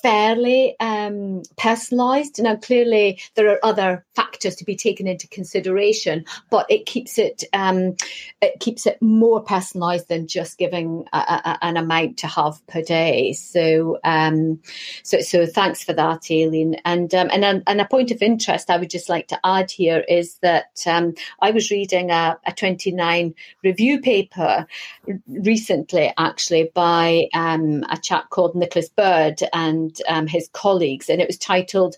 fairly 0.02 0.76
um, 0.78 1.42
personalised. 1.56 2.40
Now, 2.40 2.54
clearly, 2.54 3.20
there 3.34 3.50
are 3.50 3.64
other 3.64 4.04
factors 4.14 4.56
to 4.56 4.64
be 4.64 4.76
taken 4.76 5.06
into 5.06 5.28
consideration, 5.28 6.24
but 6.50 6.66
it 6.68 6.86
keeps 6.86 7.18
it 7.18 7.44
um, 7.52 7.96
it 8.40 8.60
keeps 8.60 8.86
it 8.86 9.00
more 9.00 9.42
personalised 9.44 10.08
than 10.08 10.26
just 10.26 10.58
giving 10.58 11.06
a, 11.12 11.16
a, 11.18 11.58
an 11.62 11.76
amount 11.76 12.18
to 12.18 12.26
have 12.26 12.64
per 12.66 12.82
day. 12.82 13.32
So, 13.32 13.98
um, 14.04 14.60
so, 15.02 15.20
so 15.20 15.46
thanks 15.46 15.82
for 15.82 15.92
that, 15.94 16.30
Aileen. 16.30 16.76
And 16.84 17.14
um, 17.14 17.28
and 17.32 17.62
and 17.66 17.80
a 17.80 17.86
point 17.86 18.10
of 18.10 18.22
interest 18.22 18.70
I 18.70 18.76
would 18.76 18.90
just 18.90 19.08
like 19.08 19.28
to 19.28 19.40
add 19.44 19.70
here 19.70 20.04
is 20.08 20.34
that 20.42 20.82
um, 20.86 21.14
I 21.40 21.50
was 21.50 21.70
reading 21.70 22.10
a, 22.10 22.38
a 22.46 22.52
29 22.52 23.34
review 23.64 24.00
paper 24.00 24.66
recently, 25.26 26.12
actually, 26.18 26.70
by 26.74 27.28
um, 27.34 27.84
a 27.90 27.98
chap 27.98 28.30
called 28.30 28.54
Nicholas 28.54 28.88
Burd 28.88 29.40
and 29.52 29.96
um, 30.08 30.26
his 30.26 30.48
colleagues, 30.52 31.08
and 31.08 31.20
it 31.20 31.28
was 31.28 31.38
titled 31.38 31.96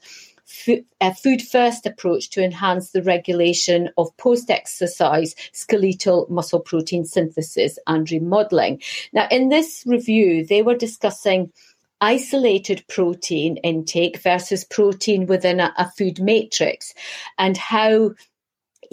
a 1.00 1.14
food 1.14 1.42
first 1.42 1.86
approach 1.86 2.30
to 2.30 2.42
enhance 2.42 2.90
the 2.90 3.02
regulation 3.02 3.90
of 3.96 4.16
post 4.16 4.50
exercise 4.50 5.34
skeletal 5.52 6.26
muscle 6.30 6.60
protein 6.60 7.04
synthesis 7.04 7.78
and 7.86 8.10
remodeling. 8.10 8.80
Now, 9.12 9.28
in 9.30 9.48
this 9.48 9.84
review, 9.86 10.44
they 10.46 10.62
were 10.62 10.76
discussing 10.76 11.52
isolated 12.00 12.84
protein 12.88 13.56
intake 13.58 14.18
versus 14.18 14.64
protein 14.64 15.26
within 15.26 15.60
a, 15.60 15.72
a 15.78 15.90
food 15.96 16.20
matrix 16.20 16.92
and 17.38 17.56
how 17.56 18.14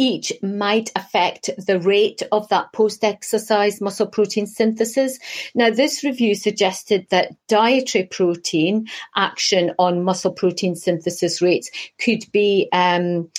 each 0.02 0.34
might 0.42 0.92
affect 0.96 1.52
the 1.60 1.80
rate 1.80 2.24
of 2.32 2.50
that 2.50 2.74
post 2.74 3.04
exercise 3.04 3.80
muscle 3.80 4.08
protein 4.08 4.48
synthesis. 4.48 5.20
Now, 5.54 5.70
this 5.70 6.04
review 6.04 6.34
suggested 6.34 7.06
that 7.12 7.36
dietary 7.48 8.06
protein 8.06 8.88
action 9.16 9.74
on 9.78 10.04
muscle 10.04 10.34
protein 10.34 10.76
synthesis 10.76 11.40
rates 11.40 11.70
could 12.00 12.24
be 12.32 12.68
um, 12.74 13.30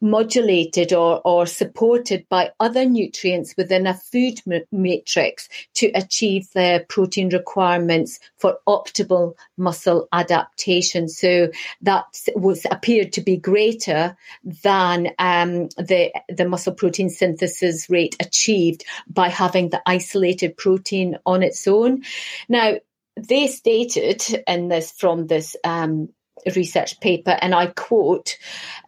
modulated 0.00 0.92
or, 0.92 1.20
or 1.24 1.46
supported 1.46 2.26
by 2.28 2.50
other 2.58 2.84
nutrients 2.86 3.54
within 3.56 3.86
a 3.86 3.94
food 3.94 4.40
matrix 4.72 5.48
to 5.74 5.90
achieve 5.94 6.48
the 6.54 6.84
protein 6.88 7.28
requirements 7.30 8.18
for 8.36 8.58
optimal 8.66 9.34
muscle 9.56 10.08
adaptation. 10.12 11.08
So 11.08 11.50
that 11.82 12.04
was 12.34 12.66
appeared 12.70 13.12
to 13.14 13.20
be 13.20 13.36
greater 13.36 14.16
than 14.62 15.08
um, 15.18 15.68
the 15.76 16.09
the 16.28 16.48
muscle 16.48 16.74
protein 16.74 17.10
synthesis 17.10 17.88
rate 17.90 18.16
achieved 18.20 18.84
by 19.08 19.28
having 19.28 19.70
the 19.70 19.82
isolated 19.86 20.56
protein 20.56 21.18
on 21.26 21.42
its 21.42 21.66
own. 21.66 22.02
Now 22.48 22.76
they 23.16 23.46
stated 23.48 24.22
in 24.46 24.68
this 24.68 24.92
from 24.92 25.26
this 25.26 25.56
um, 25.64 26.10
research 26.54 26.98
paper, 27.00 27.38
and 27.40 27.54
I 27.54 27.66
quote 27.66 28.36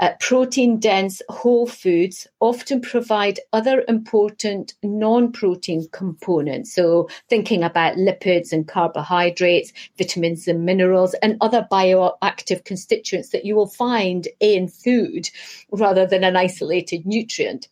uh, 0.00 0.10
protein 0.20 0.78
dense 0.78 1.22
whole 1.28 1.66
foods 1.66 2.26
often 2.40 2.80
provide 2.80 3.40
other 3.52 3.84
important 3.88 4.74
non 4.82 5.32
protein 5.32 5.86
components. 5.92 6.74
So, 6.74 7.08
thinking 7.28 7.62
about 7.62 7.96
lipids 7.96 8.52
and 8.52 8.66
carbohydrates, 8.66 9.72
vitamins 9.98 10.48
and 10.48 10.64
minerals, 10.64 11.14
and 11.22 11.36
other 11.40 11.66
bioactive 11.70 12.64
constituents 12.64 13.30
that 13.30 13.44
you 13.44 13.54
will 13.54 13.68
find 13.68 14.28
in 14.40 14.68
food 14.68 15.30
rather 15.70 16.06
than 16.06 16.24
an 16.24 16.36
isolated 16.36 17.06
nutrient. 17.06 17.68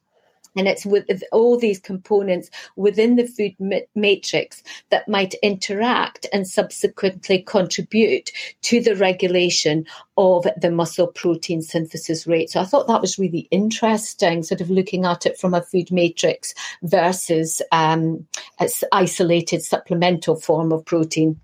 And 0.56 0.66
it's 0.66 0.84
with 0.84 1.22
all 1.32 1.58
these 1.58 1.78
components 1.78 2.50
within 2.76 3.16
the 3.16 3.26
food 3.26 3.54
matrix 3.94 4.62
that 4.90 5.08
might 5.08 5.34
interact 5.42 6.26
and 6.32 6.46
subsequently 6.46 7.42
contribute 7.42 8.30
to 8.62 8.80
the 8.80 8.96
regulation 8.96 9.86
of 10.16 10.46
the 10.60 10.70
muscle 10.70 11.06
protein 11.06 11.62
synthesis 11.62 12.26
rate. 12.26 12.50
So 12.50 12.60
I 12.60 12.64
thought 12.64 12.88
that 12.88 13.00
was 13.00 13.18
really 13.18 13.48
interesting, 13.50 14.42
sort 14.42 14.60
of 14.60 14.70
looking 14.70 15.04
at 15.04 15.26
it 15.26 15.38
from 15.38 15.54
a 15.54 15.62
food 15.62 15.90
matrix 15.90 16.54
versus 16.82 17.62
um, 17.72 18.26
isolated 18.92 19.62
supplemental 19.62 20.36
form 20.36 20.72
of 20.72 20.84
protein. 20.84 21.40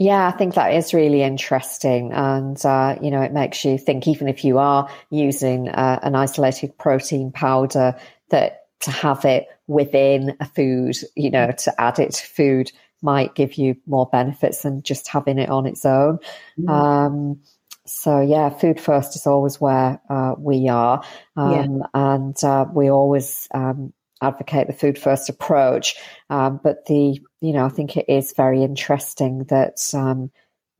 Yeah, 0.00 0.28
I 0.28 0.30
think 0.30 0.54
that 0.54 0.74
is 0.74 0.94
really 0.94 1.22
interesting. 1.22 2.12
And, 2.12 2.64
uh, 2.64 2.96
you 3.02 3.10
know, 3.10 3.20
it 3.20 3.32
makes 3.32 3.64
you 3.64 3.78
think, 3.78 4.06
even 4.06 4.28
if 4.28 4.44
you 4.44 4.58
are 4.58 4.88
using 5.10 5.68
uh, 5.68 5.98
an 6.02 6.14
isolated 6.14 6.78
protein 6.78 7.32
powder, 7.32 7.96
that 8.30 8.66
to 8.80 8.90
have 8.90 9.24
it 9.24 9.46
within 9.66 10.36
a 10.40 10.46
food, 10.46 10.96
you 11.16 11.30
know, 11.30 11.50
to 11.50 11.80
add 11.80 11.98
it 11.98 12.12
to 12.12 12.26
food 12.26 12.72
might 13.02 13.34
give 13.34 13.54
you 13.54 13.76
more 13.86 14.08
benefits 14.10 14.62
than 14.62 14.82
just 14.82 15.08
having 15.08 15.38
it 15.38 15.48
on 15.48 15.66
its 15.66 15.84
own. 15.84 16.18
Mm. 16.58 16.68
Um, 16.68 17.40
so 17.86 18.20
yeah, 18.20 18.50
food 18.50 18.80
first 18.80 19.16
is 19.16 19.26
always 19.26 19.60
where 19.60 20.00
uh, 20.10 20.34
we 20.38 20.68
are, 20.68 21.02
um, 21.36 21.78
yeah. 21.78 21.86
and 21.94 22.44
uh, 22.44 22.66
we 22.72 22.90
always 22.90 23.48
um, 23.54 23.92
advocate 24.20 24.66
the 24.66 24.72
food 24.72 24.98
first 24.98 25.28
approach. 25.28 25.94
Um, 26.28 26.60
but 26.62 26.84
the 26.86 27.20
you 27.40 27.52
know 27.52 27.64
I 27.64 27.70
think 27.70 27.96
it 27.96 28.06
is 28.08 28.34
very 28.36 28.62
interesting 28.62 29.44
that 29.44 29.78
um, 29.94 30.30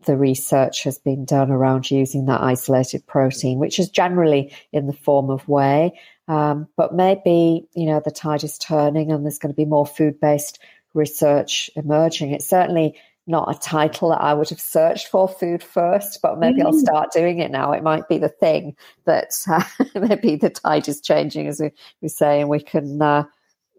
the 0.04 0.16
research 0.16 0.84
has 0.84 0.98
been 0.98 1.24
done 1.24 1.50
around 1.50 1.90
using 1.90 2.26
that 2.26 2.42
isolated 2.42 3.06
protein, 3.06 3.58
which 3.58 3.78
is 3.78 3.88
generally 3.88 4.54
in 4.72 4.86
the 4.86 4.92
form 4.92 5.30
of 5.30 5.48
whey. 5.48 5.98
Um, 6.28 6.68
but 6.76 6.94
maybe, 6.94 7.66
you 7.74 7.86
know, 7.86 8.00
the 8.04 8.10
tide 8.10 8.44
is 8.44 8.58
turning 8.58 9.10
and 9.10 9.24
there's 9.24 9.38
going 9.38 9.52
to 9.52 9.56
be 9.56 9.64
more 9.64 9.86
food 9.86 10.20
based 10.20 10.58
research 10.94 11.70
emerging. 11.74 12.32
It's 12.32 12.48
certainly 12.48 12.96
not 13.26 13.54
a 13.54 13.58
title 13.58 14.10
that 14.10 14.20
I 14.20 14.34
would 14.34 14.48
have 14.48 14.60
searched 14.60 15.08
for 15.08 15.28
food 15.28 15.62
first, 15.62 16.20
but 16.22 16.38
maybe 16.38 16.60
mm. 16.60 16.66
I'll 16.66 16.72
start 16.72 17.12
doing 17.12 17.40
it 17.40 17.50
now. 17.50 17.72
It 17.72 17.82
might 17.82 18.08
be 18.08 18.18
the 18.18 18.28
thing 18.28 18.76
that 19.04 19.32
uh, 19.50 19.62
maybe 19.94 20.36
the 20.36 20.50
tide 20.50 20.88
is 20.88 21.00
changing, 21.00 21.46
as 21.46 21.60
we, 21.60 21.70
we 22.00 22.08
say, 22.08 22.40
and 22.40 22.48
we 22.48 22.60
can 22.60 23.00
uh, 23.00 23.24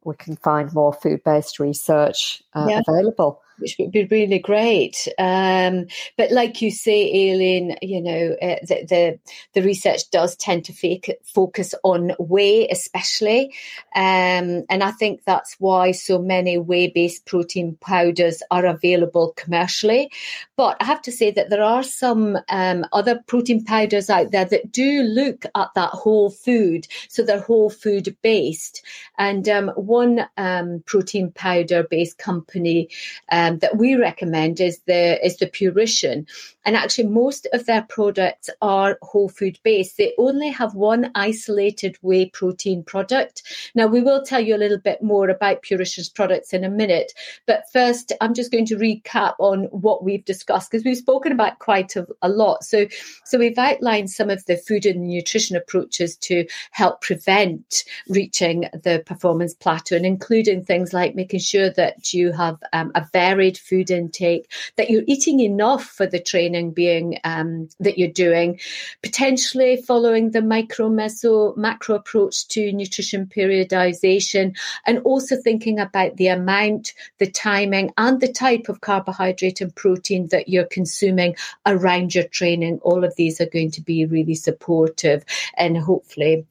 we 0.04 0.16
can 0.16 0.36
find 0.38 0.74
more 0.74 0.94
food 0.94 1.24
based 1.24 1.60
research 1.60 2.44
uh, 2.54 2.68
yeah. 2.70 2.82
available 2.88 3.42
which 3.60 3.76
would 3.80 3.92
be 3.92 4.06
really 4.06 4.40
great. 4.40 5.08
Um, 5.18 5.88
but 6.18 6.32
like 6.32 6.62
you 6.62 6.72
say, 6.72 7.32
Aileen, 7.32 7.78
you 7.82 8.02
know, 8.02 8.36
uh, 8.42 8.56
the, 8.64 8.86
the, 8.88 9.20
the 9.54 9.62
research 9.66 10.10
does 10.12 10.36
tend 10.36 10.66
to 10.66 10.74
fake, 10.74 11.18
focus 11.24 11.74
on 11.84 12.12
whey, 12.20 12.68
especially, 12.68 13.54
um, 13.96 14.66
and 14.70 14.84
I 14.84 14.92
think 14.92 15.24
that's 15.26 15.56
why 15.60 15.92
so 15.92 16.20
many 16.20 16.58
whey-based 16.58 17.26
protein 17.26 17.78
powders 17.82 18.42
are 18.52 18.66
available 18.66 19.34
commercially. 19.36 20.12
But 20.56 20.78
I 20.82 20.86
have 20.86 21.02
to 21.04 21.12
say 21.12 21.32
that 21.32 21.50
there 21.50 21.64
are 21.64 21.84
some 21.84 22.38
um, 22.50 22.86
other 22.92 23.22
protein 23.28 23.64
powders 23.64 24.10
out 24.10 24.32
there 24.32 24.46
that 24.46 24.72
do 24.72 25.04
look 25.04 25.46
at 25.56 25.70
that 25.76 25.90
whole 25.90 26.30
food, 26.30 26.88
so 27.08 27.24
they're 27.24 27.40
whole 27.40 27.70
food 27.70 28.16
based. 28.22 28.84
And 29.18 29.48
um, 29.50 29.70
one 29.76 30.26
um, 30.38 30.84
protein 30.86 31.32
powder 31.32 31.84
based 31.90 32.18
company. 32.18 32.90
Um, 33.32 33.49
um, 33.50 33.60
that 33.60 33.78
we 33.78 33.96
recommend 33.96 34.60
is 34.60 34.80
the 34.86 35.24
is 35.26 35.38
the 35.38 35.48
Purition, 35.48 36.28
and 36.70 36.76
actually 36.76 37.08
most 37.08 37.48
of 37.52 37.66
their 37.66 37.82
products 37.82 38.48
are 38.62 39.00
whole 39.02 39.28
food 39.28 39.58
based. 39.64 39.98
They 39.98 40.14
only 40.20 40.50
have 40.50 40.76
one 40.76 41.10
isolated 41.16 41.98
whey 42.04 42.30
protein 42.30 42.84
product. 42.84 43.42
Now 43.74 43.88
we 43.88 44.02
will 44.04 44.24
tell 44.24 44.40
you 44.40 44.56
a 44.56 44.64
little 44.64 44.78
bit 44.78 45.02
more 45.02 45.30
about 45.30 45.64
Purition's 45.64 46.10
products 46.10 46.54
in 46.54 46.64
a 46.64 46.70
minute, 46.70 47.12
but 47.48 47.64
first 47.74 48.12
I'm 48.22 48.36
just 48.36 48.52
going 48.52 48.68
to 48.68 48.76
recap 48.76 49.34
on 49.40 49.64
what 49.72 50.04
we've 50.04 50.24
discussed 50.26 50.70
because 50.70 50.86
we've 50.86 50.96
spoken 50.96 51.32
about 51.32 51.58
quite 51.58 51.96
a, 51.96 52.06
a 52.22 52.30
lot. 52.30 52.64
So 52.64 52.86
so 53.26 53.40
we've 53.40 53.58
outlined 53.58 54.12
some 54.12 54.30
of 54.30 54.46
the 54.46 54.56
food 54.56 54.86
and 54.86 55.08
nutrition 55.08 55.56
approaches 55.56 56.18
to 56.18 56.46
help 56.70 57.02
prevent 57.02 57.84
reaching 58.08 58.70
the 58.84 59.02
performance 59.08 59.56
plateau, 59.56 59.96
and 59.96 60.06
including 60.06 60.64
things 60.64 60.94
like 60.94 61.16
making 61.16 61.40
sure 61.40 61.72
that 61.72 62.14
you 62.14 62.32
have 62.32 62.58
um, 62.74 62.92
a 62.94 63.08
varied 63.12 63.58
food 63.58 63.90
intake, 63.90 64.52
that 64.76 64.92
you're 64.92 65.02
eating 65.08 65.40
enough 65.40 65.86
for 65.86 66.06
the 66.06 66.20
training 66.20 66.59
being 66.72 67.18
um, 67.24 67.70
that 67.80 67.98
you're 67.98 68.08
doing, 68.08 68.60
potentially 69.02 69.78
following 69.78 70.32
the 70.32 70.42
micro, 70.42 70.90
meso, 70.90 71.56
macro 71.58 71.96
approach 71.96 72.48
to 72.50 72.72
nutrition 72.72 73.26
periodization, 73.26 74.56
and 74.86 75.00
also 75.00 75.36
thinking 75.38 75.80
about 75.80 76.18
the 76.18 76.28
amount, 76.28 76.94
the 77.18 77.30
timing, 77.32 77.92
and 77.98 78.22
the 78.22 78.32
type 78.32 78.70
of 78.70 78.82
carbohydrate 78.82 79.62
and 79.62 79.76
protein 79.76 80.28
that 80.28 80.50
you're 80.50 80.66
consuming 80.66 81.36
around 81.66 82.14
your 82.14 82.26
training. 82.26 82.80
All 82.82 83.04
of 83.04 83.16
these 83.16 83.40
are 83.42 83.50
going 83.50 83.72
to 83.72 83.82
be 83.82 84.06
really 84.06 84.36
supportive 84.36 85.24
and 85.58 85.78
hopefully 85.78 86.46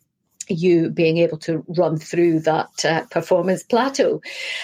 you 0.48 0.90
being 0.90 1.18
able 1.18 1.38
to 1.38 1.64
run 1.68 1.98
through 1.98 2.40
that 2.40 2.84
uh, 2.84 3.04
performance 3.06 3.62
plateau. 3.62 4.20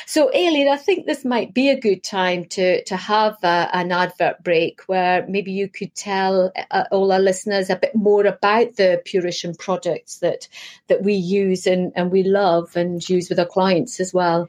So, 0.06 0.30
Aileen, 0.34 0.68
I 0.68 0.76
think 0.76 1.06
this 1.06 1.24
might 1.24 1.54
be 1.54 1.70
a 1.70 1.80
good 1.80 2.02
time 2.02 2.46
to 2.46 2.84
to 2.84 2.96
have 2.96 3.36
uh, 3.42 3.68
an 3.72 3.92
advert 3.92 4.42
break 4.42 4.82
where 4.86 5.26
maybe 5.26 5.52
you 5.52 5.68
could 5.68 5.94
tell 5.94 6.52
uh, 6.70 6.84
all 6.90 7.12
our 7.12 7.20
listeners 7.20 7.70
a 7.70 7.76
bit 7.76 7.94
more 7.94 8.26
about 8.26 8.76
the 8.76 9.02
Purition 9.04 9.54
products 9.54 10.18
that 10.18 10.48
that 10.88 11.02
we 11.02 11.14
use 11.14 11.66
and, 11.66 11.92
and 11.96 12.10
we 12.10 12.22
love 12.22 12.76
and 12.76 13.06
use 13.08 13.28
with 13.28 13.38
our 13.38 13.46
clients 13.46 14.00
as 14.00 14.12
well. 14.12 14.48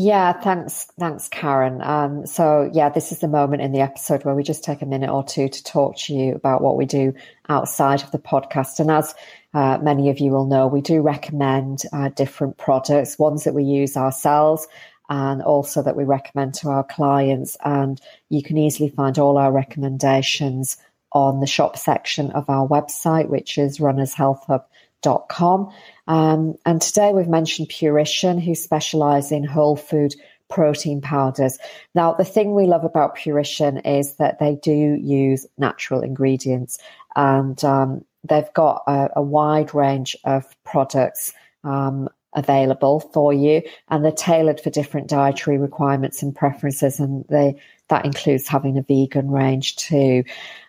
Yeah, 0.00 0.32
thanks, 0.32 0.84
thanks, 0.96 1.28
Karen. 1.28 1.82
Um, 1.82 2.24
so, 2.24 2.70
yeah, 2.72 2.88
this 2.88 3.10
is 3.10 3.18
the 3.18 3.26
moment 3.26 3.62
in 3.62 3.72
the 3.72 3.80
episode 3.80 4.24
where 4.24 4.36
we 4.36 4.44
just 4.44 4.62
take 4.62 4.80
a 4.80 4.86
minute 4.86 5.10
or 5.10 5.24
two 5.24 5.48
to 5.48 5.64
talk 5.64 5.96
to 5.96 6.14
you 6.14 6.36
about 6.36 6.62
what 6.62 6.76
we 6.76 6.86
do 6.86 7.14
outside 7.48 8.04
of 8.04 8.12
the 8.12 8.18
podcast. 8.20 8.78
And 8.78 8.92
as 8.92 9.12
uh, 9.54 9.78
many 9.82 10.08
of 10.08 10.20
you 10.20 10.30
will 10.30 10.46
know, 10.46 10.68
we 10.68 10.82
do 10.82 11.00
recommend 11.02 11.82
uh, 11.92 12.10
different 12.10 12.58
products, 12.58 13.18
ones 13.18 13.42
that 13.42 13.54
we 13.54 13.64
use 13.64 13.96
ourselves 13.96 14.68
and 15.08 15.42
also 15.42 15.82
that 15.82 15.96
we 15.96 16.04
recommend 16.04 16.54
to 16.54 16.68
our 16.68 16.84
clients. 16.84 17.56
And 17.64 18.00
you 18.28 18.40
can 18.44 18.56
easily 18.56 18.90
find 18.90 19.18
all 19.18 19.36
our 19.36 19.50
recommendations 19.50 20.76
on 21.10 21.40
the 21.40 21.46
shop 21.48 21.76
section 21.76 22.30
of 22.30 22.48
our 22.48 22.68
website, 22.68 23.30
which 23.30 23.58
is 23.58 23.78
runnershealthhub.com. 23.78 24.62
Um, 25.02 26.56
and 26.66 26.80
today 26.80 27.12
we've 27.12 27.28
mentioned 27.28 27.68
Purition, 27.68 28.38
who 28.38 28.54
specialize 28.54 29.32
in 29.32 29.44
whole 29.44 29.76
food 29.76 30.14
protein 30.48 31.00
powders. 31.00 31.58
Now, 31.94 32.14
the 32.14 32.24
thing 32.24 32.54
we 32.54 32.66
love 32.66 32.84
about 32.84 33.14
Purition 33.14 33.78
is 33.78 34.14
that 34.14 34.38
they 34.38 34.56
do 34.56 34.72
use 34.72 35.46
natural 35.58 36.00
ingredients 36.00 36.78
and 37.14 37.62
um, 37.64 38.04
they've 38.24 38.52
got 38.54 38.82
a, 38.86 39.10
a, 39.16 39.22
wide 39.22 39.74
range 39.74 40.16
of 40.24 40.44
products 40.64 41.32
um, 41.64 42.08
available 42.34 43.00
for 43.00 43.32
you 43.32 43.62
and 43.88 44.04
they're 44.04 44.12
tailored 44.12 44.60
for 44.60 44.70
different 44.70 45.08
dietary 45.08 45.58
requirements 45.58 46.22
and 46.22 46.34
preferences 46.34 47.00
and 47.00 47.24
they 47.28 47.60
that 47.88 48.04
includes 48.04 48.46
having 48.46 48.76
a 48.76 48.82
vegan 48.82 49.30
range 49.30 49.76
too 49.76 50.22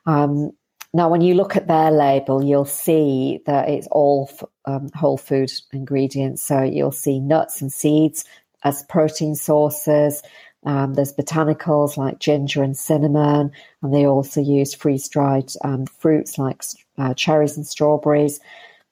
um, 0.06 0.52
now, 0.94 1.10
when 1.10 1.22
you 1.22 1.36
look 1.36 1.56
at 1.56 1.68
their 1.68 1.92
label, 1.92 2.44
you'll 2.44 2.66
see 2.66 3.42
that 3.46 3.70
it's 3.70 3.88
all 3.92 4.30
um, 4.66 4.90
whole 4.96 5.18
food 5.18 5.52
ingredients. 5.72 6.44
So 6.44 6.64
you'll 6.64 6.92
see 6.92 7.20
nuts 7.20 7.62
and 7.62 7.72
seeds 7.72 8.26
as 8.64 8.84
protein 8.84 9.36
sources. 9.36 10.24
Um, 10.66 10.96
there's 10.96 11.14
botanicals 11.14 11.96
like 11.96 12.20
ginger 12.20 12.64
and 12.64 12.76
cinnamon, 12.76 13.52
and 13.82 13.94
they 13.94 14.06
also 14.06 14.42
use 14.42 14.74
freeze 14.74 15.08
dried 15.08 15.52
um, 15.64 15.86
fruits 15.86 16.38
like 16.38 16.64
uh, 16.98 17.14
cherries 17.14 17.56
and 17.56 17.66
strawberries. 17.66 18.40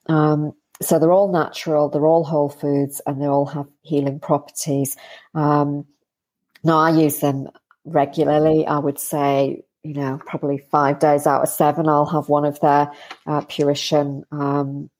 Um, 0.06 0.52
so 0.80 0.98
they're 0.98 1.12
all 1.12 1.32
natural, 1.32 1.88
they're 1.88 2.06
all 2.06 2.24
whole 2.24 2.48
foods, 2.48 3.00
and 3.06 3.20
they 3.20 3.26
all 3.26 3.46
have 3.46 3.66
healing 3.82 4.20
properties. 4.20 4.96
Um, 5.34 5.84
now, 6.62 6.78
I 6.78 6.90
use 6.90 7.18
them 7.18 7.48
regularly. 7.84 8.66
I 8.66 8.78
would 8.78 8.98
say, 8.98 9.64
you 9.88 9.94
know, 9.94 10.20
probably 10.26 10.58
five 10.58 10.98
days 10.98 11.26
out 11.26 11.42
of 11.42 11.48
seven, 11.48 11.88
I'll 11.88 12.04
have 12.04 12.28
one 12.28 12.44
of 12.44 12.60
their 12.60 12.92
uh, 13.26 13.40
Purition 13.48 14.22
um, 14.30 14.90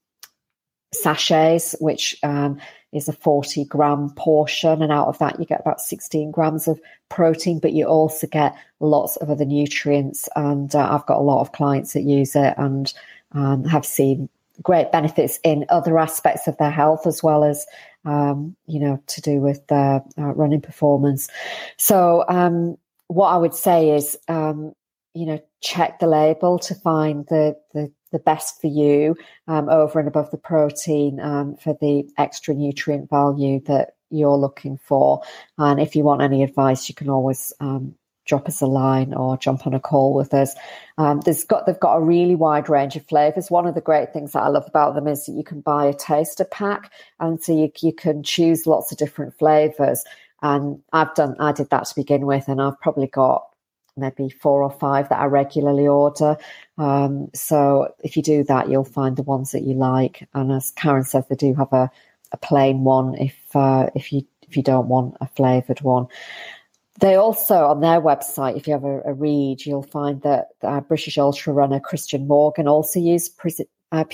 sachets, 0.94 1.76
which 1.78 2.16
um, 2.22 2.58
is 2.90 3.06
a 3.06 3.12
40 3.12 3.66
gram 3.66 4.08
portion. 4.16 4.80
And 4.80 4.90
out 4.90 5.08
of 5.08 5.18
that, 5.18 5.38
you 5.38 5.44
get 5.44 5.60
about 5.60 5.82
16 5.82 6.30
grams 6.30 6.68
of 6.68 6.80
protein, 7.10 7.58
but 7.58 7.74
you 7.74 7.84
also 7.84 8.26
get 8.26 8.56
lots 8.80 9.16
of 9.16 9.28
other 9.28 9.44
nutrients. 9.44 10.26
And 10.34 10.74
uh, 10.74 10.88
I've 10.90 11.04
got 11.04 11.18
a 11.18 11.22
lot 11.22 11.42
of 11.42 11.52
clients 11.52 11.92
that 11.92 12.04
use 12.04 12.34
it 12.34 12.54
and 12.56 12.90
um, 13.32 13.64
have 13.64 13.84
seen 13.84 14.30
great 14.62 14.90
benefits 14.90 15.38
in 15.44 15.66
other 15.68 15.98
aspects 15.98 16.48
of 16.48 16.56
their 16.56 16.70
health 16.70 17.06
as 17.06 17.22
well 17.22 17.44
as 17.44 17.66
um, 18.06 18.56
you 18.66 18.80
know 18.80 19.00
to 19.06 19.20
do 19.20 19.40
with 19.40 19.64
their 19.68 20.02
uh, 20.16 20.34
running 20.34 20.60
performance 20.60 21.28
so 21.76 22.24
um, 22.28 22.76
what 23.08 23.28
i 23.28 23.36
would 23.36 23.54
say 23.54 23.90
is 23.90 24.16
um, 24.28 24.72
you 25.14 25.26
know 25.26 25.40
check 25.60 25.98
the 25.98 26.06
label 26.06 26.58
to 26.58 26.74
find 26.74 27.26
the 27.26 27.56
the 27.74 27.92
the 28.12 28.18
best 28.18 28.60
for 28.60 28.68
you 28.68 29.16
um, 29.48 29.68
over 29.68 29.98
and 29.98 30.08
above 30.08 30.30
the 30.30 30.38
protein 30.38 31.20
um, 31.20 31.56
for 31.56 31.76
the 31.80 32.08
extra 32.16 32.54
nutrient 32.54 33.10
value 33.10 33.60
that 33.66 33.90
you're 34.10 34.36
looking 34.36 34.78
for. 34.78 35.22
And 35.58 35.80
if 35.80 35.94
you 35.94 36.04
want 36.04 36.22
any 36.22 36.42
advice, 36.42 36.88
you 36.88 36.94
can 36.94 37.10
always 37.10 37.52
um, 37.60 37.94
drop 38.26 38.46
us 38.46 38.60
a 38.60 38.66
line 38.66 39.14
or 39.14 39.36
jump 39.36 39.66
on 39.66 39.74
a 39.74 39.80
call 39.80 40.14
with 40.14 40.32
us. 40.32 40.54
Um, 40.98 41.20
there's 41.20 41.44
got 41.44 41.66
they've 41.66 41.80
got 41.80 41.96
a 41.96 42.00
really 42.00 42.34
wide 42.34 42.68
range 42.68 42.96
of 42.96 43.06
flavors. 43.06 43.50
One 43.50 43.66
of 43.66 43.74
the 43.74 43.80
great 43.80 44.12
things 44.12 44.32
that 44.32 44.42
I 44.42 44.48
love 44.48 44.64
about 44.66 44.94
them 44.94 45.06
is 45.06 45.26
that 45.26 45.32
you 45.32 45.44
can 45.44 45.60
buy 45.60 45.86
a 45.86 45.94
taster 45.94 46.44
pack, 46.44 46.92
and 47.20 47.42
so 47.42 47.52
you 47.52 47.70
you 47.80 47.92
can 47.92 48.22
choose 48.22 48.66
lots 48.66 48.92
of 48.92 48.98
different 48.98 49.36
flavors. 49.38 50.04
And 50.42 50.80
I've 50.92 51.14
done 51.14 51.36
I 51.38 51.52
did 51.52 51.70
that 51.70 51.86
to 51.86 51.94
begin 51.94 52.26
with, 52.26 52.48
and 52.48 52.60
I've 52.60 52.80
probably 52.80 53.08
got 53.08 53.48
maybe 53.98 54.28
four 54.28 54.62
or 54.62 54.70
five 54.70 55.08
that 55.08 55.20
I 55.20 55.24
regularly 55.24 55.86
order. 55.86 56.36
Um, 56.78 57.28
so 57.34 57.92
if 58.04 58.16
you 58.16 58.22
do 58.22 58.44
that, 58.44 58.68
you'll 58.68 58.84
find 58.84 59.16
the 59.16 59.22
ones 59.22 59.52
that 59.52 59.64
you 59.64 59.74
like. 59.74 60.28
And 60.34 60.52
as 60.52 60.70
Karen 60.72 61.04
says, 61.04 61.24
they 61.28 61.34
do 61.34 61.54
have 61.54 61.72
a, 61.72 61.90
a 62.32 62.36
plain 62.36 62.84
one 62.84 63.16
if 63.16 63.36
uh, 63.54 63.90
if 63.94 64.12
you 64.12 64.24
if 64.48 64.56
you 64.56 64.62
don't 64.62 64.88
want 64.88 65.16
a 65.20 65.26
flavored 65.26 65.80
one. 65.80 66.06
They 67.00 67.14
also 67.14 67.66
on 67.66 67.80
their 67.80 68.00
website, 68.00 68.56
if 68.56 68.66
you 68.66 68.72
have 68.72 68.84
a, 68.84 69.00
a 69.02 69.14
read, 69.14 69.64
you'll 69.64 69.82
find 69.82 70.20
that 70.22 70.48
uh, 70.62 70.80
British 70.80 71.16
ultra 71.16 71.52
runner 71.52 71.78
Christian 71.78 72.26
Morgan 72.26 72.66
also 72.66 72.98
used 72.98 73.36
uh, 73.92 74.04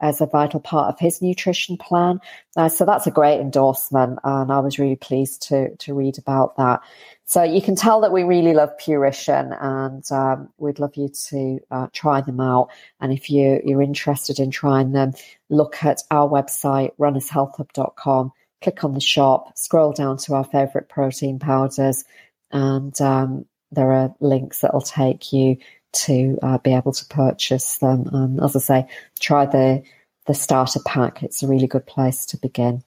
as 0.00 0.20
a 0.20 0.26
vital 0.26 0.60
part 0.60 0.92
of 0.92 0.98
his 0.98 1.22
nutrition 1.22 1.76
plan. 1.76 2.20
Uh, 2.56 2.68
so 2.68 2.84
that's 2.84 3.06
a 3.06 3.10
great 3.10 3.40
endorsement, 3.40 4.18
and 4.24 4.52
I 4.52 4.60
was 4.60 4.78
really 4.78 4.96
pleased 4.96 5.42
to 5.48 5.74
to 5.76 5.94
read 5.94 6.18
about 6.18 6.56
that. 6.56 6.80
So 7.26 7.42
you 7.42 7.62
can 7.62 7.74
tell 7.74 8.02
that 8.02 8.12
we 8.12 8.22
really 8.22 8.52
love 8.52 8.76
Purition, 8.78 9.52
and 9.52 10.04
um, 10.12 10.50
we'd 10.58 10.78
love 10.78 10.96
you 10.96 11.08
to 11.30 11.60
uh, 11.70 11.86
try 11.92 12.20
them 12.20 12.40
out. 12.40 12.68
And 13.00 13.12
if 13.12 13.30
you 13.30 13.60
you're 13.64 13.82
interested 13.82 14.38
in 14.38 14.50
trying 14.50 14.92
them, 14.92 15.12
look 15.48 15.82
at 15.82 16.02
our 16.10 16.28
website 16.28 16.90
runnershealthhub.com. 16.98 18.32
Click 18.62 18.84
on 18.84 18.94
the 18.94 19.00
shop, 19.00 19.56
scroll 19.58 19.92
down 19.92 20.16
to 20.18 20.34
our 20.34 20.44
favorite 20.44 20.88
protein 20.88 21.38
powders, 21.38 22.04
and 22.50 22.98
um, 23.00 23.46
there 23.72 23.92
are 23.92 24.14
links 24.20 24.60
that 24.60 24.72
will 24.72 24.80
take 24.80 25.32
you 25.32 25.56
to 25.94 26.38
uh, 26.42 26.58
be 26.58 26.74
able 26.74 26.92
to 26.92 27.04
purchase 27.06 27.78
them. 27.78 28.08
And 28.12 28.42
as 28.42 28.56
I 28.56 28.60
say, 28.60 28.88
try 29.20 29.46
the 29.46 29.82
the 30.26 30.34
starter 30.34 30.80
pack. 30.84 31.22
It's 31.22 31.42
a 31.42 31.48
really 31.48 31.66
good 31.66 31.86
place 31.86 32.26
to 32.26 32.38
begin. 32.38 32.82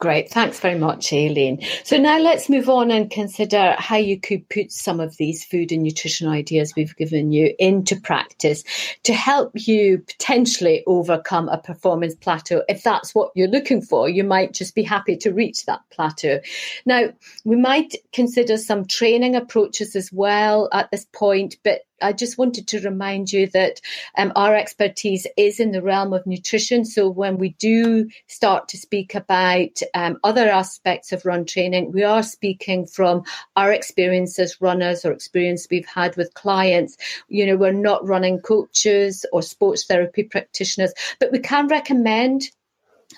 Great. 0.00 0.28
Thanks 0.28 0.58
very 0.58 0.78
much, 0.78 1.12
Aileen. 1.12 1.64
So 1.84 1.96
now 1.96 2.18
let's 2.18 2.48
move 2.48 2.68
on 2.68 2.90
and 2.90 3.08
consider 3.08 3.76
how 3.78 3.96
you 3.96 4.18
could 4.18 4.48
put 4.48 4.72
some 4.72 4.98
of 4.98 5.16
these 5.18 5.44
food 5.44 5.70
and 5.70 5.84
nutrition 5.84 6.28
ideas 6.28 6.74
we've 6.74 6.96
given 6.96 7.30
you 7.30 7.54
into 7.60 8.00
practice 8.00 8.64
to 9.04 9.14
help 9.14 9.52
you 9.54 9.98
potentially 9.98 10.82
overcome 10.88 11.48
a 11.48 11.58
performance 11.58 12.16
plateau. 12.16 12.64
If 12.68 12.82
that's 12.82 13.14
what 13.14 13.30
you're 13.36 13.46
looking 13.46 13.82
for, 13.82 14.08
you 14.08 14.24
might 14.24 14.52
just 14.52 14.74
be 14.74 14.82
happy 14.82 15.16
to 15.18 15.32
reach 15.32 15.64
that 15.66 15.80
plateau. 15.90 16.40
Now, 16.84 17.10
we 17.44 17.54
might 17.54 17.94
consider 18.12 18.56
some 18.56 18.86
training 18.86 19.36
approaches 19.36 19.94
as 19.94 20.12
well 20.12 20.68
at 20.72 20.90
this 20.90 21.06
point, 21.12 21.56
but 21.62 21.82
I 22.04 22.12
just 22.12 22.36
wanted 22.36 22.68
to 22.68 22.80
remind 22.80 23.32
you 23.32 23.46
that 23.48 23.80
um, 24.18 24.32
our 24.36 24.54
expertise 24.54 25.26
is 25.36 25.58
in 25.58 25.72
the 25.72 25.82
realm 25.82 26.12
of 26.12 26.26
nutrition. 26.26 26.84
So 26.84 27.08
when 27.08 27.38
we 27.38 27.50
do 27.58 28.08
start 28.26 28.68
to 28.68 28.78
speak 28.78 29.14
about 29.14 29.80
um, 29.94 30.18
other 30.22 30.48
aspects 30.48 31.12
of 31.12 31.24
run 31.24 31.46
training, 31.46 31.92
we 31.92 32.04
are 32.04 32.22
speaking 32.22 32.86
from 32.86 33.24
our 33.56 33.72
experience 33.72 34.38
as 34.38 34.60
runners 34.60 35.04
or 35.04 35.12
experience 35.12 35.66
we've 35.70 35.86
had 35.86 36.14
with 36.16 36.34
clients. 36.34 36.96
You 37.28 37.46
know, 37.46 37.56
we're 37.56 37.72
not 37.72 38.06
running 38.06 38.38
coaches 38.40 39.24
or 39.32 39.40
sports 39.40 39.86
therapy 39.86 40.24
practitioners, 40.24 40.92
but 41.18 41.32
we 41.32 41.38
can 41.38 41.68
recommend 41.68 42.50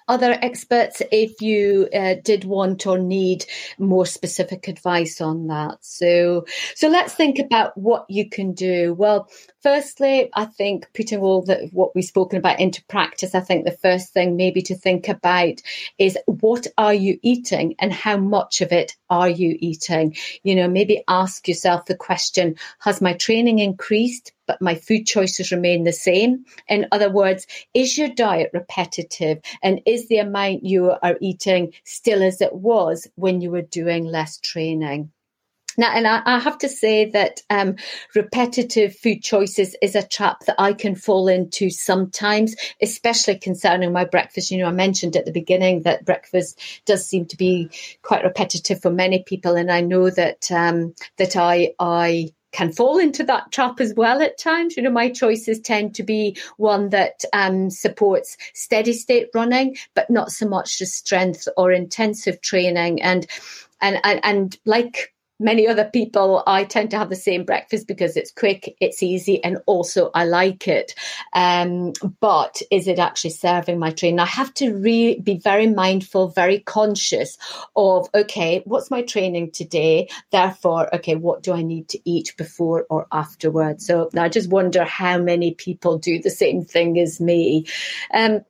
other 0.09 0.38
experts 0.40 1.02
if 1.11 1.40
you 1.40 1.88
uh, 1.92 2.14
did 2.22 2.44
want 2.44 2.86
or 2.86 2.98
need 2.98 3.44
more 3.78 4.07
specific 4.07 4.68
advice 4.68 5.20
on 5.20 5.48
that. 5.48 5.78
So, 5.80 6.46
so 6.74 6.88
let's 6.88 7.14
think 7.14 7.38
about 7.38 7.76
what 7.76 8.07
you 8.09 8.28
can 8.28 8.52
do. 8.52 8.94
Well, 8.94 9.28
firstly, 9.62 10.30
I 10.34 10.44
think 10.44 10.86
putting 10.94 11.20
all 11.20 11.42
that 11.46 11.72
what 11.72 11.94
we've 11.94 12.04
spoken 12.04 12.38
about 12.38 12.61
into 12.61 12.84
practice, 12.86 13.34
I 13.34 13.40
think 13.40 13.64
the 13.64 13.72
first 13.72 14.12
thing 14.12 14.36
maybe 14.36 14.62
to 14.62 14.76
think 14.76 15.09
about 15.09 15.61
is 15.98 16.16
what 16.26 16.66
are 16.78 16.94
you 16.94 17.18
eating 17.22 17.74
and 17.78 17.92
how 17.92 18.16
much 18.16 18.61
of 18.61 18.72
it 18.72 18.96
are 19.11 19.28
you 19.28 19.57
eating? 19.59 20.16
You 20.42 20.54
know, 20.54 20.68
maybe 20.68 21.02
ask 21.09 21.48
yourself 21.48 21.86
the 21.86 21.96
question, 21.96 22.57
has 22.80 23.00
my 23.00 23.14
training 23.14 23.59
increased? 23.59 24.32
But 24.47 24.62
my 24.62 24.74
food 24.74 25.07
choices 25.07 25.53
remain 25.53 25.84
the 25.84 25.92
same. 25.92 26.44
In 26.68 26.86
other 26.92 27.11
words, 27.11 27.47
is 27.74 27.97
your 27.99 28.09
diet 28.09 28.51
repetitive 28.53 29.40
and 29.62 29.80
is 29.86 30.09
the 30.09 30.18
amount 30.18 30.64
you 30.64 30.90
are 30.90 31.16
eating 31.20 31.72
still 31.84 32.22
as 32.22 32.40
it 32.40 32.55
was 32.55 33.09
when 33.16 33.40
you 33.40 33.51
were 33.51 33.62
doing 33.62 34.05
less 34.05 34.38
training? 34.38 35.11
Now, 35.78 35.92
and 35.94 36.07
I, 36.07 36.22
I 36.24 36.38
have 36.38 36.59
to 36.59 36.68
say 36.68 37.11
that 37.11 37.42
um, 37.51 37.76
repetitive 38.14 38.97
food 38.97 39.22
choices 39.22 39.76
is 39.82 39.94
a 39.94 40.07
trap 40.07 40.40
that 40.47 40.57
I 40.59 40.72
can 40.72 40.94
fall 40.94 41.28
into 41.28 41.70
sometimes, 41.70 42.55
especially 42.80 43.38
concerning 43.38 43.92
my 43.92 44.05
breakfast. 44.05 44.51
You 44.51 44.59
know, 44.59 44.68
I 44.68 44.72
mentioned 44.72 45.16
at 45.16 45.26
the 45.26 45.32
beginning 45.32 45.82
that 45.82 46.05
breakfast 46.05 46.59
does 46.86 47.07
seem 47.07 47.26
to 47.26 47.36
be 47.36 47.70
quite 48.03 48.24
repetitive 48.24 48.80
for 48.80 48.90
many 48.90 49.22
people, 49.22 49.57
and 49.57 49.70
I 49.70 49.82
know 49.82 50.09
that 50.11 50.51
um, 50.51 50.94
that 51.18 51.36
I 51.36 51.74
I 51.78 52.32
can 52.57 52.72
fall 52.72 52.98
into 52.98 53.22
that 53.22 53.52
trap 53.52 53.80
as 53.80 53.92
well 53.94 54.22
at 54.22 54.38
times. 54.38 54.78
You 54.78 54.82
know, 54.82 54.90
my 54.90 55.11
choices 55.11 55.61
tend 55.61 55.94
to 55.96 56.02
be 56.02 56.38
one 56.57 56.88
that 56.88 57.22
um, 57.34 57.68
supports 57.68 58.38
steady 58.54 58.94
state 58.94 59.28
running, 59.34 59.76
but 59.94 60.09
not 60.09 60.32
so 60.32 60.48
much 60.48 60.78
just 60.78 60.94
strength 60.94 61.46
or 61.59 61.70
intensive 61.70 62.40
training. 62.40 63.02
And 63.02 63.26
and 63.82 64.00
and, 64.04 64.20
and 64.22 64.59
like 64.64 65.12
many 65.39 65.66
other 65.68 65.84
people, 65.84 66.43
I 66.47 66.64
tend 66.64 66.91
to 66.91 66.99
have 66.99 67.09
the 67.09 67.16
same 67.16 67.45
breakfast 67.45 67.87
because 67.87 68.16
it's 68.16 68.30
quick, 68.30 68.76
it's 68.80 69.03
easy, 69.03 69.43
and 69.43 69.59
also 69.66 70.11
I 70.14 70.24
like 70.24 70.68
it. 70.68 70.95
Um, 71.32 71.93
but 72.20 72.62
is 72.70 72.89
it 72.89 72.99
actually 72.99 73.30
serving 73.30 73.78
my 73.78 73.91
training? 73.91 74.20
I 74.20 74.26
have 74.26 74.53
to 74.55 74.72
re- 74.74 75.20
be 75.20 75.39
very 75.39 75.66
mindful, 75.66 76.28
very 76.28 76.61
conscious 76.61 77.39
of, 77.74 78.09
okay, 78.14 78.62
what's 78.64 78.91
my 78.91 79.03
training 79.03 79.51
today? 79.53 80.09
Therefore, 80.30 80.95
okay, 80.95 81.16
what 81.16 81.43
do 81.43 81.53
I 81.53 81.62
need 81.62 81.89
to 81.91 82.01
eat 82.09 82.34
before 82.37 82.87
or 82.89 83.07
afterwards? 83.12 83.87
So 83.87 84.11
I 84.16 84.28
just 84.28 84.51
wonder 84.51 84.84
how 84.84 85.18
many 85.18 85.55
people 85.55 85.99
do 85.99 86.20
the 86.20 86.30
same 86.30 86.64
thing 86.64 86.99
as 86.99 87.20
me. 87.20 87.66
Um, 88.12 88.41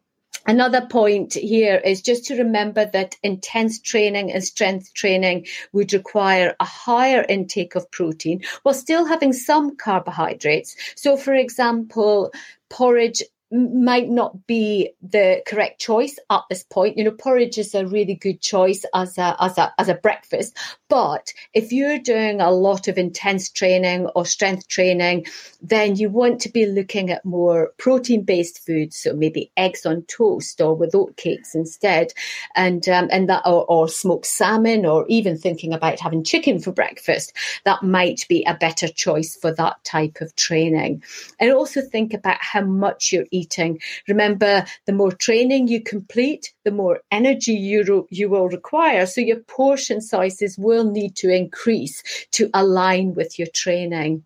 Another 0.46 0.86
point 0.86 1.34
here 1.34 1.76
is 1.84 2.02
just 2.02 2.26
to 2.26 2.36
remember 2.36 2.84
that 2.86 3.16
intense 3.22 3.80
training 3.80 4.32
and 4.32 4.44
strength 4.44 4.94
training 4.94 5.46
would 5.72 5.92
require 5.92 6.54
a 6.60 6.64
higher 6.64 7.24
intake 7.28 7.74
of 7.74 7.90
protein 7.90 8.42
while 8.62 8.74
still 8.74 9.04
having 9.06 9.32
some 9.32 9.76
carbohydrates. 9.76 10.76
So, 10.94 11.16
for 11.16 11.34
example, 11.34 12.32
porridge 12.70 13.22
might 13.52 14.08
not 14.08 14.46
be 14.46 14.90
the 15.02 15.40
correct 15.46 15.80
choice 15.80 16.18
at 16.30 16.42
this 16.50 16.64
point. 16.64 16.98
You 16.98 17.04
know, 17.04 17.12
porridge 17.12 17.58
is 17.58 17.74
a 17.74 17.86
really 17.86 18.14
good 18.14 18.40
choice 18.40 18.84
as 18.92 19.16
a 19.18 19.36
as 19.40 19.56
a 19.56 19.72
as 19.78 19.88
a 19.88 19.94
breakfast. 19.94 20.56
But 20.88 21.32
if 21.54 21.72
you're 21.72 21.98
doing 21.98 22.40
a 22.40 22.50
lot 22.50 22.88
of 22.88 22.98
intense 22.98 23.50
training 23.50 24.06
or 24.14 24.26
strength 24.26 24.66
training, 24.68 25.26
then 25.62 25.96
you 25.96 26.10
want 26.10 26.40
to 26.40 26.48
be 26.48 26.66
looking 26.66 27.10
at 27.10 27.24
more 27.24 27.72
protein 27.78 28.24
based 28.24 28.64
foods. 28.66 28.96
So 28.98 29.12
maybe 29.12 29.52
eggs 29.56 29.86
on 29.86 30.02
toast 30.02 30.60
or 30.60 30.74
with 30.74 30.92
oatcakes 30.92 31.54
instead, 31.54 32.12
and 32.56 32.88
um, 32.88 33.08
and 33.12 33.28
that 33.28 33.42
or, 33.46 33.64
or 33.66 33.88
smoked 33.88 34.26
salmon, 34.26 34.84
or 34.84 35.06
even 35.08 35.38
thinking 35.38 35.72
about 35.72 36.00
having 36.00 36.24
chicken 36.24 36.58
for 36.58 36.72
breakfast. 36.72 37.32
That 37.64 37.84
might 37.84 38.26
be 38.28 38.44
a 38.44 38.54
better 38.54 38.88
choice 38.88 39.36
for 39.36 39.52
that 39.54 39.82
type 39.84 40.20
of 40.20 40.34
training. 40.34 41.04
And 41.38 41.52
also 41.52 41.80
think 41.80 42.12
about 42.12 42.38
how 42.40 42.62
much 42.62 43.12
you're 43.12 43.26
eating. 43.36 43.80
Remember, 44.08 44.64
the 44.86 44.92
more 44.92 45.12
training 45.12 45.68
you 45.68 45.82
complete, 45.82 46.52
the 46.64 46.70
more 46.70 47.00
energy 47.10 47.52
you, 47.52 48.06
you 48.10 48.28
will 48.28 48.48
require. 48.48 49.06
So 49.06 49.20
your 49.20 49.40
portion 49.40 50.00
sizes 50.00 50.56
will 50.58 50.90
need 50.90 51.16
to 51.16 51.30
increase 51.30 52.02
to 52.32 52.50
align 52.54 53.14
with 53.14 53.38
your 53.38 53.48
training. 53.54 54.24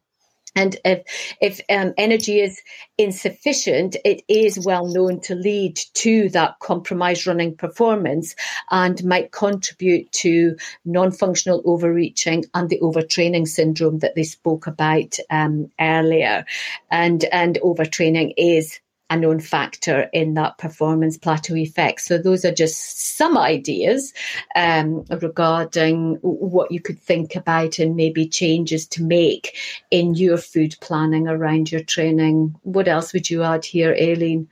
And 0.56 0.76
if, 0.84 1.02
if 1.40 1.60
um, 1.70 1.94
energy 1.96 2.40
is 2.40 2.60
insufficient, 2.98 3.96
it 4.04 4.22
is 4.28 4.64
well 4.64 4.86
known 4.86 5.20
to 5.22 5.34
lead 5.34 5.78
to 5.94 6.28
that 6.30 6.58
compromised 6.60 7.26
running 7.26 7.56
performance 7.56 8.34
and 8.70 9.02
might 9.04 9.30
contribute 9.30 10.10
to 10.12 10.56
non 10.84 11.12
functional 11.12 11.62
overreaching 11.64 12.46
and 12.54 12.68
the 12.68 12.80
overtraining 12.80 13.46
syndrome 13.46 14.00
that 14.00 14.16
they 14.16 14.24
spoke 14.24 14.66
about 14.66 15.16
um, 15.30 15.70
earlier. 15.80 16.44
And, 16.90 17.24
and 17.24 17.58
overtraining 17.62 18.34
is 18.36 18.80
a 19.10 19.16
known 19.16 19.40
factor 19.40 20.08
in 20.12 20.34
that 20.34 20.56
performance 20.56 21.18
plateau 21.18 21.56
effect. 21.56 22.00
So 22.00 22.16
those 22.16 22.44
are 22.44 22.54
just 22.54 23.16
some 23.16 23.36
ideas 23.36 24.14
um, 24.54 25.04
regarding 25.20 26.14
what 26.22 26.70
you 26.70 26.80
could 26.80 26.98
think 27.00 27.34
about 27.34 27.80
and 27.80 27.96
maybe 27.96 28.26
changes 28.26 28.86
to 28.88 29.02
make 29.02 29.58
in 29.90 30.14
your 30.14 30.38
food 30.38 30.76
planning 30.80 31.26
around 31.26 31.72
your 31.72 31.82
training. 31.82 32.54
What 32.62 32.86
else 32.86 33.12
would 33.12 33.28
you 33.28 33.42
add 33.42 33.64
here, 33.64 33.92
Aileen? 33.92 34.48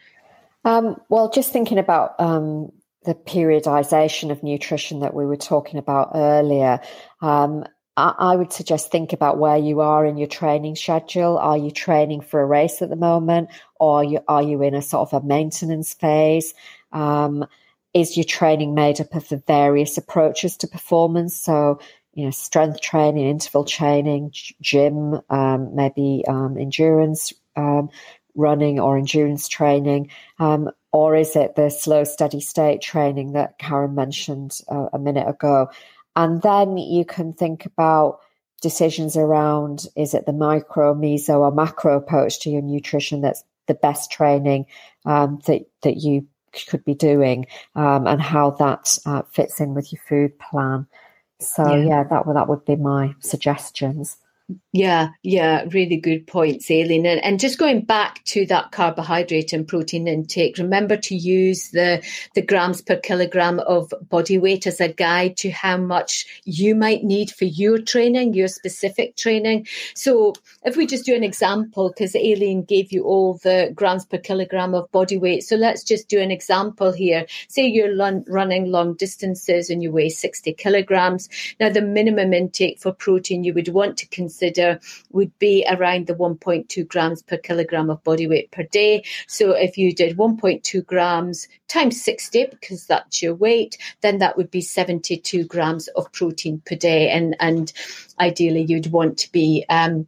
Um, 0.65 1.01
well, 1.09 1.31
just 1.31 1.53
thinking 1.53 1.79
about 1.79 2.19
um, 2.19 2.73
the 3.05 3.15
periodization 3.15 4.31
of 4.31 4.43
nutrition 4.43 5.01
that 5.01 5.15
we 5.15 5.25
were 5.25 5.37
talking 5.37 5.79
about 5.79 6.11
earlier. 6.15 6.81
Um, 7.21 7.65
I 7.99 8.37
would 8.37 8.53
suggest 8.53 8.91
think 8.91 9.13
about 9.13 9.39
where 9.39 9.57
you 9.57 9.81
are 9.81 10.07
in 10.07 10.17
your 10.17 10.29
training 10.29 10.77
schedule. 10.77 11.37
Are 11.39 11.59
you 11.59 11.71
training 11.71 12.21
for 12.21 12.41
a 12.41 12.47
race 12.47 12.81
at 12.81 12.91
the 12.91 12.97
moment, 12.97 13.49
or 13.81 13.99
are 13.99 14.05
you, 14.05 14.21
are 14.29 14.43
you 14.43 14.63
in 14.63 14.75
a 14.75 14.83
sort 14.83 15.13
of 15.13 15.23
a 15.23 15.27
maintenance 15.27 15.95
phase? 15.95 16.55
Um, 16.93 17.45
is 17.95 18.17
your 18.17 18.25
training 18.25 18.75
made 18.75 19.01
up 19.01 19.15
of 19.15 19.29
the 19.29 19.39
various 19.39 19.99
approaches 19.99 20.57
to 20.59 20.69
performance? 20.69 21.37
So, 21.37 21.81
you 22.15 22.25
know, 22.25 22.31
strength 22.31 22.81
training, 22.81 23.27
interval 23.27 23.65
training, 23.65 24.33
gym, 24.61 25.21
um, 25.31 25.75
maybe 25.75 26.23
um, 26.29 26.57
endurance 26.57 27.33
um, 27.57 27.91
running 28.35 28.79
or 28.79 28.97
endurance 28.97 29.49
training, 29.49 30.11
um, 30.39 30.71
or 30.93 31.17
is 31.17 31.35
it 31.35 31.57
the 31.57 31.71
slow, 31.71 32.05
steady 32.05 32.41
state 32.41 32.81
training 32.81 33.33
that 33.33 33.59
Karen 33.59 33.95
mentioned 33.95 34.61
uh, 34.69 34.89
a 34.93 34.99
minute 34.99 35.29
ago? 35.29 35.69
And 36.19 36.43
then 36.43 36.77
you 36.77 37.05
can 37.05 37.33
think 37.33 37.65
about 37.65 38.19
decisions 38.61 39.17
around 39.17 39.87
is 39.97 40.15
it 40.15 40.27
the 40.27 40.33
micro, 40.33 40.93
meso, 40.93 41.39
or 41.39 41.53
macro 41.53 41.97
approach 41.97 42.41
to 42.41 42.51
your 42.51 42.61
nutrition 42.61 43.21
that's 43.21 43.45
the 43.69 43.75
best 43.75 44.11
training 44.11 44.67
um, 45.07 45.39
that 45.47 45.63
that 45.83 45.99
you 45.99 46.27
could 46.67 46.85
be 46.85 46.95
doing, 46.95 47.47
um, 47.77 48.09
and 48.09 48.21
how 48.21 48.51
that 48.51 48.99
uh, 49.07 49.23
fits 49.31 49.61
in 49.61 49.75
with 49.75 49.93
your 49.93 50.03
food 50.09 50.37
plan. 50.41 50.89
So 51.39 51.63
yeah, 51.65 51.85
yeah 51.85 52.05
that 52.11 52.25
that 52.35 52.49
would 52.49 52.65
be 52.65 52.75
my 52.75 53.15
suggestions. 53.21 54.17
Yeah, 54.73 55.11
yeah, 55.23 55.65
really 55.73 55.99
good 55.99 56.27
points, 56.27 56.71
Aileen. 56.71 57.05
And, 57.05 57.23
and 57.25 57.41
just 57.41 57.59
going 57.59 57.83
back 57.83 58.25
to 58.27 58.47
that 58.47 58.71
carbohydrate 58.73 59.53
and 59.53 59.69
protein 59.69 60.09
intake, 60.09 60.57
remember 60.57 60.97
to 60.97 61.15
use 61.15 61.71
the, 61.73 62.03
the 62.35 62.43
grams 62.43 62.81
per 62.81 62.97
kilogram 62.97 63.61
of 63.61 63.93
body 64.09 64.39
weight 64.39 64.67
as 64.67 64.81
a 64.81 64.89
guide 64.93 65.37
to 65.39 65.51
how 65.51 65.77
much 65.77 66.27
you 66.45 66.75
might 66.75 67.05
need 67.05 67.31
for 67.31 67.45
your 67.45 67.79
training, 67.79 68.33
your 68.33 68.49
specific 68.49 69.17
training. 69.17 69.67
So 69.95 70.33
if 70.65 70.77
we 70.77 70.87
just 70.87 71.05
do 71.05 71.15
an 71.15 71.25
example, 71.25 71.89
because 71.91 72.17
Aileen 72.17 72.63
gave 72.65 72.91
you 72.91 73.05
all 73.05 73.39
the 73.43 73.73
grams 73.75 74.07
per 74.07 74.19
kilogram 74.19 74.75
of 74.75 74.91
body 74.93 75.19
weight. 75.19 75.43
So 75.43 75.57
let's 75.57 75.85
just 75.85 76.09
do 76.09 76.21
an 76.21 76.31
example 76.31 76.93
here. 76.93 77.27
Say 77.49 77.67
you're 77.67 77.95
running 78.29 78.71
long 78.71 78.95
distances 78.95 79.69
and 79.69 79.83
you 79.83 79.93
weigh 79.93 80.09
60 80.09 80.55
kilograms. 80.55 81.29
Now, 81.61 81.69
the 81.69 81.83
minimum 81.83 82.33
intake 82.33 82.79
for 82.79 82.93
protein 82.93 83.45
you 83.45 83.53
would 83.53 83.69
want 83.69 83.99
to 83.99 84.07
consider 84.09 84.38
consider 84.39 84.81
would 85.11 85.37
be 85.39 85.65
around 85.69 86.07
the 86.07 86.15
1.2 86.15 86.87
grams 86.89 87.23
per 87.23 87.37
kilogram 87.37 87.91
of 87.91 88.03
body 88.05 88.27
weight 88.27 88.51
per 88.51 88.63
day. 88.65 89.05
So 89.27 89.53
if 89.53 89.77
you 89.77 89.95
did 89.95 90.17
1.2 90.17 90.87
grams 90.87 91.49
times 91.69 92.03
60, 92.03 92.47
because 92.51 92.87
that's 92.87 93.23
your 93.23 93.35
weight, 93.35 93.79
then 94.01 94.19
that 94.19 94.37
would 94.37 94.51
be 94.51 94.61
72 94.61 95.45
grams 95.45 95.89
of 95.89 96.11
protein 96.13 96.63
per 96.65 96.77
day. 96.77 97.11
And, 97.11 97.37
and 97.41 97.73
ideally, 98.21 98.63
you'd 98.63 98.93
want 98.93 99.19
to 99.19 99.33
be 99.33 99.65
um, 99.69 100.07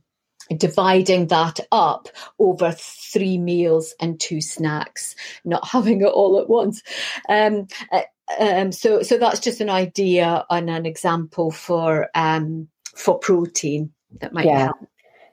dividing 0.57 1.29
that 1.29 1.61
up 1.73 2.09
over 2.39 2.73
three 2.73 3.39
meals 3.39 3.95
and 4.01 4.21
two 4.21 4.41
snacks, 4.41 5.17
not 5.45 5.67
having 5.67 6.03
it 6.03 6.07
all 6.07 6.39
at 6.39 6.49
once. 6.49 6.83
Um, 7.29 7.67
uh, 7.93 8.03
um, 8.39 8.71
so, 8.71 9.03
so 9.03 9.19
that's 9.19 9.41
just 9.41 9.61
an 9.61 9.71
idea 9.71 10.45
and 10.49 10.71
an 10.71 10.87
example 10.87 11.51
for 11.51 12.09
um, 12.15 12.69
for 12.95 13.19
protein 13.19 13.93
that 14.21 14.33
might 14.33 14.47
yeah. 14.47 14.65
help. 14.65 14.77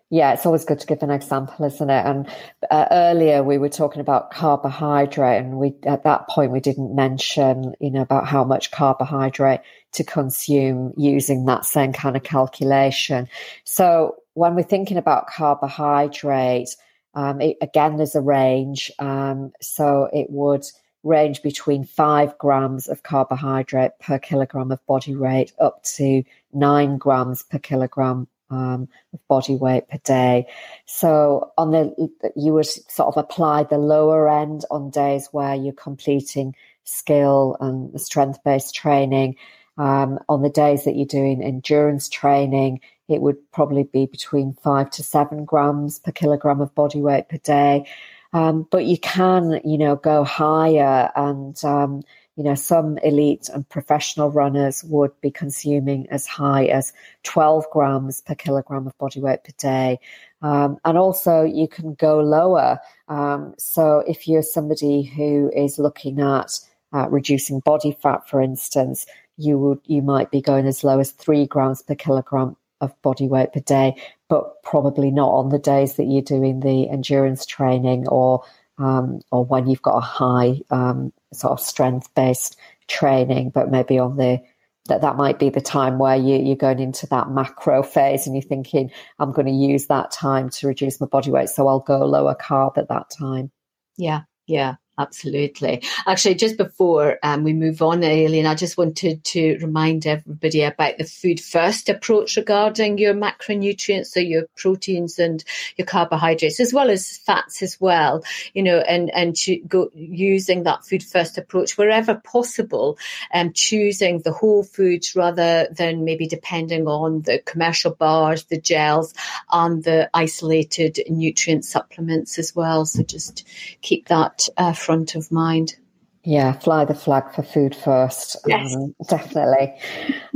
Yeah, 0.09 0.31
it's 0.31 0.45
always 0.45 0.63
good 0.63 0.79
to 0.79 0.87
give 0.87 1.03
an 1.03 1.11
example, 1.11 1.65
isn't 1.65 1.89
it? 1.89 2.05
And 2.05 2.29
uh, 2.71 2.85
earlier 2.91 3.43
we 3.43 3.57
were 3.57 3.67
talking 3.67 3.99
about 3.99 4.31
carbohydrate, 4.31 5.43
and 5.43 5.57
we 5.57 5.75
at 5.83 6.03
that 6.03 6.29
point 6.29 6.53
we 6.53 6.61
didn't 6.61 6.95
mention, 6.95 7.73
you 7.81 7.91
know, 7.91 8.01
about 8.01 8.25
how 8.25 8.45
much 8.45 8.71
carbohydrate 8.71 9.59
to 9.93 10.05
consume 10.05 10.93
using 10.95 11.45
that 11.45 11.65
same 11.65 11.91
kind 11.91 12.15
of 12.15 12.23
calculation. 12.23 13.27
So 13.65 14.15
when 14.33 14.55
we're 14.55 14.63
thinking 14.63 14.95
about 14.95 15.27
carbohydrate, 15.27 16.69
um, 17.13 17.41
it, 17.41 17.57
again, 17.61 17.97
there's 17.97 18.15
a 18.15 18.21
range. 18.21 18.91
Um, 18.99 19.51
so 19.61 20.09
it 20.13 20.27
would 20.29 20.65
range 21.03 21.41
between 21.41 21.83
five 21.83 22.37
grams 22.37 22.87
of 22.87 23.03
carbohydrate 23.03 23.91
per 23.99 24.19
kilogram 24.19 24.71
of 24.71 24.85
body 24.85 25.15
weight 25.15 25.51
up 25.59 25.83
to 25.83 26.23
nine 26.53 26.97
grams 26.97 27.43
per 27.43 27.59
kilogram 27.59 28.27
um, 28.49 28.87
of 29.13 29.27
body 29.27 29.55
weight 29.55 29.87
per 29.89 29.99
day. 30.03 30.47
So 30.85 31.51
on 31.57 31.71
the 31.71 32.09
you 32.35 32.53
would 32.53 32.65
sort 32.65 33.07
of 33.07 33.17
apply 33.17 33.63
the 33.63 33.77
lower 33.77 34.29
end 34.29 34.65
on 34.71 34.89
days 34.89 35.29
where 35.31 35.55
you're 35.55 35.73
completing 35.73 36.55
skill 36.83 37.57
and 37.59 37.99
strength 37.99 38.39
based 38.43 38.75
training. 38.75 39.35
Um, 39.77 40.17
on 40.27 40.41
the 40.41 40.49
days 40.49 40.85
that 40.85 40.95
you're 40.95 41.05
doing 41.05 41.43
endurance 41.43 42.09
training, 42.09 42.81
it 43.07 43.21
would 43.21 43.37
probably 43.51 43.83
be 43.83 44.07
between 44.07 44.53
five 44.53 44.89
to 44.91 45.03
seven 45.03 45.45
grams 45.45 45.99
per 45.99 46.11
kilogram 46.11 46.61
of 46.61 46.73
body 46.73 46.99
weight 46.99 47.29
per 47.29 47.37
day. 47.37 47.87
Um, 48.33 48.67
but 48.69 48.85
you 48.85 48.97
can, 48.97 49.61
you 49.63 49.77
know, 49.77 49.95
go 49.95 50.23
higher 50.23 51.11
and 51.15 51.63
um, 51.63 52.03
you 52.37 52.43
know, 52.43 52.53
some 52.53 52.99
elite 52.99 53.49
and 53.51 53.67
professional 53.67 54.29
runners 54.29 54.83
would 54.83 55.19
be 55.21 55.31
consuming 55.31 56.07
as 56.09 56.27
high 56.27 56.65
as 56.65 56.93
12 57.23 57.65
grams 57.71 58.21
per 58.21 58.35
kilogram 58.35 58.85
of 58.85 58.95
body 58.99 59.19
weight 59.19 59.43
per 59.43 59.53
day. 59.57 59.99
Um, 60.43 60.77
and 60.85 60.99
also, 60.99 61.41
you 61.41 61.67
can 61.67 61.95
go 61.95 62.19
lower. 62.19 62.79
Um, 63.07 63.55
so, 63.57 64.03
if 64.07 64.27
you're 64.27 64.43
somebody 64.43 65.01
who 65.01 65.51
is 65.55 65.79
looking 65.79 66.21
at 66.21 66.51
uh, 66.93 67.09
reducing 67.09 67.59
body 67.59 67.97
fat, 68.03 68.29
for 68.29 68.39
instance, 68.39 69.07
you 69.37 69.57
would 69.57 69.79
you 69.85 70.03
might 70.03 70.29
be 70.29 70.39
going 70.39 70.67
as 70.67 70.83
low 70.83 70.99
as 70.99 71.09
three 71.09 71.47
grams 71.47 71.81
per 71.81 71.95
kilogram 71.95 72.55
of 72.81 72.93
body 73.01 73.27
weight 73.27 73.51
per 73.51 73.61
day, 73.61 73.99
but 74.29 74.61
probably 74.61 75.09
not 75.09 75.29
on 75.29 75.49
the 75.49 75.57
days 75.57 75.95
that 75.95 76.05
you're 76.05 76.21
doing 76.21 76.59
the 76.59 76.87
endurance 76.87 77.47
training 77.47 78.07
or 78.07 78.43
um, 78.77 79.21
or 79.31 79.45
when 79.45 79.67
you've 79.67 79.81
got 79.81 79.97
a 79.97 80.01
high 80.01 80.61
um, 80.69 81.11
sort 81.33 81.53
of 81.53 81.59
strength 81.59 82.13
based 82.15 82.57
training, 82.87 83.51
but 83.51 83.71
maybe 83.71 83.99
on 83.99 84.17
the 84.17 84.41
that 84.87 85.01
that 85.01 85.17
might 85.17 85.37
be 85.37 85.49
the 85.49 85.61
time 85.61 85.99
where 85.99 86.15
you, 86.15 86.37
you're 86.37 86.55
going 86.55 86.79
into 86.79 87.05
that 87.07 87.29
macro 87.29 87.83
phase 87.83 88.25
and 88.25 88.35
you're 88.35 88.41
thinking, 88.41 88.89
I'm 89.19 89.33
going 89.33 89.47
to 89.47 89.51
use 89.51 89.87
that 89.87 90.11
time 90.11 90.49
to 90.51 90.67
reduce 90.67 91.01
my 91.01 91.07
body 91.07 91.29
weight, 91.29 91.49
so 91.49 91.67
I'll 91.67 91.79
go 91.79 92.05
lower 92.05 92.35
carb 92.35 92.77
at 92.77 92.87
that 92.87 93.09
time. 93.09 93.51
Yeah, 93.97 94.21
yeah, 94.47 94.75
absolutely. 94.97 95.83
Actually, 96.05 96.35
just 96.35 96.57
before 96.57 97.17
um, 97.23 97.43
we 97.43 97.53
move 97.53 97.81
on, 97.81 98.03
Aileen, 98.03 98.45
I 98.45 98.55
just 98.55 98.77
wanted 98.77 99.23
to 99.25 99.57
remind 99.59 100.05
everybody 100.05 100.63
about 100.63 100.97
the 100.97 101.03
food 101.03 101.39
first 101.39 101.89
approach 101.89 102.37
regarding 102.37 102.97
your 102.97 103.13
macronutrients, 103.13 104.07
so 104.07 104.19
your 104.19 104.45
proteins 104.55 105.19
and 105.19 105.43
your 105.75 105.85
carbohydrates, 105.85 106.59
as 106.59 106.73
well 106.73 106.89
as 106.89 107.17
fats 107.17 107.61
as 107.61 107.79
well. 107.79 108.23
You 108.53 108.63
know, 108.63 108.79
and 108.79 109.09
and 109.13 109.35
go 109.67 109.89
using 109.93 110.63
that 110.63 110.85
food 110.85 111.03
first 111.03 111.37
approach 111.37 111.77
wherever 111.77 112.15
possible, 112.15 112.97
and 113.31 113.49
um, 113.49 113.53
choosing 113.53 114.19
the 114.19 114.33
whole 114.33 114.63
foods 114.63 115.15
rather 115.15 115.67
than 115.71 116.05
maybe 116.05 116.27
depending 116.27 116.87
on 116.87 117.21
the 117.21 117.39
commercial 117.39 117.91
bars, 117.91 118.45
the 118.45 118.59
gels, 118.59 119.13
and 119.51 119.83
the 119.83 120.09
isolated 120.13 120.99
nutrient 121.09 121.65
supplements 121.65 122.39
as 122.39 122.55
well. 122.55 122.85
So 122.85 123.03
just 123.03 123.47
keep 123.81 124.07
that. 124.07 124.47
Uh, 124.57 124.73
front 124.87 125.15
of 125.15 125.29
mind. 125.33 125.75
Yeah, 126.23 126.53
fly 126.53 126.85
the 126.85 126.95
flag 126.95 127.29
for 127.33 127.43
food 127.43 127.75
first. 127.75 128.37
Yes. 128.47 128.73
Um, 128.73 128.95
definitely. 129.09 129.73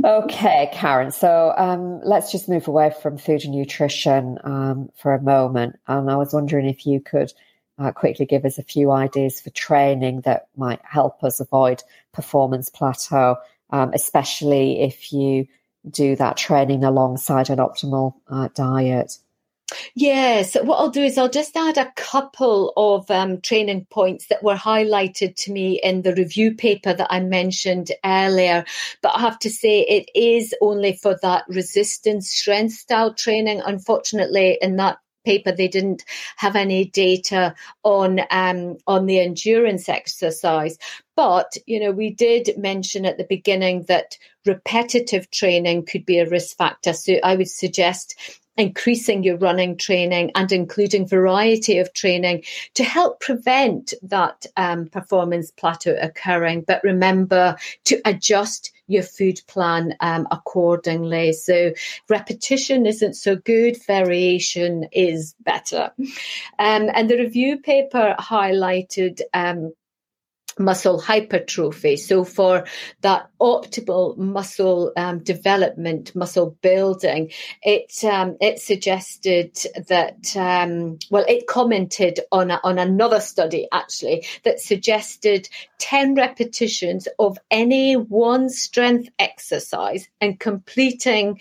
Okay, 0.04 0.70
Karen. 0.74 1.10
So 1.10 1.54
um, 1.56 2.00
let's 2.02 2.30
just 2.30 2.50
move 2.50 2.68
away 2.68 2.92
from 3.02 3.16
food 3.16 3.44
and 3.44 3.54
nutrition 3.54 4.38
um, 4.44 4.90
for 4.94 5.14
a 5.14 5.22
moment. 5.22 5.76
And 5.86 6.10
I 6.10 6.16
was 6.16 6.34
wondering 6.34 6.66
if 6.66 6.86
you 6.86 7.00
could 7.00 7.32
uh, 7.78 7.92
quickly 7.92 8.26
give 8.26 8.44
us 8.44 8.58
a 8.58 8.62
few 8.62 8.90
ideas 8.90 9.40
for 9.40 9.48
training 9.50 10.20
that 10.22 10.48
might 10.54 10.80
help 10.84 11.24
us 11.24 11.40
avoid 11.40 11.82
performance 12.12 12.68
plateau, 12.68 13.36
um, 13.70 13.90
especially 13.94 14.82
if 14.82 15.14
you 15.14 15.46
do 15.90 16.14
that 16.16 16.36
training 16.36 16.84
alongside 16.84 17.48
an 17.48 17.58
optimal 17.58 18.14
uh, 18.28 18.48
diet. 18.54 19.16
Yes, 19.94 20.54
what 20.54 20.76
I'll 20.76 20.90
do 20.90 21.02
is 21.02 21.18
I'll 21.18 21.28
just 21.28 21.56
add 21.56 21.78
a 21.78 21.92
couple 21.92 22.72
of 22.76 23.10
um, 23.10 23.40
training 23.40 23.86
points 23.90 24.26
that 24.26 24.42
were 24.42 24.54
highlighted 24.54 25.36
to 25.44 25.52
me 25.52 25.80
in 25.82 26.02
the 26.02 26.14
review 26.14 26.54
paper 26.54 26.92
that 26.94 27.08
I 27.10 27.20
mentioned 27.20 27.90
earlier. 28.04 28.64
But 29.02 29.16
I 29.16 29.20
have 29.20 29.38
to 29.40 29.50
say 29.50 29.80
it 29.80 30.08
is 30.14 30.54
only 30.60 30.94
for 30.94 31.18
that 31.22 31.44
resistance 31.48 32.30
strength 32.30 32.74
style 32.74 33.14
training. 33.14 33.62
Unfortunately, 33.64 34.58
in 34.60 34.76
that 34.76 34.98
paper 35.24 35.52
they 35.52 35.68
didn't 35.68 36.04
have 36.36 36.56
any 36.56 36.86
data 36.86 37.54
on 37.84 38.20
um, 38.30 38.76
on 38.86 39.06
the 39.06 39.20
endurance 39.20 39.88
exercise 39.88 40.76
but 41.16 41.56
you 41.66 41.78
know 41.78 41.92
we 41.92 42.10
did 42.10 42.50
mention 42.56 43.06
at 43.06 43.18
the 43.18 43.26
beginning 43.28 43.84
that 43.84 44.18
repetitive 44.46 45.30
training 45.30 45.84
could 45.86 46.04
be 46.04 46.18
a 46.18 46.28
risk 46.28 46.56
factor 46.56 46.92
so 46.92 47.14
i 47.22 47.36
would 47.36 47.48
suggest 47.48 48.41
increasing 48.56 49.22
your 49.22 49.38
running 49.38 49.76
training 49.76 50.30
and 50.34 50.52
including 50.52 51.08
variety 51.08 51.78
of 51.78 51.92
training 51.94 52.44
to 52.74 52.84
help 52.84 53.20
prevent 53.20 53.94
that 54.02 54.46
um, 54.56 54.86
performance 54.86 55.50
plateau 55.50 55.96
occurring. 56.00 56.64
But 56.66 56.84
remember 56.84 57.56
to 57.84 58.00
adjust 58.04 58.72
your 58.88 59.02
food 59.02 59.40
plan 59.46 59.94
um, 60.00 60.26
accordingly. 60.30 61.32
So 61.32 61.72
repetition 62.08 62.84
isn't 62.84 63.14
so 63.14 63.36
good, 63.36 63.78
variation 63.86 64.88
is 64.92 65.34
better. 65.40 65.92
Um, 66.58 66.90
and 66.94 67.08
the 67.08 67.16
review 67.16 67.58
paper 67.58 68.14
highlighted 68.18 69.20
um, 69.32 69.72
muscle 70.58 71.00
hypertrophy. 71.00 71.96
So 71.96 72.24
for 72.24 72.64
that 73.00 73.28
optimal 73.40 74.16
muscle 74.16 74.92
um, 74.96 75.20
development, 75.20 76.14
muscle 76.14 76.56
building, 76.62 77.30
it 77.62 78.04
um, 78.04 78.36
it 78.40 78.58
suggested 78.58 79.58
that 79.88 80.36
um, 80.36 80.98
well, 81.10 81.24
it 81.28 81.46
commented 81.46 82.20
on 82.30 82.50
a, 82.50 82.60
on 82.62 82.78
another 82.78 83.20
study 83.20 83.68
actually 83.72 84.26
that 84.44 84.60
suggested 84.60 85.48
ten 85.78 86.14
repetitions 86.14 87.08
of 87.18 87.38
any 87.50 87.94
one 87.94 88.48
strength 88.48 89.08
exercise 89.18 90.08
and 90.20 90.38
completing. 90.38 91.40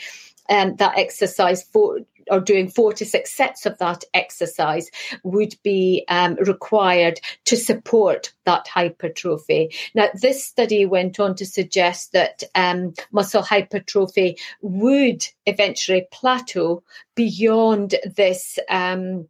Um, 0.50 0.76
that 0.78 0.98
exercise 0.98 1.64
for 1.64 2.00
or 2.30 2.40
doing 2.40 2.70
four 2.70 2.94
to 2.94 3.06
six 3.06 3.34
sets 3.34 3.66
of 3.66 3.78
that 3.80 4.04
exercise 4.14 4.90
would 5.24 5.56
be 5.64 6.06
um, 6.08 6.36
required 6.36 7.20
to 7.46 7.56
support 7.56 8.34
that 8.46 8.68
hypertrophy. 8.68 9.74
Now, 9.96 10.10
this 10.14 10.46
study 10.46 10.86
went 10.86 11.20
on 11.20 11.36
to 11.36 11.46
suggest 11.46 12.14
that 12.14 12.44
um, 12.56 12.94
muscle 13.12 13.42
hypertrophy 13.42 14.38
would 14.62 15.26
eventually 15.46 16.08
plateau 16.12 16.84
beyond 17.16 17.96
this. 18.16 18.58
Um, 18.70 19.28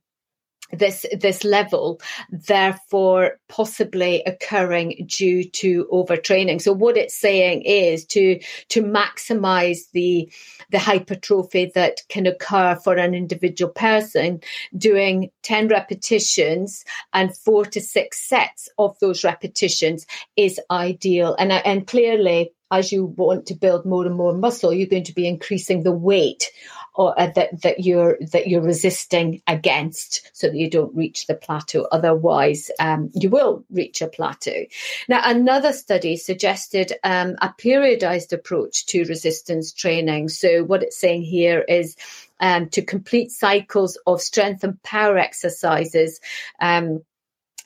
this 0.74 1.06
this 1.20 1.44
level, 1.44 2.02
therefore 2.30 3.40
possibly 3.48 4.24
occurring 4.26 5.06
due 5.08 5.44
to 5.44 5.88
overtraining. 5.92 6.62
So 6.62 6.74
what 6.74 6.98
it's 6.98 7.16
saying 7.18 7.64
is 7.64 8.06
to 8.06 8.40
to 8.70 8.84
maximize 8.84 9.92
the 9.92 10.32
the 10.72 10.80
hypertrophy 10.80 11.72
that 11.76 12.02
can 12.10 12.26
occur 12.26 12.76
for 12.76 12.96
an 12.96 13.14
individual 13.14 13.72
person, 13.72 14.42
doing 14.78 15.30
10 15.44 15.68
repetitions 15.68 16.86
and 17.14 17.36
four 17.36 17.66
to 17.66 17.82
six 17.82 18.20
sets 18.28 18.70
of 18.78 18.98
those 19.00 19.24
repetitions 19.24 20.06
is 20.36 20.60
ideal. 20.70 21.36
And 21.38 21.52
and 21.52 21.86
clearly 21.88 22.52
as 22.72 22.92
you 22.92 23.06
want 23.06 23.46
to 23.48 23.54
build 23.54 23.86
more 23.86 24.06
and 24.06 24.16
more 24.16 24.34
muscle, 24.34 24.74
you're 24.74 24.88
going 24.88 25.04
to 25.04 25.14
be 25.14 25.28
increasing 25.28 25.84
the 25.84 25.92
weight 25.92 26.52
or 26.94 27.18
uh, 27.20 27.28
that 27.36 27.62
that 27.62 27.80
you're 27.80 28.18
that 28.32 28.48
you're 28.48 28.62
resisting 28.62 29.42
against, 29.48 30.30
so 30.34 30.48
that 30.48 30.56
you 30.56 30.70
don't 30.70 30.96
reach 30.96 31.28
the 31.28 31.36
plateau. 31.36 31.88
Otherwise, 31.92 32.70
um, 32.80 33.10
you 33.14 33.30
will 33.30 33.64
reach 33.70 34.02
a 34.02 34.08
plateau. 34.08 34.66
Now, 35.08 35.22
another 35.24 35.74
study 35.74 36.18
suggested 36.18 36.94
um, 37.04 37.36
a 37.42 37.54
periodized 37.58 38.34
approach 38.34 38.86
to 38.88 39.06
resistance 39.06 39.72
training. 39.72 40.30
So, 40.30 40.64
what 40.64 40.84
it's 40.84 41.00
saying 41.00 41.24
here 41.24 41.62
is 41.62 41.96
um, 42.40 42.70
to 42.70 42.82
complete 42.82 43.32
cycles 43.32 43.98
of 44.06 44.22
strength 44.22 44.64
and 44.64 44.82
power 44.84 45.18
exercises. 45.18 46.20
Um, 46.60 47.04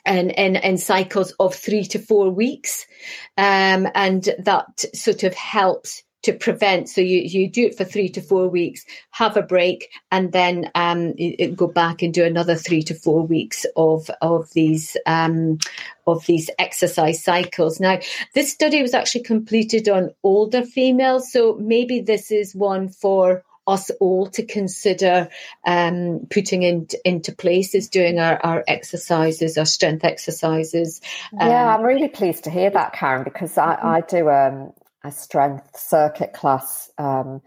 and 0.08 0.30
in, 0.32 0.78
cycles 0.78 1.32
of 1.40 1.56
three 1.56 1.84
to 1.86 1.98
four 1.98 2.30
weeks. 2.30 2.86
Um, 3.38 3.88
and 3.96 4.24
that 4.40 4.86
sort 4.96 5.24
of 5.24 5.34
helps 5.34 6.04
to 6.26 6.34
prevent. 6.34 6.90
So 6.90 7.02
you, 7.02 7.22
you 7.22 7.50
do 7.50 7.66
it 7.66 7.78
for 7.78 7.86
three 7.86 8.10
to 8.10 8.22
four 8.22 8.48
weeks, 8.50 8.86
have 9.12 9.38
a 9.38 9.42
break, 9.42 9.90
and 10.12 10.32
then 10.32 10.72
um, 10.76 11.14
go 11.56 11.68
back 11.68 12.02
and 12.02 12.14
do 12.14 12.24
another 12.24 12.56
three 12.56 12.84
to 12.84 12.96
four 12.96 13.26
weeks 13.26 13.66
of 13.76 14.10
of 14.22 14.52
these 14.54 14.98
um, 15.06 15.60
of 16.08 16.26
these 16.26 16.50
exercise 16.60 17.24
cycles. 17.24 17.80
Now, 17.80 18.00
this 18.34 18.52
study 18.52 18.82
was 18.82 18.94
actually 18.94 19.24
completed 19.24 19.88
on 19.88 20.12
older 20.24 20.64
females, 20.64 21.32
so 21.32 21.58
maybe 21.60 22.02
this 22.02 22.32
is 22.32 22.56
one 22.56 22.90
for 22.90 23.44
us 23.68 23.90
all 24.00 24.28
to 24.28 24.46
consider 24.46 25.28
um, 25.66 26.28
putting 26.30 26.62
in, 26.62 26.88
into 27.04 27.32
place 27.32 27.74
is 27.74 27.90
doing 27.90 28.20
our, 28.20 28.40
our 28.44 28.64
exercises, 28.68 29.58
our 29.58 29.66
strength 29.66 30.04
exercises. 30.04 31.02
Um, 31.40 31.50
yeah, 31.50 31.76
I'm 31.76 31.82
really 31.82 32.08
pleased 32.08 32.44
to 32.44 32.52
hear 32.52 32.70
that, 32.70 32.94
Karen, 32.94 33.24
because 33.24 33.58
I, 33.58 33.76
I 33.82 34.02
do 34.02 34.30
um, 34.30 34.74
a 35.06 35.12
strength 35.12 35.78
circuit 35.78 36.34
class 36.34 36.90
um, 36.98 37.42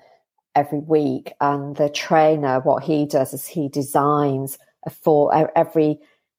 every 0.55 0.81
week, 0.81 1.33
and 1.41 1.77
the 1.77 1.89
trainer, 1.89 2.61
what 2.61 2.83
he 2.83 3.07
does 3.07 3.35
is 3.35 3.47
he 3.47 3.69
designs 3.69 4.59
a 4.87 4.91
for 4.91 5.53
every 5.57 5.99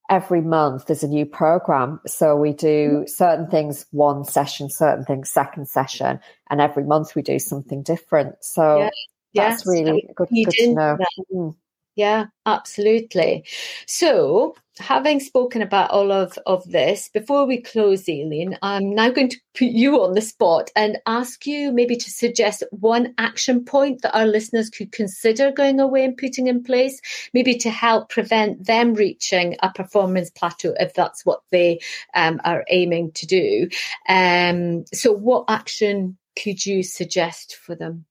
every 0.10 0.42
month 0.42 0.88
there's 0.88 1.04
a 1.04 1.08
new 1.08 1.26
program. 1.26 2.00
So 2.08 2.36
we 2.36 2.54
do 2.54 3.06
certain 3.08 3.48
things 3.48 3.86
one 3.92 4.26
session, 4.26 4.70
certain 4.70 5.06
things 5.06 5.30
second 5.30 5.70
session, 5.70 6.20
and 6.50 6.62
every 6.62 6.84
month 6.84 7.16
we 7.16 7.22
do 7.22 7.38
something 7.38 7.84
different. 7.84 8.36
So 8.42 8.90
yeah. 9.34 9.50
that's 9.50 9.68
really 9.68 10.10
good, 10.16 10.30
good 10.30 10.50
to 10.52 10.74
know. 10.74 10.98
Mm. 11.32 11.56
Yeah, 12.00 12.28
absolutely. 12.46 13.44
So, 13.86 14.56
having 14.80 15.20
spoken 15.20 15.62
about 15.62 15.92
all 15.92 16.14
of, 16.14 16.40
of 16.46 16.64
this, 16.64 17.10
before 17.10 17.46
we 17.46 17.62
close, 17.62 18.08
Aileen, 18.08 18.58
I'm 18.62 18.96
now 18.96 19.10
going 19.10 19.28
to 19.32 19.38
put 19.54 19.68
you 19.68 20.02
on 20.02 20.14
the 20.14 20.22
spot 20.22 20.72
and 20.78 21.00
ask 21.06 21.46
you 21.46 21.74
maybe 21.74 21.98
to 21.98 22.10
suggest 22.10 22.64
one 22.72 23.14
action 23.18 23.66
point 23.66 24.04
that 24.04 24.18
our 24.18 24.26
listeners 24.26 24.70
could 24.70 24.94
consider 24.94 25.52
going 25.52 25.82
away 25.82 26.06
and 26.06 26.16
putting 26.16 26.48
in 26.48 26.64
place, 26.64 27.02
maybe 27.34 27.56
to 27.58 27.70
help 27.70 28.08
prevent 28.08 28.66
them 28.66 28.94
reaching 28.94 29.58
a 29.62 29.70
performance 29.70 30.30
plateau 30.30 30.74
if 30.80 30.94
that's 30.94 31.26
what 31.26 31.42
they 31.52 31.82
um, 32.14 32.40
are 32.46 32.64
aiming 32.70 33.12
to 33.12 33.26
do. 33.26 33.68
Um, 34.08 34.86
so, 34.94 35.12
what 35.12 35.48
action 35.50 36.18
could 36.42 36.66
you 36.66 36.82
suggest 36.82 37.58
for 37.58 37.76
them? 37.76 38.06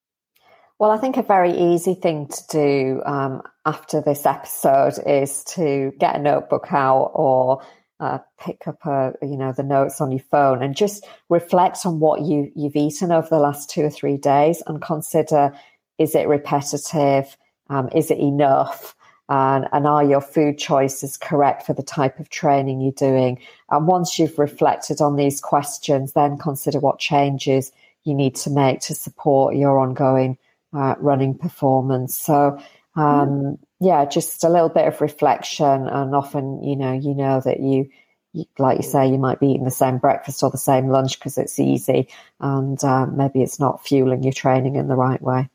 Well, 0.78 0.92
I 0.92 0.98
think 0.98 1.16
a 1.16 1.22
very 1.22 1.50
easy 1.58 1.94
thing 1.94 2.28
to 2.28 2.42
do 2.50 3.02
um, 3.04 3.42
after 3.66 4.00
this 4.00 4.24
episode 4.24 4.94
is 5.04 5.42
to 5.54 5.92
get 5.98 6.14
a 6.14 6.20
notebook 6.20 6.68
out 6.70 7.10
or 7.14 7.62
uh, 7.98 8.18
pick 8.38 8.68
up 8.68 8.86
a, 8.86 9.12
you 9.20 9.36
know 9.36 9.50
the 9.50 9.64
notes 9.64 10.00
on 10.00 10.12
your 10.12 10.22
phone 10.30 10.62
and 10.62 10.76
just 10.76 11.04
reflect 11.28 11.84
on 11.84 11.98
what 11.98 12.20
you 12.20 12.52
you've 12.54 12.76
eaten 12.76 13.10
over 13.10 13.26
the 13.28 13.40
last 13.40 13.68
two 13.68 13.82
or 13.82 13.90
three 13.90 14.16
days 14.16 14.62
and 14.68 14.80
consider 14.80 15.52
is 15.98 16.14
it 16.14 16.28
repetitive, 16.28 17.36
um, 17.70 17.88
is 17.92 18.12
it 18.12 18.18
enough, 18.18 18.94
and, 19.28 19.66
and 19.72 19.84
are 19.84 20.04
your 20.04 20.20
food 20.20 20.58
choices 20.58 21.16
correct 21.16 21.66
for 21.66 21.72
the 21.72 21.82
type 21.82 22.20
of 22.20 22.28
training 22.30 22.80
you're 22.80 22.92
doing? 22.92 23.40
And 23.68 23.88
once 23.88 24.16
you've 24.16 24.38
reflected 24.38 25.00
on 25.00 25.16
these 25.16 25.40
questions, 25.40 26.12
then 26.12 26.38
consider 26.38 26.78
what 26.78 27.00
changes 27.00 27.72
you 28.04 28.14
need 28.14 28.36
to 28.36 28.50
make 28.50 28.78
to 28.82 28.94
support 28.94 29.56
your 29.56 29.80
ongoing 29.80 30.38
uh, 30.72 30.94
running 30.98 31.36
performance. 31.36 32.16
So, 32.16 32.58
um, 32.96 33.28
mm. 33.28 33.58
yeah, 33.80 34.04
just 34.04 34.44
a 34.44 34.48
little 34.48 34.68
bit 34.68 34.86
of 34.86 35.00
reflection, 35.00 35.88
and 35.88 36.14
often, 36.14 36.62
you 36.62 36.76
know, 36.76 36.92
you 36.92 37.14
know 37.14 37.40
that 37.44 37.60
you, 37.60 37.88
you 38.32 38.44
like 38.58 38.78
you 38.78 38.84
say, 38.84 39.08
you 39.08 39.18
might 39.18 39.40
be 39.40 39.48
eating 39.48 39.64
the 39.64 39.70
same 39.70 39.98
breakfast 39.98 40.42
or 40.42 40.50
the 40.50 40.58
same 40.58 40.88
lunch 40.88 41.18
because 41.18 41.38
it's 41.38 41.58
easy, 41.58 42.08
and 42.40 42.82
uh, 42.84 43.06
maybe 43.06 43.42
it's 43.42 43.60
not 43.60 43.86
fueling 43.86 44.22
your 44.22 44.32
training 44.32 44.76
in 44.76 44.88
the 44.88 44.96
right 44.96 45.22
way. 45.22 45.48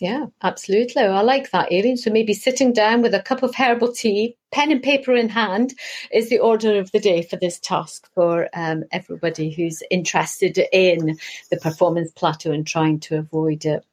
Yeah, 0.00 0.26
absolutely. 0.42 1.02
I 1.02 1.22
like 1.22 1.50
that, 1.50 1.72
Aileen. 1.72 1.96
So 1.96 2.10
maybe 2.10 2.32
sitting 2.32 2.72
down 2.72 3.02
with 3.02 3.14
a 3.14 3.22
cup 3.22 3.42
of 3.42 3.54
herbal 3.56 3.92
tea, 3.92 4.36
pen 4.52 4.70
and 4.70 4.80
paper 4.80 5.12
in 5.12 5.28
hand, 5.28 5.74
is 6.12 6.28
the 6.28 6.38
order 6.38 6.78
of 6.78 6.92
the 6.92 7.00
day 7.00 7.22
for 7.22 7.34
this 7.36 7.58
task 7.58 8.08
for 8.14 8.48
um, 8.54 8.84
everybody 8.92 9.50
who's 9.50 9.82
interested 9.90 10.56
in 10.72 11.18
the 11.50 11.56
performance 11.56 12.12
plateau 12.12 12.52
and 12.52 12.64
trying 12.64 13.00
to 13.00 13.16
avoid 13.16 13.64
it. 13.64 13.84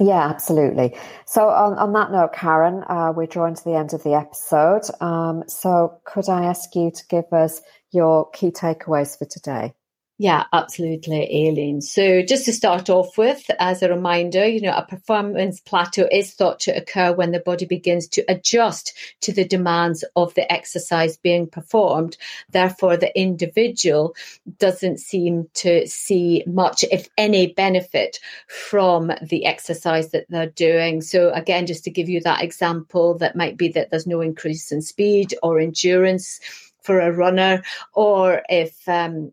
Yeah, 0.00 0.28
absolutely. 0.28 0.96
So, 1.24 1.48
on, 1.48 1.78
on 1.78 1.92
that 1.92 2.10
note, 2.10 2.32
Karen, 2.32 2.82
uh, 2.88 3.12
we're 3.14 3.26
drawing 3.26 3.54
to 3.54 3.64
the 3.64 3.74
end 3.74 3.92
of 3.94 4.02
the 4.02 4.14
episode. 4.14 4.82
Um, 5.00 5.44
so, 5.46 6.00
could 6.04 6.28
I 6.28 6.44
ask 6.46 6.74
you 6.74 6.90
to 6.90 7.06
give 7.08 7.32
us 7.32 7.62
your 7.92 8.28
key 8.30 8.50
takeaways 8.50 9.16
for 9.16 9.24
today? 9.24 9.72
Yeah, 10.16 10.44
absolutely, 10.52 11.48
Aileen. 11.48 11.80
So 11.80 12.22
just 12.22 12.44
to 12.44 12.52
start 12.52 12.88
off 12.88 13.18
with, 13.18 13.44
as 13.58 13.82
a 13.82 13.88
reminder, 13.88 14.46
you 14.46 14.60
know, 14.60 14.72
a 14.72 14.86
performance 14.86 15.58
plateau 15.58 16.06
is 16.10 16.34
thought 16.34 16.60
to 16.60 16.70
occur 16.70 17.12
when 17.12 17.32
the 17.32 17.40
body 17.40 17.66
begins 17.66 18.06
to 18.10 18.24
adjust 18.28 18.96
to 19.22 19.32
the 19.32 19.44
demands 19.44 20.04
of 20.14 20.32
the 20.34 20.50
exercise 20.52 21.16
being 21.16 21.48
performed. 21.48 22.16
Therefore, 22.50 22.96
the 22.96 23.18
individual 23.18 24.14
doesn't 24.58 25.00
seem 25.00 25.48
to 25.54 25.84
see 25.88 26.44
much, 26.46 26.84
if 26.92 27.08
any, 27.18 27.48
benefit 27.48 28.20
from 28.46 29.10
the 29.20 29.46
exercise 29.46 30.10
that 30.10 30.26
they're 30.28 30.46
doing. 30.46 31.00
So 31.00 31.32
again, 31.32 31.66
just 31.66 31.82
to 31.84 31.90
give 31.90 32.08
you 32.08 32.20
that 32.20 32.40
example, 32.44 33.18
that 33.18 33.34
might 33.34 33.56
be 33.56 33.66
that 33.70 33.90
there's 33.90 34.06
no 34.06 34.20
increase 34.20 34.70
in 34.70 34.80
speed 34.80 35.34
or 35.42 35.58
endurance 35.58 36.38
for 36.82 37.00
a 37.00 37.10
runner, 37.10 37.64
or 37.94 38.42
if 38.48 38.88
um, 38.88 39.32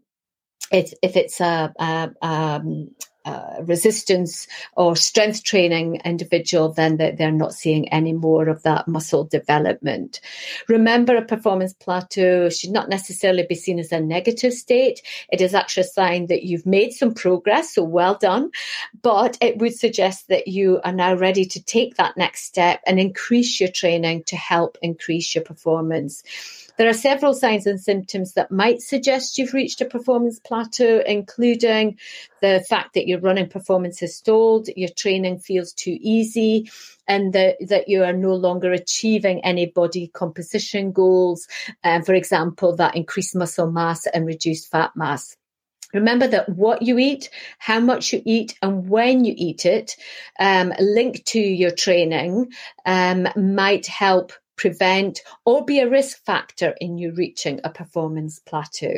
if, 0.72 0.94
if 1.02 1.16
it's 1.16 1.42
a, 1.42 1.74
a, 1.80 2.12
um, 2.22 2.92
a, 3.26 3.64
resistance 3.64 4.48
or 4.76 4.96
strength 4.96 5.44
training 5.44 6.02
individual, 6.04 6.74
then 6.74 6.98
they're 6.98 7.32
not 7.32 7.54
seeing 7.54 7.90
any 7.90 8.14
more 8.14 8.50
of 8.50 8.64
that 8.64 8.88
muscle 8.88 9.26
development. 9.26 10.22
Remember, 10.68 11.16
a 11.16 11.26
performance 11.26 11.74
plateau 11.74 12.50
should 12.50 12.72
not 12.72 12.90
necessarily 12.90 13.46
be 13.48 13.56
seen 13.56 13.80
as 13.80 13.92
a 13.92 14.00
negative 14.00 14.54
state. 14.54 15.02
It 15.32 15.42
is 15.42 15.54
actually 15.54 15.82
a 15.82 15.88
sign 15.88 16.28
that 16.28 16.44
you've 16.44 16.66
made 16.66 16.94
some 16.94 17.14
progress, 17.14 17.76
so 17.76 17.84
well 17.84 18.16
done. 18.16 18.50
But 19.02 19.38
it 19.42 19.58
would 19.58 19.76
suggest 19.76 20.30
that 20.30 20.48
you 20.48 20.82
are 20.84 20.94
now 20.94 21.14
ready 21.14 21.46
to 21.46 21.64
take 21.64 21.96
that 21.98 22.18
next 22.18 22.46
step 22.46 22.82
and 22.88 23.00
increase 23.00 23.60
your 23.60 23.70
training 23.70 24.24
to 24.28 24.36
help 24.36 24.78
increase 24.82 25.36
your 25.36 25.44
performance. 25.44 26.24
There 26.82 26.90
are 26.90 26.94
several 26.94 27.36
signs 27.36 27.68
and 27.68 27.80
symptoms 27.80 28.34
that 28.34 28.50
might 28.50 28.82
suggest 28.82 29.38
you've 29.38 29.54
reached 29.54 29.82
a 29.82 29.86
performance 29.86 30.40
plateau, 30.40 31.04
including 31.06 32.00
the 32.42 32.66
fact 32.68 32.96
that 32.96 33.06
your 33.06 33.20
running 33.20 33.50
performance 33.50 34.00
has 34.00 34.16
stalled, 34.16 34.68
your 34.76 34.90
training 34.90 35.38
feels 35.38 35.74
too 35.74 35.96
easy, 36.02 36.72
and 37.08 37.34
that, 37.34 37.58
that 37.68 37.88
you 37.88 38.04
are 38.04 38.14
no 38.14 38.34
longer 38.34 38.72
achieving 38.72 39.46
any 39.46 39.68
body 39.68 40.08
composition 40.08 40.92
goals. 40.92 41.48
For 41.84 42.16
example, 42.16 42.76
that 42.78 42.96
increased 42.96 43.36
muscle 43.36 43.72
mass 43.72 44.08
and 44.08 44.26
reduced 44.26 44.72
fat 44.72 44.90
mass. 44.96 45.38
Remember 45.94 46.26
that 46.26 46.50
what 46.50 46.82
you 46.82 46.98
eat, 46.98 47.30
how 47.60 47.80
much 47.80 48.12
you 48.12 48.24
eat, 48.26 48.58
and 48.64 48.90
when 48.90 49.24
you 49.24 49.36
eat 49.38 49.68
it, 49.68 49.98
um, 50.40 50.74
linked 50.80 51.28
to 51.28 51.40
your 51.40 51.70
training, 51.70 52.52
um, 52.88 53.28
might 53.36 53.86
help 53.86 54.32
prevent 54.62 55.22
or 55.44 55.66
be 55.66 55.80
a 55.80 55.90
risk 55.90 56.24
factor 56.24 56.76
in 56.80 57.00
you 57.00 57.12
reaching 57.14 57.60
a 57.64 57.70
performance 57.72 58.38
plateau. 58.38 58.94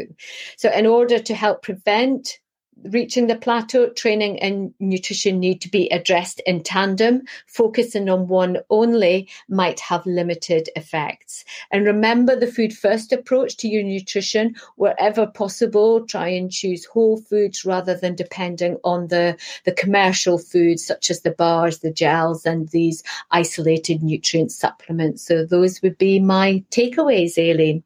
So, 0.57 0.69
in 0.69 0.85
order 0.85 1.19
to 1.19 1.33
help 1.33 1.61
prevent 1.61 2.39
reaching 2.83 3.27
the 3.27 3.35
plateau, 3.35 3.89
training 3.89 4.39
and 4.39 4.73
nutrition 4.79 5.39
need 5.39 5.61
to 5.61 5.69
be 5.69 5.87
addressed 5.89 6.41
in 6.45 6.63
tandem. 6.63 7.23
Focusing 7.47 8.09
on 8.09 8.27
one 8.27 8.57
only 8.69 9.29
might 9.49 9.79
have 9.79 10.05
limited 10.05 10.69
effects. 10.75 11.45
And 11.71 11.85
remember 11.85 12.35
the 12.35 12.47
food 12.47 12.73
first 12.73 13.11
approach 13.11 13.57
to 13.57 13.67
your 13.67 13.83
nutrition. 13.83 14.55
Wherever 14.75 15.27
possible, 15.27 16.05
try 16.05 16.27
and 16.29 16.51
choose 16.51 16.85
whole 16.85 17.17
foods 17.17 17.65
rather 17.65 17.95
than 17.95 18.15
depending 18.15 18.77
on 18.83 19.07
the, 19.07 19.37
the 19.65 19.71
commercial 19.71 20.37
foods 20.37 20.85
such 20.85 21.09
as 21.09 21.21
the 21.21 21.31
bars, 21.31 21.79
the 21.79 21.91
gels, 21.91 22.45
and 22.45 22.69
these 22.69 23.03
isolated 23.31 24.03
nutrient 24.03 24.51
supplements. 24.51 25.25
So 25.25 25.45
those 25.45 25.81
would 25.81 25.97
be 25.97 26.19
my 26.19 26.63
takeaways, 26.71 27.37
Aileen. 27.37 27.83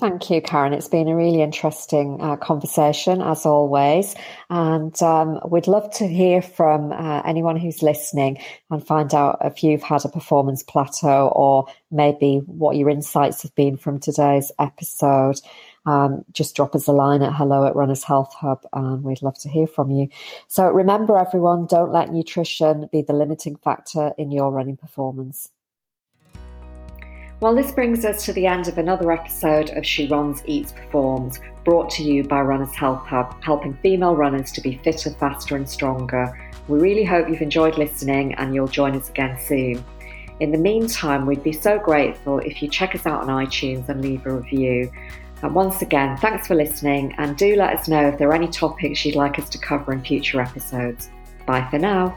Thank 0.00 0.28
you, 0.28 0.42
Karen. 0.42 0.72
It's 0.72 0.88
been 0.88 1.06
a 1.06 1.14
really 1.14 1.40
interesting 1.40 2.20
uh, 2.20 2.36
conversation, 2.36 3.22
as 3.22 3.46
always. 3.46 4.16
And 4.50 5.00
um, 5.00 5.38
we'd 5.48 5.68
love 5.68 5.88
to 5.94 6.08
hear 6.08 6.42
from 6.42 6.90
uh, 6.92 7.22
anyone 7.24 7.56
who's 7.56 7.80
listening 7.80 8.38
and 8.70 8.84
find 8.84 9.14
out 9.14 9.38
if 9.42 9.62
you've 9.62 9.84
had 9.84 10.04
a 10.04 10.08
performance 10.08 10.64
plateau 10.64 11.28
or 11.28 11.66
maybe 11.92 12.38
what 12.46 12.76
your 12.76 12.90
insights 12.90 13.42
have 13.44 13.54
been 13.54 13.76
from 13.76 14.00
today's 14.00 14.50
episode. 14.58 15.36
Um, 15.86 16.24
just 16.32 16.56
drop 16.56 16.74
us 16.74 16.88
a 16.88 16.92
line 16.92 17.22
at 17.22 17.32
hello 17.32 17.64
at 17.64 17.76
Runners 17.76 18.02
Health 18.02 18.34
Hub, 18.34 18.62
and 18.72 19.04
we'd 19.04 19.22
love 19.22 19.38
to 19.40 19.48
hear 19.48 19.68
from 19.68 19.92
you. 19.92 20.08
So 20.48 20.68
remember, 20.70 21.16
everyone, 21.16 21.66
don't 21.66 21.92
let 21.92 22.10
nutrition 22.12 22.88
be 22.90 23.02
the 23.02 23.12
limiting 23.12 23.56
factor 23.56 24.12
in 24.18 24.32
your 24.32 24.50
running 24.50 24.76
performance. 24.76 25.50
Well, 27.40 27.54
this 27.54 27.72
brings 27.72 28.04
us 28.04 28.24
to 28.24 28.32
the 28.32 28.46
end 28.46 28.68
of 28.68 28.78
another 28.78 29.10
episode 29.12 29.70
of 29.70 29.84
She 29.84 30.06
Runs, 30.08 30.42
Eats, 30.46 30.72
Performs, 30.72 31.40
brought 31.64 31.90
to 31.90 32.02
you 32.02 32.22
by 32.24 32.40
Runners 32.40 32.74
Health 32.74 33.06
Hub, 33.06 33.42
helping 33.42 33.74
female 33.82 34.16
runners 34.16 34.52
to 34.52 34.60
be 34.60 34.80
fitter, 34.84 35.10
faster, 35.10 35.56
and 35.56 35.68
stronger. 35.68 36.52
We 36.68 36.78
really 36.78 37.04
hope 37.04 37.28
you've 37.28 37.42
enjoyed 37.42 37.76
listening 37.76 38.34
and 38.34 38.54
you'll 38.54 38.68
join 38.68 38.96
us 38.96 39.10
again 39.10 39.38
soon. 39.38 39.84
In 40.40 40.52
the 40.52 40.58
meantime, 40.58 41.26
we'd 41.26 41.42
be 41.42 41.52
so 41.52 41.78
grateful 41.78 42.38
if 42.38 42.62
you 42.62 42.68
check 42.68 42.94
us 42.94 43.04
out 43.04 43.22
on 43.22 43.28
iTunes 43.28 43.88
and 43.88 44.00
leave 44.00 44.24
a 44.26 44.32
review. 44.32 44.90
And 45.42 45.54
once 45.54 45.82
again, 45.82 46.16
thanks 46.16 46.46
for 46.46 46.54
listening 46.54 47.14
and 47.18 47.36
do 47.36 47.56
let 47.56 47.78
us 47.78 47.88
know 47.88 48.08
if 48.08 48.16
there 48.16 48.28
are 48.28 48.34
any 48.34 48.48
topics 48.48 49.04
you'd 49.04 49.16
like 49.16 49.38
us 49.38 49.48
to 49.50 49.58
cover 49.58 49.92
in 49.92 50.02
future 50.02 50.40
episodes. 50.40 51.10
Bye 51.46 51.66
for 51.70 51.78
now. 51.78 52.16